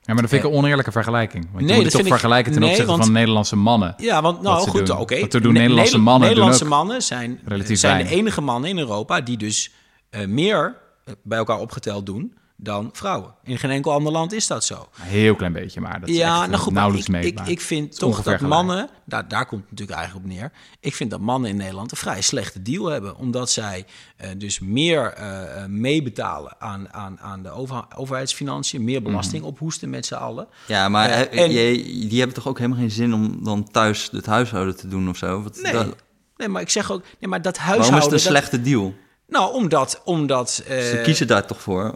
Ja, 0.05 0.13
maar 0.13 0.23
dat 0.23 0.31
vind 0.31 0.45
ik 0.45 0.51
een 0.51 0.57
oneerlijke 0.57 0.93
vergelijking. 0.93 1.49
Want 1.53 1.65
Nee, 1.67 1.77
je 1.77 1.83
moet 1.83 1.91
toch 1.93 2.07
vergelijken 2.07 2.53
ten 2.53 2.61
nee, 2.61 2.71
opzichte 2.71 2.91
want- 2.93 3.05
van 3.05 3.13
Nederlandse 3.13 3.57
mannen. 3.57 3.95
Ja, 3.97 4.23
want 4.23 4.43
nou 4.43 4.69
goed, 4.69 4.91
oké. 4.91 5.27
Doen 5.29 5.43
Ne- 5.43 5.59
Nederlandse 5.59 5.83
Nederla- 5.83 5.99
mannen 5.99 6.29
Nederlandse 6.29 6.65
mannen 6.65 7.03
zijn, 7.03 7.41
relatief 7.45 7.79
zijn 7.79 8.05
de 8.07 8.11
enige 8.11 8.41
mannen 8.41 8.71
in 8.71 8.79
Europa 8.79 9.21
die 9.21 9.37
dus 9.37 9.71
eh, 10.11 10.27
meer 10.27 10.77
eh, 11.05 11.15
bij 11.23 11.39
elkaar 11.39 11.59
opgeteld 11.59 12.07
doen 12.07 12.37
dan 12.63 12.91
vrouwen. 12.93 13.35
In 13.45 13.59
geen 13.59 13.71
enkel 13.71 13.93
ander 13.93 14.13
land 14.13 14.33
is 14.33 14.47
dat 14.47 14.65
zo. 14.65 14.75
Een 14.75 15.03
heel 15.03 15.35
klein 15.35 15.53
beetje, 15.53 15.81
maar 15.81 16.01
dat 16.01 16.09
is 16.09 16.17
ja, 16.17 16.39
echt, 16.41 16.49
nou 16.51 16.61
goed, 16.63 16.65
maar 16.73 16.83
nauwelijks 16.83 17.09
ik, 17.09 17.15
ik, 17.17 17.23
meetbaar. 17.23 17.49
ik 17.51 17.61
vind 17.61 17.99
toch 17.99 18.23
dat 18.23 18.41
mannen, 18.41 18.89
daar, 19.05 19.29
daar 19.29 19.47
komt 19.47 19.61
het 19.63 19.71
natuurlijk 19.71 19.99
eigenlijk 19.99 20.27
op 20.29 20.33
neer. 20.33 20.53
Ik 20.81 20.95
vind 20.95 21.11
dat 21.11 21.21
mannen 21.21 21.51
in 21.51 21.57
Nederland 21.57 21.91
een 21.91 21.97
vrij 21.97 22.21
slechte 22.21 22.63
deal 22.63 22.87
hebben, 22.87 23.17
omdat 23.17 23.51
zij 23.51 23.85
eh, 24.17 24.29
dus 24.37 24.61
meer 24.61 25.13
eh, 25.13 25.63
eh, 25.63 25.69
meebetalen 25.69 26.55
aan, 26.59 26.93
aan, 26.93 27.21
aan 27.21 27.43
de 27.43 27.51
over, 27.51 27.85
overheidsfinanciën, 27.97 28.85
meer 28.85 29.03
belasting 29.03 29.45
ophoesten 29.45 29.91
met 29.91 30.07
z'n 30.07 30.15
allen. 30.15 30.49
Ja, 30.67 30.89
maar 30.89 31.09
Eh, 31.09 31.21
eh, 31.21 31.41
en- 31.43 31.51
je- 31.51 32.07
die 32.09 32.19
hebben 32.19 32.37
toch 32.37 32.49
ook 32.49 32.59
helemaal 32.59 32.79
geen 32.79 32.91
zin 32.91 33.15
om 33.15 33.45
dan 33.45 33.71
thuis 33.71 34.09
het 34.13 34.27
huishouden 34.27 34.77
te 34.77 34.89
doen 34.89 35.09
of 35.09 35.17
zo? 35.17 35.43
Wat, 35.43 35.59
Nee, 35.63 35.73
dat- 35.73 35.97
nee, 36.37 36.49
maar 36.49 36.63
ik 36.63 36.71
zeg 36.71 36.91
ook, 36.91 37.03
nee, 37.21 37.31
maar 37.31 37.43
dat 37.43 37.57
waarom 37.57 37.75
huishouden. 37.77 37.99
is 38.19 38.25
het 38.25 38.27
een 38.27 38.33
dat- 38.41 38.43
slechte 38.51 38.71
deal? 38.71 38.95
nou, 39.29 39.55
omdat, 39.55 40.01
omdat 40.05 40.63
eh, 40.69 40.79
Ze 40.81 41.01
kiezen 41.05 41.27
daar 41.27 41.47
toch 41.47 41.61
voor? 41.61 41.95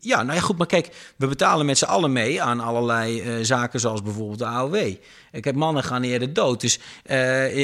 Ja, 0.00 0.22
nou 0.22 0.36
ja, 0.36 0.42
goed, 0.42 0.58
maar 0.58 0.66
kijk, 0.66 1.12
we 1.16 1.26
betalen 1.26 1.66
met 1.66 1.78
z'n 1.78 1.84
allen 1.84 2.12
mee 2.12 2.42
aan 2.42 2.60
allerlei 2.60 3.20
eh, 3.20 3.34
zaken 3.42 3.80
zoals 3.80 4.02
bijvoorbeeld 4.02 4.38
de 4.38 4.44
AOW. 4.44 4.94
Ik 5.32 5.44
heb 5.44 5.54
mannen 5.54 5.84
gaan 5.84 6.02
eerder 6.02 6.32
dood, 6.32 6.60
dus 6.60 6.78
eh, 7.02 7.18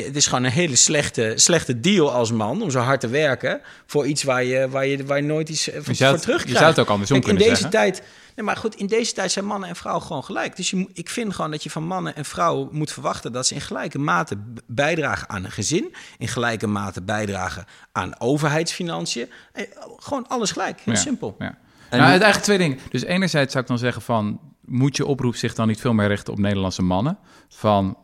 het 0.04 0.16
is 0.16 0.26
gewoon 0.26 0.44
een 0.44 0.50
hele 0.50 0.76
slechte, 0.76 1.32
slechte 1.34 1.80
deal 1.80 2.12
als 2.12 2.32
man 2.32 2.62
om 2.62 2.70
zo 2.70 2.78
hard 2.78 3.00
te 3.00 3.08
werken 3.08 3.60
voor 3.86 4.06
iets 4.06 4.22
waar 4.22 4.44
je, 4.44 4.68
waar 4.68 4.86
je, 4.86 5.04
waar 5.04 5.16
je 5.16 5.22
nooit 5.22 5.48
iets 5.48 5.70
eh, 5.70 5.74
voor, 5.74 5.84
voor 5.84 5.94
terugkrijgt. 5.94 6.48
je 6.48 6.54
zou 6.54 6.66
het 6.66 6.78
ook 6.78 6.88
andersom 6.88 7.20
Kijk, 7.20 7.30
in 7.30 7.38
kunnen 7.38 7.56
deze 7.56 7.70
zeggen. 7.70 7.80
tijd, 7.80 8.02
nee, 8.36 8.44
maar 8.44 8.56
goed, 8.56 8.74
in 8.74 8.86
deze 8.86 9.12
tijd 9.12 9.32
zijn 9.32 9.44
mannen 9.44 9.68
en 9.68 9.76
vrouwen 9.76 10.04
gewoon 10.04 10.24
gelijk. 10.24 10.56
Dus 10.56 10.70
je, 10.70 10.88
ik 10.92 11.08
vind 11.08 11.34
gewoon 11.34 11.50
dat 11.50 11.62
je 11.62 11.70
van 11.70 11.84
mannen 11.84 12.16
en 12.16 12.24
vrouwen 12.24 12.68
moet 12.72 12.92
verwachten 12.92 13.32
dat 13.32 13.46
ze 13.46 13.54
in 13.54 13.60
gelijke 13.60 13.98
mate 13.98 14.36
bijdragen 14.66 15.28
aan 15.28 15.44
een 15.44 15.50
gezin, 15.52 15.94
in 16.18 16.28
gelijke 16.28 16.66
mate 16.66 17.02
bijdragen 17.02 17.64
aan 17.92 18.20
overheidsfinanciën. 18.20 19.30
Eh, 19.52 19.64
gewoon 19.96 20.28
alles 20.28 20.50
gelijk, 20.50 20.80
heel 20.80 20.94
Ja, 20.94 21.00
simpel. 21.00 21.34
Ja. 21.38 21.58
En 21.90 21.98
nou, 21.98 22.10
eigenlijk 22.10 22.42
twee 22.42 22.58
dingen. 22.58 22.78
Dus 22.90 23.02
enerzijds 23.04 23.52
zou 23.52 23.62
ik 23.64 23.70
dan 23.70 23.78
zeggen 23.78 24.02
van... 24.02 24.40
moet 24.68 24.96
je 24.96 25.06
oproep 25.06 25.36
zich 25.36 25.54
dan 25.54 25.66
niet 25.68 25.80
veel 25.80 25.92
meer 25.92 26.08
richten 26.08 26.32
op 26.32 26.38
Nederlandse 26.38 26.82
mannen? 26.82 27.18
Van 27.48 27.96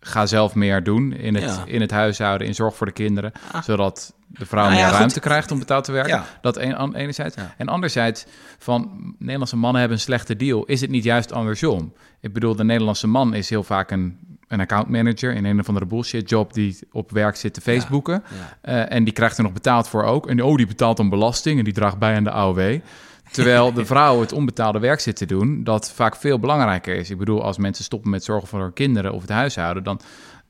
ga 0.00 0.26
zelf 0.26 0.54
meer 0.54 0.82
doen 0.82 1.12
in 1.12 1.34
het, 1.34 1.44
Ja. 1.44 1.62
in 1.66 1.80
het 1.80 1.90
huishouden, 1.90 2.46
in 2.46 2.54
zorg 2.54 2.76
voor 2.76 2.86
de 2.86 2.92
kinderen... 2.92 3.32
Ah. 3.52 3.62
zodat 3.62 4.14
de 4.26 4.46
vrouw 4.46 4.62
Nou 4.62 4.74
ja, 4.74 4.80
meer 4.80 4.88
goed. 4.88 4.98
ruimte 4.98 5.20
krijgt 5.20 5.50
om 5.50 5.58
betaald 5.58 5.84
te 5.84 5.92
werken. 5.92 6.16
Ja. 6.16 6.26
Dat 6.40 6.56
een, 6.56 6.94
enerzijds. 6.94 7.36
En 7.56 7.68
anderzijds 7.68 8.26
van 8.58 9.14
Nederlandse 9.18 9.56
mannen 9.56 9.80
hebben 9.80 9.98
een 9.98 10.04
slechte 10.04 10.36
deal. 10.36 10.64
Is 10.64 10.80
het 10.80 10.90
niet 10.90 11.04
juist 11.04 11.32
andersom? 11.32 11.92
Ik 12.20 12.32
bedoel, 12.32 12.56
de 12.56 12.64
Nederlandse 12.64 13.06
man 13.06 13.34
is 13.34 13.50
heel 13.50 13.62
vaak 13.62 13.90
een, 13.90 14.18
een 14.48 14.60
accountmanager... 14.60 15.34
in 15.34 15.44
een 15.44 15.60
of 15.60 15.68
andere 15.68 15.86
bullshit 15.86 16.28
job 16.28 16.52
die 16.52 16.78
op 16.92 17.10
werk 17.10 17.36
zit 17.36 17.54
te 17.54 17.60
Facebooken... 17.60 18.24
Eh, 18.60 18.92
en 18.92 19.04
die 19.04 19.12
krijgt 19.12 19.36
er 19.36 19.42
nog 19.42 19.52
betaald 19.52 19.88
voor 19.88 20.02
ook. 20.02 20.28
En 20.28 20.42
oh, 20.42 20.56
die 20.56 20.66
betaalt 20.66 20.96
dan 20.96 21.08
belasting 21.08 21.58
en 21.58 21.64
die 21.64 21.72
draagt 21.72 21.98
bij 21.98 22.16
aan 22.16 22.24
de 22.24 22.30
AOW. 22.30 22.80
Terwijl 23.30 23.72
de 23.72 23.84
vrouw 23.84 24.20
het 24.20 24.32
onbetaalde 24.32 24.78
werk 24.78 25.00
zit 25.00 25.16
te 25.16 25.26
doen, 25.26 25.64
dat 25.64 25.92
vaak 25.92 26.16
veel 26.16 26.38
belangrijker 26.38 26.96
is. 26.96 27.10
Ik 27.10 27.18
bedoel, 27.18 27.42
als 27.42 27.58
mensen 27.58 27.84
stoppen 27.84 28.10
met 28.10 28.24
zorgen 28.24 28.48
voor 28.48 28.60
hun 28.60 28.72
kinderen 28.72 29.12
of 29.12 29.20
het 29.20 29.30
huishouden, 29.30 29.82
dan, 29.82 30.00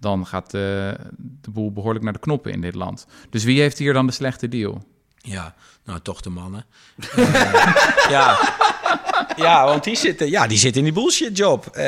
dan 0.01 0.27
gaat 0.27 0.51
de, 0.51 0.97
de 1.17 1.51
boel 1.51 1.73
behoorlijk 1.73 2.05
naar 2.05 2.13
de 2.13 2.19
knoppen 2.19 2.53
in 2.53 2.61
dit 2.61 2.75
land. 2.75 3.07
Dus 3.31 3.45
wie 3.45 3.61
heeft 3.61 3.79
hier 3.79 3.93
dan 3.93 4.07
de 4.07 4.13
slechte 4.13 4.49
deal? 4.49 4.83
Ja, 5.17 5.55
nou 5.85 6.01
toch 6.01 6.21
de 6.21 6.31
mannen. 6.31 6.65
Eh, 7.17 8.11
ja, 8.11 8.39
ja, 9.37 9.65
want 9.65 9.85
die 9.85 9.97
zitten, 9.97 10.31
ja, 10.31 10.47
die 10.47 10.59
zitten 10.59 10.87
in 10.87 10.93
die 10.93 11.03
bullshit 11.03 11.37
job. 11.37 11.67
Eh, 11.67 11.85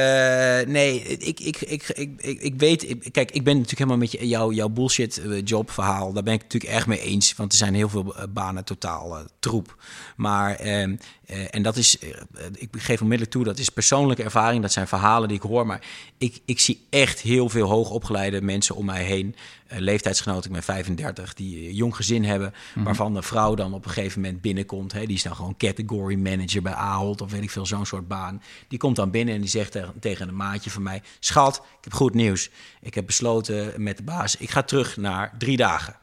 nee, 0.66 1.02
ik, 1.02 1.40
ik, 1.40 1.60
ik, 1.60 1.88
ik, 1.88 2.12
ik, 2.16 2.40
ik 2.40 2.54
weet... 2.56 2.86
kijk, 3.12 3.30
ik 3.30 3.44
ben 3.44 3.52
natuurlijk 3.52 3.78
helemaal 3.78 3.96
met 3.96 4.12
je, 4.12 4.28
jouw, 4.28 4.52
jouw 4.52 4.68
bullshit 4.68 5.18
eh, 5.18 5.42
job 5.44 5.70
verhaal... 5.70 6.12
daar 6.12 6.22
ben 6.22 6.34
ik 6.34 6.42
natuurlijk 6.42 6.72
erg 6.72 6.86
mee 6.86 7.00
eens. 7.00 7.34
Want 7.36 7.52
er 7.52 7.58
zijn 7.58 7.74
heel 7.74 7.88
veel 7.88 8.16
eh, 8.16 8.22
banen 8.28 8.64
totaal 8.64 9.18
troep. 9.38 9.76
Maar, 10.16 10.54
ehm, 10.54 10.96
eh, 11.26 11.44
en 11.50 11.62
dat 11.62 11.76
is... 11.76 11.98
eh, 11.98 12.10
ik 12.54 12.68
geef 12.72 13.00
onmiddellijk 13.00 13.30
toe, 13.36 13.44
dat 13.44 13.58
is 13.58 13.68
persoonlijke 13.68 14.22
ervaring. 14.22 14.62
Dat 14.62 14.72
zijn 14.72 14.88
verhalen 14.88 15.28
die 15.28 15.36
ik 15.36 15.42
hoor. 15.42 15.66
Maar 15.66 15.80
ik, 16.18 16.40
ik 16.44 16.60
zie 16.60 16.86
echt 16.90 17.20
heel 17.20 17.48
veel 17.48 17.68
hoogopgeleide 17.68 18.42
mensen 18.42 18.74
om 18.74 18.84
mij 18.84 19.04
heen... 19.04 19.34
eh, 19.66 19.78
leeftijdsgenoten, 19.78 20.44
ik 20.46 20.52
ben 20.52 20.62
35, 20.62 21.34
die 21.34 21.68
een 21.68 21.74
jong 21.74 21.96
gezin 21.96 22.24
hebben... 22.24 22.54
waarvan 22.74 23.14
de 23.14 23.22
vrouw 23.22 23.54
dan 23.54 23.74
op 23.74 23.84
een 23.84 23.90
gegeven 23.90 24.20
moment 24.20 24.40
binnenkomt. 24.40 24.92
Hè, 24.92 25.06
die 25.06 25.16
is 25.16 25.22
dan 25.22 25.36
gewoon 25.36 25.56
category 25.56 26.14
manager 26.14 26.62
bij 26.62 26.74
Ahold 26.74 27.20
of 27.20 27.30
weet 27.30 27.42
ik 27.42 27.50
veel, 27.50 27.66
zo'n 27.66 27.86
soort 27.86 28.08
baan. 28.08 28.42
Die 28.68 28.78
komt 28.78 28.96
dan 28.96 29.10
binnen 29.10 29.34
en 29.34 29.40
die 29.40 29.50
zegt 29.50 29.72
tegen, 29.72 29.94
tegen 30.00 30.28
een 30.28 30.36
maatje 30.36 30.70
van 30.70 30.82
mij... 30.82 31.02
Schat, 31.20 31.56
ik 31.56 31.84
heb 31.84 31.92
goed 31.92 32.14
nieuws. 32.14 32.50
Ik 32.80 32.94
heb 32.94 33.06
besloten 33.06 33.72
met 33.82 33.96
de 33.96 34.02
baas, 34.02 34.36
ik 34.36 34.50
ga 34.50 34.62
terug 34.62 34.96
naar 34.96 35.34
drie 35.38 35.56
dagen. 35.56 35.96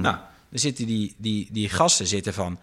Nou, 0.00 0.16
dan 0.50 0.58
zitten 0.58 0.86
die, 0.86 1.14
die, 1.18 1.48
die 1.52 1.68
gasten 1.68 2.06
zitten 2.06 2.34
van... 2.34 2.58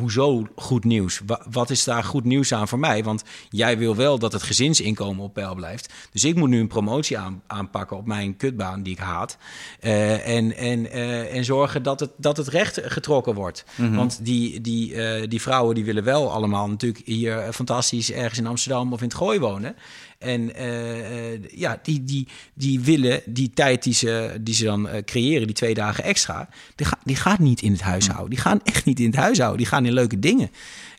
Hoezo 0.00 0.46
goed 0.56 0.84
nieuws? 0.84 1.20
Wa- 1.26 1.46
Wat 1.50 1.70
is 1.70 1.84
daar 1.84 2.04
goed 2.04 2.24
nieuws 2.24 2.52
aan 2.54 2.68
voor 2.68 2.78
mij? 2.78 3.04
Want 3.04 3.22
jij 3.50 3.78
wil 3.78 3.96
wel 3.96 4.18
dat 4.18 4.32
het 4.32 4.42
gezinsinkomen 4.42 5.24
op 5.24 5.34
peil 5.34 5.54
blijft. 5.54 5.92
Dus 6.12 6.24
ik 6.24 6.34
moet 6.36 6.48
nu 6.48 6.60
een 6.60 6.66
promotie 6.68 7.18
aan, 7.18 7.42
aanpakken 7.46 7.96
op 7.96 8.06
mijn 8.06 8.36
kutbaan 8.36 8.82
die 8.82 8.92
ik 8.92 8.98
haat. 8.98 9.36
Eh, 9.80 10.28
en, 10.36 10.56
en, 10.56 10.90
eh, 10.90 11.34
en 11.36 11.44
zorgen 11.44 11.82
dat 11.82 12.00
het, 12.00 12.10
dat 12.16 12.36
het 12.36 12.48
recht 12.48 12.80
getrokken 12.84 13.34
wordt. 13.34 13.64
Want 13.96 14.24
die, 14.24 14.60
die, 14.60 14.94
eh, 14.94 15.28
die 15.28 15.40
vrouwen 15.42 15.74
die 15.74 15.84
willen 15.84 16.04
wel 16.04 16.32
allemaal 16.32 16.68
natuurlijk 16.68 17.02
hier 17.06 17.52
fantastisch 17.52 18.12
ergens 18.12 18.38
in 18.38 18.46
Amsterdam 18.46 18.92
of 18.92 18.98
in 19.00 19.08
het 19.08 19.16
Gooi 19.16 19.38
wonen. 19.38 19.76
En 20.18 20.54
eh, 20.54 21.32
eh, 21.32 21.40
ja, 21.50 21.78
die, 21.82 22.04
die, 22.04 22.28
die 22.54 22.80
willen 22.80 23.22
die 23.24 23.50
tijd 23.54 23.82
die 23.82 23.94
ze, 23.94 24.36
die 24.40 24.54
ze 24.54 24.64
dan 24.64 24.88
eh, 24.88 25.04
creëren, 25.04 25.46
die 25.46 25.56
twee 25.56 25.74
dagen 25.74 26.04
extra, 26.04 26.48
die, 26.74 26.86
ga, 26.86 26.98
die 27.04 27.16
gaat 27.16 27.38
niet 27.38 27.62
in 27.62 27.72
het 27.72 27.80
huishouden. 27.80 28.30
Die 28.30 28.38
gaan 28.38 28.60
echt 28.64 28.84
niet 28.84 29.00
in 29.00 29.06
het 29.06 29.16
huishouden. 29.16 29.58
Die 29.58 29.66
gaan 29.66 29.86
in 29.86 29.92
leuke 29.92 30.18
dingen. 30.18 30.50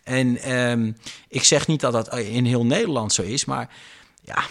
En 0.03 0.37
ehm, 0.37 0.91
ik 1.27 1.43
zeg 1.43 1.67
niet 1.67 1.79
dat 1.79 1.91
dat 1.91 2.17
in 2.17 2.45
heel 2.45 2.65
Nederland 2.65 3.13
zo 3.13 3.21
is, 3.21 3.45
maar 3.45 3.69
ja. 4.23 4.43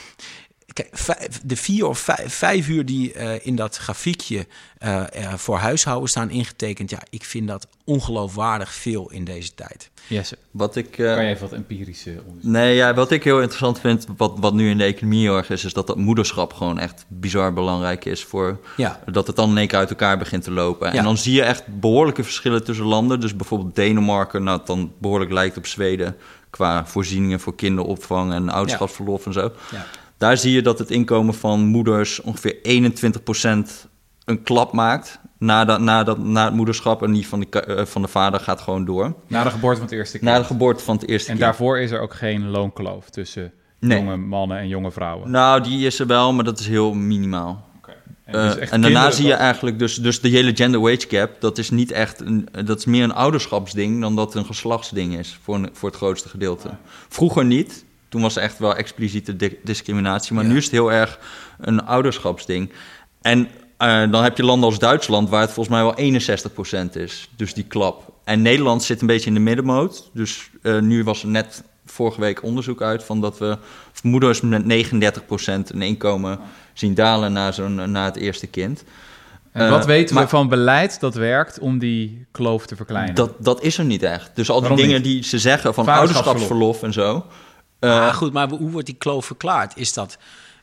Kijk, 0.77 0.89
vijf- 0.93 1.41
de 1.45 1.57
vier 1.57 1.87
of 1.87 1.99
vijf, 1.99 2.35
vijf 2.35 2.69
uur 2.69 2.85
die 2.87 3.13
eh, 3.13 3.47
in 3.47 3.57
dat 3.57 3.77
grafiekje 3.77 4.47
eh, 4.79 5.25
eh, 5.25 5.35
voor 5.35 5.57
huishouden 5.57 6.09
staan 6.09 6.31
ingetekend, 6.31 6.91
ja, 6.91 6.99
ik 7.11 7.25
vind 7.25 7.49
dat 7.49 7.67
ongeloofwaardig 7.85 8.73
veel 8.73 9.11
in 9.11 9.25
deze 9.25 9.55
tijd. 9.55 9.91
Jesse, 10.07 10.39
Wat 10.51 10.77
ik, 10.77 10.99
eh, 10.99 11.15
kan 11.15 11.25
je 11.25 11.31
even 11.31 11.43
wat 11.49 11.53
empirische 11.53 12.15
onderzoek? 12.27 12.51
Nee, 12.53 12.75
ja, 12.75 12.95
wat 12.95 13.11
ik 13.11 13.25
heel 13.25 13.37
interessant 13.39 13.81
vind, 13.81 14.07
wat, 14.17 14.33
wat 14.39 14.55
nu 14.55 14.71
in 14.71 14.79
de 14.79 14.85
economie 14.85 15.21
heel 15.23 15.37
erg 15.37 15.51
is, 15.51 15.65
is 15.65 15.73
dat 15.73 15.87
dat 15.87 15.97
moederschap 15.97 16.53
gewoon 16.53 16.79
echt 16.79 17.05
bizar 17.09 17.53
belangrijk 17.53 18.05
is 18.05 18.25
voor 18.25 18.59
Ja. 18.77 19.01
dat 19.13 19.27
het 19.27 19.37
dan 19.37 19.51
in 19.51 19.59
één 19.59 19.69
keer 19.69 19.79
uit 19.79 19.91
elkaar 19.91 20.19
begint 20.19 20.43
te 20.43 20.51
lopen. 20.51 20.93
Ja. 20.93 20.99
En 20.99 21.05
dan 21.05 21.17
zie 21.19 21.35
je 21.35 21.43
echt 21.43 21.63
behoorlijke 21.81 22.23
verschillen 22.25 22.65
tussen 22.65 22.87
landen. 22.87 23.21
Dus 23.21 23.37
bijvoorbeeld 23.37 23.75
Denemarken, 23.75 24.43
nou, 24.43 24.61
dan 24.65 24.93
behoorlijk 24.99 25.33
lijkt 25.33 25.57
op 25.57 25.67
Zweden 25.67 26.17
qua 26.51 26.87
voorzieningen 26.87 27.41
voor 27.41 27.55
kinderopvang 27.55 28.33
en 28.33 28.49
ouderschapsverlof 28.49 29.27
en 29.27 29.33
zo. 29.33 29.53
Ja. 29.73 29.87
Daar 30.19 30.37
zie 30.37 30.53
je 30.53 30.63
dat 30.63 30.79
het 30.79 30.91
inkomen 30.91 31.35
van 31.35 31.65
moeders 31.67 32.21
ongeveer 32.21 32.57
21% 32.63 33.89
een 34.25 34.43
klap 34.43 34.73
maakt 34.73 35.19
na, 35.39 35.65
dat, 35.65 35.81
na, 35.81 36.05
dat, 36.05 36.19
na 36.19 36.45
het 36.45 36.55
moederschap 36.55 37.03
en 37.03 37.13
die 37.13 37.29
van 37.29 37.41
de, 37.51 37.61
eh, 37.61 37.85
van 37.85 38.03
de 38.03 38.09
vader 38.09 38.41
gaat 38.41 38.61
gewoon 38.61 38.85
door. 38.85 39.15
Na 39.27 39.43
de 39.45 39.51
geboorte 39.51 39.77
van 39.81 39.87
het 39.87 39.95
eerste 39.97 40.19
kind. 40.19 40.31
Na 40.31 40.39
de 40.39 40.45
geboorte 40.45 40.85
van 40.85 40.95
het 40.97 41.09
eerste 41.09 41.31
en 41.31 41.37
kind. 41.37 41.47
daarvoor 41.49 41.79
is 41.79 41.91
er 41.91 42.01
ook 42.01 42.15
geen 42.15 42.49
loonkloof 42.49 43.11
tussen 43.11 43.53
Nee. 43.81 43.99
jonge 43.99 44.17
mannen 44.17 44.59
en 44.59 44.69
jonge 44.69 44.91
vrouwen. 44.91 45.31
Nou, 45.31 45.63
die 45.63 45.87
is 45.87 45.99
er 45.99 46.07
wel, 46.07 46.33
maar 46.33 46.45
dat 46.45 46.59
is 46.59 46.67
heel 46.69 46.95
minimaal. 46.95 47.65
En, 48.25 48.35
Eh, 48.35 48.43
dus 48.47 48.57
echt 48.57 48.73
en 48.73 48.81
daarna 48.81 49.11
zie 49.11 49.27
je 49.27 49.33
eigenlijk 49.33 49.79
dus, 49.79 49.95
dus 49.97 50.21
de 50.21 50.29
hele 50.29 50.57
gender 50.57 50.81
wage 50.81 51.05
gap, 51.09 51.31
dat 51.41 51.59
is 51.59 51.71
niet 51.71 51.91
echt 51.93 52.21
een, 52.21 52.49
dat 52.65 52.79
is 52.79 52.85
meer 52.85 53.03
een 53.05 53.15
ouderschapsding 53.15 54.01
dan 54.01 54.17
dat 54.17 54.35
een 54.35 54.45
geslachtsding 54.45 55.19
is 55.19 55.39
voor, 55.43 55.55
een- 55.55 55.69
voor 55.73 55.89
het 55.89 55.99
grootste 55.99 56.29
gedeelte. 56.29 56.69
Vroeger 57.09 57.45
niet, 57.45 57.85
toen 58.17 58.25
was 58.25 58.37
er 58.37 58.43
echt 58.43 58.59
wel 58.59 58.77
expliciete 58.77 59.37
di- 59.37 59.57
discriminatie, 59.65 60.35
maar 60.35 60.45
Ja. 60.45 60.51
nu 60.51 60.57
is 60.57 60.65
het 60.65 60.73
heel 60.73 60.93
erg 60.93 61.19
een 61.61 61.85
ouderschapsding. 61.87 62.73
En 63.23 63.49
eh, 63.77 64.11
dan 64.11 64.23
heb 64.23 64.37
je 64.37 64.45
landen 64.45 64.69
als 64.69 64.79
Duitsland, 64.79 65.29
waar 65.29 65.41
het 65.41 65.53
volgens 65.53 65.75
mij 65.77 65.85
wel 65.85 65.95
61% 65.99 66.97
is, 66.97 67.29
dus 67.37 67.55
die 67.55 67.65
klap. 67.65 68.13
En 68.25 68.43
Nederland 68.43 68.83
zit 68.83 69.01
een 69.01 69.07
beetje 69.07 69.29
in 69.29 69.35
de 69.35 69.41
middenmoot, 69.41 70.11
dus 70.13 70.51
eh, 70.63 70.79
nu 70.79 71.05
was 71.05 71.23
er 71.23 71.29
net 71.29 71.63
vorige 71.87 72.21
week 72.21 72.43
onderzoek 72.43 72.83
uit 72.83 73.05
van 73.05 73.21
dat 73.21 73.39
we 73.39 73.59
moeders 74.03 74.41
met 74.41 74.65
39% 74.65 75.71
een 75.75 75.83
inkomen 75.83 76.39
zien 76.73 76.95
dalen 76.95 77.33
na, 77.33 77.53
zo'n, 77.53 77.91
na 77.91 78.05
het 78.05 78.17
eerste 78.17 78.47
kind. 78.47 78.85
En 79.53 79.71
wat 79.71 79.81
Eh, 79.81 79.87
weten 79.87 80.15
we 80.15 80.21
maar- 80.21 80.29
van 80.29 80.49
beleid 80.49 81.01
dat 81.01 81.15
werkt 81.15 81.59
om 81.59 81.79
die 81.79 82.27
kloof 82.31 82.67
te 82.67 82.77
verkleinen? 82.77 83.15
Dat, 83.15 83.31
dat 83.39 83.63
is 83.63 83.79
er 83.79 83.85
niet 83.85 84.03
echt. 84.03 84.31
Dus 84.35 84.49
al 84.51 84.61
die 84.61 84.69
Waarom 84.69 84.87
dingen 84.87 85.03
niet? 85.03 85.13
die 85.13 85.23
ze 85.25 85.39
zeggen 85.39 85.75
van 85.75 85.89
ouderschapsverlof 85.89 86.83
en 86.83 86.93
zo. 86.93 87.25
Eh, 87.87 88.07
Ah, 88.07 88.15
goed, 88.15 88.33
maar 88.33 88.49
hoe 88.49 88.71
wordt 88.71 88.87
die 88.87 88.97
kloof 88.99 89.27
verklaard? 89.27 89.73
Is 89.77 89.93
dat, 89.93 90.19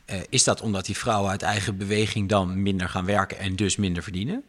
eh, 0.05 0.17
is 0.29 0.43
dat 0.43 0.61
omdat 0.61 0.85
die 0.85 0.97
vrouwen 0.97 1.31
uit 1.31 1.41
eigen 1.41 1.77
beweging 1.77 2.29
dan 2.29 2.61
minder 2.61 2.89
gaan 2.89 3.05
werken 3.05 3.39
en 3.39 3.55
dus 3.55 3.75
minder 3.75 4.03
verdienen? 4.03 4.43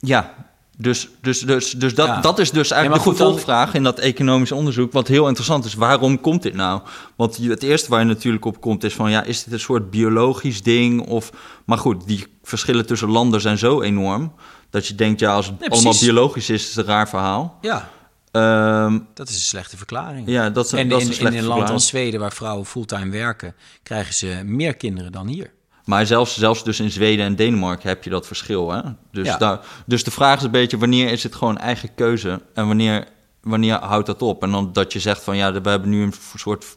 ja, 0.00 0.34
dus, 0.78 1.08
dus, 1.20 1.40
dus, 1.40 1.70
dus 1.70 1.94
dat, 1.94 2.06
Ja. 2.06 2.20
dat 2.20 2.38
is 2.38 2.50
dus 2.50 2.70
eigenlijk 2.70 2.88
maar 2.88 2.98
de 2.98 3.04
goed, 3.04 3.16
vervolgvraag 3.16 3.74
in 3.74 3.82
dat 3.82 3.98
economisch 3.98 4.52
onderzoek. 4.52 4.92
Wat 4.92 5.08
heel 5.08 5.26
interessant 5.26 5.64
is, 5.64 5.74
waarom 5.74 6.20
komt 6.20 6.42
dit 6.42 6.54
nou? 6.54 6.80
Want 7.16 7.36
het 7.36 7.62
eerste 7.62 7.90
waar 7.90 8.00
je 8.00 8.06
natuurlijk 8.06 8.44
op 8.44 8.60
komt 8.60 8.84
is 8.84 8.94
van... 8.94 9.10
ja, 9.10 9.22
is 9.22 9.44
dit 9.44 9.52
een 9.52 9.60
soort 9.60 9.90
biologisch 9.90 10.62
ding? 10.62 11.00
Of, 11.00 11.30
maar 11.64 11.78
goed, 11.78 12.06
die 12.06 12.26
verschillen 12.42 12.86
tussen 12.86 13.10
landen 13.10 13.40
zijn 13.40 13.58
zo 13.58 13.80
enorm... 13.82 14.32
dat 14.70 14.86
je 14.86 14.94
denkt, 14.94 15.20
ja, 15.20 15.34
als 15.34 15.46
het 15.46 15.60
Nee, 15.60 15.68
allemaal 15.68 15.98
biologisch 16.00 16.50
is, 16.50 16.62
is 16.62 16.68
het 16.68 16.76
een 16.76 16.92
raar 16.92 17.08
verhaal. 17.08 17.58
Ja, 17.60 17.90
Ehm, 18.36 18.98
dat 19.14 19.28
is 19.28 19.34
een 19.34 19.40
slechte 19.40 19.76
verklaring. 19.76 20.28
ja, 20.28 20.50
dat 20.50 20.64
is, 20.64 20.72
en 20.72 20.88
dat 20.88 21.00
is 21.00 21.04
in, 21.04 21.10
een 21.10 21.16
in 21.16 21.20
slechte 21.22 21.38
een 21.38 21.44
land 21.44 21.70
als 21.70 21.86
Zweden, 21.86 22.20
waar 22.20 22.32
vrouwen 22.32 22.66
fulltime 22.66 23.10
werken, 23.10 23.54
krijgen 23.82 24.14
ze 24.14 24.40
meer 24.44 24.76
kinderen 24.76 25.12
dan 25.12 25.26
hier. 25.26 25.54
Maar 25.84 26.06
zelfs, 26.06 26.38
zelfs 26.38 26.64
dus 26.64 26.80
in 26.80 26.90
Zweden 26.90 27.24
en 27.24 27.36
Denemarken 27.36 27.88
heb 27.88 28.04
je 28.04 28.10
dat 28.10 28.26
verschil. 28.26 28.70
Hè? 28.70 28.80
Dus, 29.12 29.26
Ja. 29.26 29.36
daar, 29.36 29.60
dus 29.86 30.04
de 30.04 30.10
vraag 30.10 30.38
is 30.38 30.44
een 30.44 30.50
beetje, 30.50 30.78
wanneer 30.78 31.10
is 31.10 31.22
het 31.22 31.34
gewoon 31.34 31.58
eigen 31.58 31.94
keuze? 31.94 32.42
En 32.54 32.66
wanneer, 32.66 33.04
wanneer 33.40 33.74
houdt 33.74 34.06
dat 34.06 34.22
op? 34.22 34.42
En 34.42 34.50
dan 34.50 34.72
dat 34.72 34.92
je 34.92 35.00
zegt 35.00 35.22
van, 35.22 35.36
ja, 35.36 35.52
we 35.60 35.68
hebben 35.68 35.90
nu 35.90 36.02
een 36.02 36.14
soort 36.36 36.76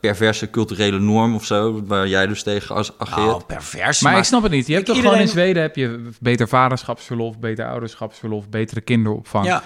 perverse 0.00 0.50
culturele 0.50 0.98
norm 0.98 1.34
of 1.34 1.44
zo... 1.44 1.84
waar 1.86 2.08
jij 2.08 2.26
dus 2.26 2.42
tegen 2.42 2.74
as- 2.74 2.98
ageert. 2.98 3.26
Nou, 3.26 3.42
pervers. 3.44 4.00
maar, 4.00 4.18
ik 4.18 4.24
snap 4.24 4.42
het 4.42 4.52
niet. 4.52 4.66
Je 4.66 4.74
hebt 4.74 4.86
toch 4.86 4.96
gewoon 4.96 5.12
in 5.14 5.18
iedereen- 5.20 5.42
Zweden 5.42 5.62
heb 5.62 5.76
je 5.76 6.08
beter 6.20 6.48
vaderschapsverlof, 6.48 7.38
beter 7.38 7.66
ouderschapsverlof, 7.66 8.48
betere 8.48 8.80
kinderopvang. 8.80 9.46
Ja, 9.46 9.62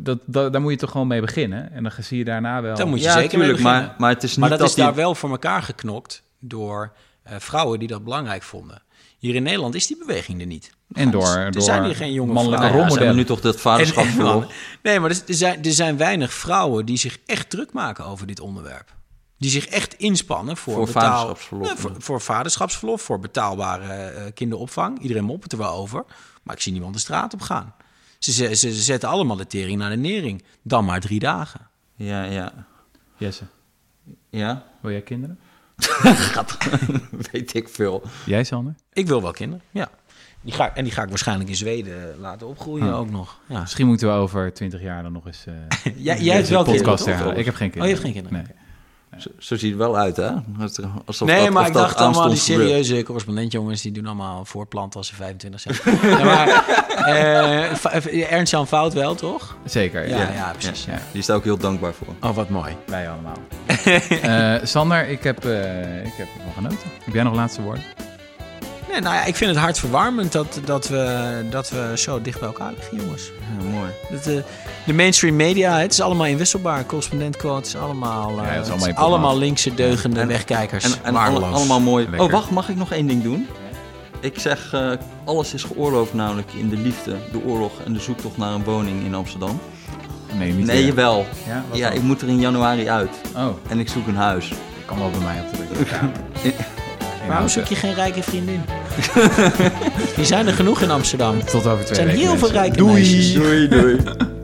Dat, 0.00 0.18
dat, 0.26 0.52
daar 0.52 0.60
moet 0.60 0.70
je 0.72 0.76
toch 0.78 0.90
gewoon 0.90 1.06
mee 1.06 1.20
beginnen. 1.20 1.72
En 1.72 1.82
dan 1.82 1.92
zie 2.00 2.18
je 2.18 2.24
daarna 2.24 2.62
wel. 2.62 2.76
Daar 2.76 2.86
moet 2.88 2.98
je 2.98 3.04
ja, 3.04 3.12
zeker 3.12 3.38
mee 3.38 3.46
tuurlijk, 3.46 3.62
beginnen. 3.62 3.86
maar, 3.88 3.94
maar 3.98 4.10
het 4.10 4.22
is 4.22 4.30
niet 4.30 4.38
maar 4.38 4.48
dat, 4.48 4.58
dat 4.58 4.68
is 4.68 4.74
die- 4.74 4.84
daar 4.84 4.94
wel 4.94 5.14
voor 5.14 5.30
elkaar 5.30 5.62
geknokt 5.62 6.22
door 6.40 6.92
eh, 7.22 7.34
vrouwen 7.38 7.78
die 7.78 7.88
dat 7.88 8.04
belangrijk 8.04 8.42
vonden. 8.42 8.82
Hier 9.18 9.34
in 9.34 9.42
Nederland 9.42 9.74
is 9.74 9.86
die 9.86 9.98
beweging 9.98 10.40
er 10.40 10.46
niet. 10.46 10.70
En 10.92 11.10
door, 11.10 11.26
er 11.36 11.52
door 11.52 11.62
zijn 11.62 11.84
hier 11.84 11.96
geen 11.96 12.12
jonge 12.12 12.32
mannelijke. 12.32 12.66
Ja, 12.66 12.72
rolmodellen. 12.72 13.16
nu 13.16 13.24
toch 13.24 13.40
dat. 13.40 13.64
En- 13.64 13.94
en- 13.94 14.46
nee, 14.82 15.00
maar 15.00 15.10
er 15.10 15.16
zijn, 15.26 15.64
er 15.64 15.72
zijn 15.72 15.96
weinig 15.96 16.32
vrouwen 16.32 16.86
die 16.86 16.96
zich 16.96 17.18
echt 17.26 17.50
druk 17.50 17.72
maken 17.72 18.04
over 18.04 18.26
dit 18.26 18.40
onderwerp. 18.40 18.94
Die 19.38 19.50
zich 19.50 19.66
echt 19.66 19.94
inspannen 19.94 20.56
voor, 20.56 20.74
Voor 20.74 20.86
betaal- 20.86 21.02
vaderschapsverlof. 21.02 21.66
Nee, 21.68 21.76
voor, 21.76 21.94
voor 21.98 22.20
vaderschapsverlof, 22.20 23.02
voor 23.02 23.18
betaalbare 23.18 23.92
eh, 23.92 24.32
kinderopvang. 24.34 24.98
Iedereen 25.00 25.24
moppert 25.24 25.52
er 25.52 25.58
wel 25.58 25.72
over. 25.72 26.04
Maar 26.42 26.54
ik 26.54 26.62
zie 26.62 26.72
niemand 26.72 26.94
de 26.94 27.00
straat 27.00 27.34
op 27.34 27.40
gaan. 27.40 27.74
Ze, 28.18 28.32
ze, 28.32 28.54
ze 28.54 28.72
zetten 28.72 29.08
allemaal 29.08 29.36
de 29.36 29.46
tering 29.46 29.78
naar 29.78 29.90
de 29.90 29.96
nering. 29.96 30.42
Dan 30.62 30.84
maar 30.84 31.00
drie 31.00 31.18
dagen. 31.18 31.60
Ja, 31.94 32.22
ja. 32.24 32.52
Jesse, 33.16 33.44
Ja? 34.30 34.64
wil 34.80 34.90
jij 34.90 35.02
kinderen? 35.02 35.38
Gaat, 36.32 36.56
weet 37.32 37.54
ik 37.54 37.68
veel. 37.68 38.02
Jij, 38.26 38.44
Sander? 38.44 38.74
Ik 38.92 39.06
wil 39.06 39.22
wel 39.22 39.30
kinderen, 39.32 39.64
ja. 39.70 39.88
Die 40.40 40.52
ga, 40.54 40.74
en 40.74 40.84
die 40.84 40.92
ga 40.92 41.02
ik 41.02 41.08
waarschijnlijk 41.08 41.48
in 41.48 41.56
Zweden 41.56 42.18
laten 42.18 42.46
opgroeien 42.46 42.92
ook 42.94 43.10
nog. 43.10 43.38
Ja. 43.48 43.60
Misschien 43.60 43.86
moeten 43.86 44.08
we 44.08 44.14
over 44.14 44.52
twintig 44.52 44.80
jaar 44.82 45.02
dan 45.02 45.12
nog 45.12 45.26
eens 45.26 45.44
eh 45.46 45.54
Jij, 46.04 46.20
jij 46.20 46.36
hebt 46.36 46.48
wel 46.48 46.64
podcast 46.64 46.74
kinderen, 46.84 46.96
toch? 46.98 47.06
herhalen. 47.06 47.36
Ik 47.38 47.44
heb 47.44 47.54
geen 47.54 47.68
Oh, 47.68 47.74
je 47.74 47.80
kinderen. 47.80 47.88
hebt 47.88 48.00
geen 48.00 48.12
kinderen. 48.12 48.56
Nee. 48.56 48.65
Zo, 49.18 49.30
zo 49.38 49.56
ziet 49.56 49.70
het 49.70 49.78
wel 49.78 49.96
uit, 49.96 50.16
hè? 50.16 50.30
Alsof 51.04 51.28
nee, 51.28 51.42
dat- 51.44 51.50
maar 51.52 51.66
ik 51.66 51.72
dacht 51.72 51.96
allemaal 51.96 52.12
die 52.22 52.30
aanstonds 52.30 52.46
gebeurt. 52.46 52.68
serieuze 52.68 53.02
correspondentjongens... 53.02 53.82
die 53.82 53.92
doen 53.92 54.06
allemaal 54.06 54.44
voorplanten 54.44 54.98
als 54.98 55.08
ze 55.08 55.14
25 55.14 55.60
zijn. 55.60 55.76
ja, 56.18 56.24
maar, 56.24 56.48
eh, 57.06 57.74
Fa- 57.74 58.00
Ernst-Jan 58.10 58.66
Fout 58.66 58.92
wel, 58.92 59.14
toch? 59.14 59.56
Zeker, 59.64 60.08
Ja, 60.08 60.16
ja. 60.16 60.32
ja, 60.32 60.52
precies. 60.58 60.84
Ja, 60.84 60.98
die 61.10 61.20
is 61.20 61.26
daar 61.26 61.36
ook 61.36 61.44
heel 61.44 61.56
dankbaar 61.58 61.92
voor. 61.94 62.14
Oh, 62.30 62.34
wat 62.36 62.48
mooi. 62.48 62.76
Wij 62.86 63.10
allemaal. 63.10 63.36
Eh, 64.22 64.54
Sander, 64.62 65.08
ik 65.08 65.22
heb, 65.22 65.44
eh, 65.44 66.04
ik 66.06 66.12
heb 66.16 66.26
ervan 66.36 66.52
genoten. 66.54 66.88
Heb 67.04 67.14
jij 67.14 67.22
nog 67.22 67.34
laatste 67.34 67.62
woorden? 67.62 67.82
Nee, 68.92 69.00
nou 69.00 69.14
ja, 69.14 69.24
ik 69.24 69.36
vind 69.36 69.50
het 69.50 69.58
hartverwarmend 69.60 70.32
dat, 70.32 70.60
dat, 70.64 70.88
we, 70.88 71.44
dat 71.50 71.70
we 71.70 71.92
zo 71.94 72.22
dicht 72.22 72.38
bij 72.38 72.48
elkaar 72.48 72.72
liggen, 72.76 72.96
jongens. 72.96 73.30
Ja, 73.58 73.64
mooi. 73.78 73.90
Dat, 74.10 74.24
de, 74.24 74.42
de 74.86 74.92
mainstream 74.92 75.36
media, 75.36 75.78
het 75.78 75.92
is 75.92 76.00
allemaal 76.00 76.26
inwisselbaar. 76.26 76.86
Correspondentquotes, 76.86 77.76
allemaal, 77.76 78.30
Ja, 78.36 78.42
eh, 78.48 78.54
dat 78.54 78.54
is 78.54 78.58
het 78.58 78.68
allemaal 78.70 78.88
is 78.88 78.96
allemaal 78.96 79.38
linkse 79.38 79.74
deugende 79.74 80.20
En- 80.20 80.28
wegkijkers. 80.28 80.84
En, 80.84 80.92
en 81.02 81.12
Waardeloos. 81.12 81.42
alle- 81.44 81.54
allemaal 81.54 81.80
mooi. 81.80 82.04
Lekker. 82.04 82.26
Oh, 82.26 82.32
wacht, 82.32 82.50
mag 82.50 82.68
ik 82.68 82.76
nog 82.76 82.92
één 82.92 83.06
ding 83.06 83.22
doen? 83.22 83.46
Ik 84.20 84.38
zeg, 84.38 84.72
eh, 84.72 84.90
alles 85.24 85.54
is 85.54 85.62
geoorloofd 85.62 86.14
namelijk 86.14 86.52
in 86.52 86.68
de 86.68 86.76
liefde, 86.76 87.16
de 87.32 87.44
oorlog 87.44 87.72
en 87.84 87.92
de 87.92 88.00
zoektocht 88.00 88.36
naar 88.36 88.52
een 88.52 88.64
woning 88.64 89.04
in 89.04 89.14
Amsterdam. 89.14 89.60
Nee, 90.38 90.52
niet 90.52 90.66
Nee, 90.66 90.76
weer. 90.76 90.86
jawel. 90.86 91.26
Ja, 91.72 91.90
ik 91.90 92.02
moet 92.02 92.22
er 92.22 92.28
in 92.28 92.40
januari 92.40 92.88
uit 92.90 93.10
Oh, 93.36 93.46
en 93.68 93.78
ik 93.78 93.88
zoek 93.88 94.06
een 94.06 94.16
huis. 94.16 94.52
kan 94.84 94.98
wel 94.98 95.10
bij 95.10 95.20
mij 95.20 95.40
op 95.40 95.50
de. 95.52 96.54
Waarom 97.28 97.48
zoek 97.48 97.64
je 97.64 97.74
geen 97.74 97.94
rijke 97.94 98.22
vriendin? 98.22 98.60
Die 100.16 100.24
zijn 100.24 100.46
er 100.46 100.52
genoeg 100.52 100.82
in 100.82 100.90
Amsterdam. 100.90 101.44
Tot 101.44 101.66
over 101.66 101.78
Er 101.78 101.84
twee 101.84 101.94
zijn 101.96 102.06
weken, 102.06 102.20
heel 102.20 102.36
veel 102.38 102.50
rijke 102.50 102.84
meisjes. 102.84 103.32
Doei, 103.32 103.68
doei. 103.68 103.98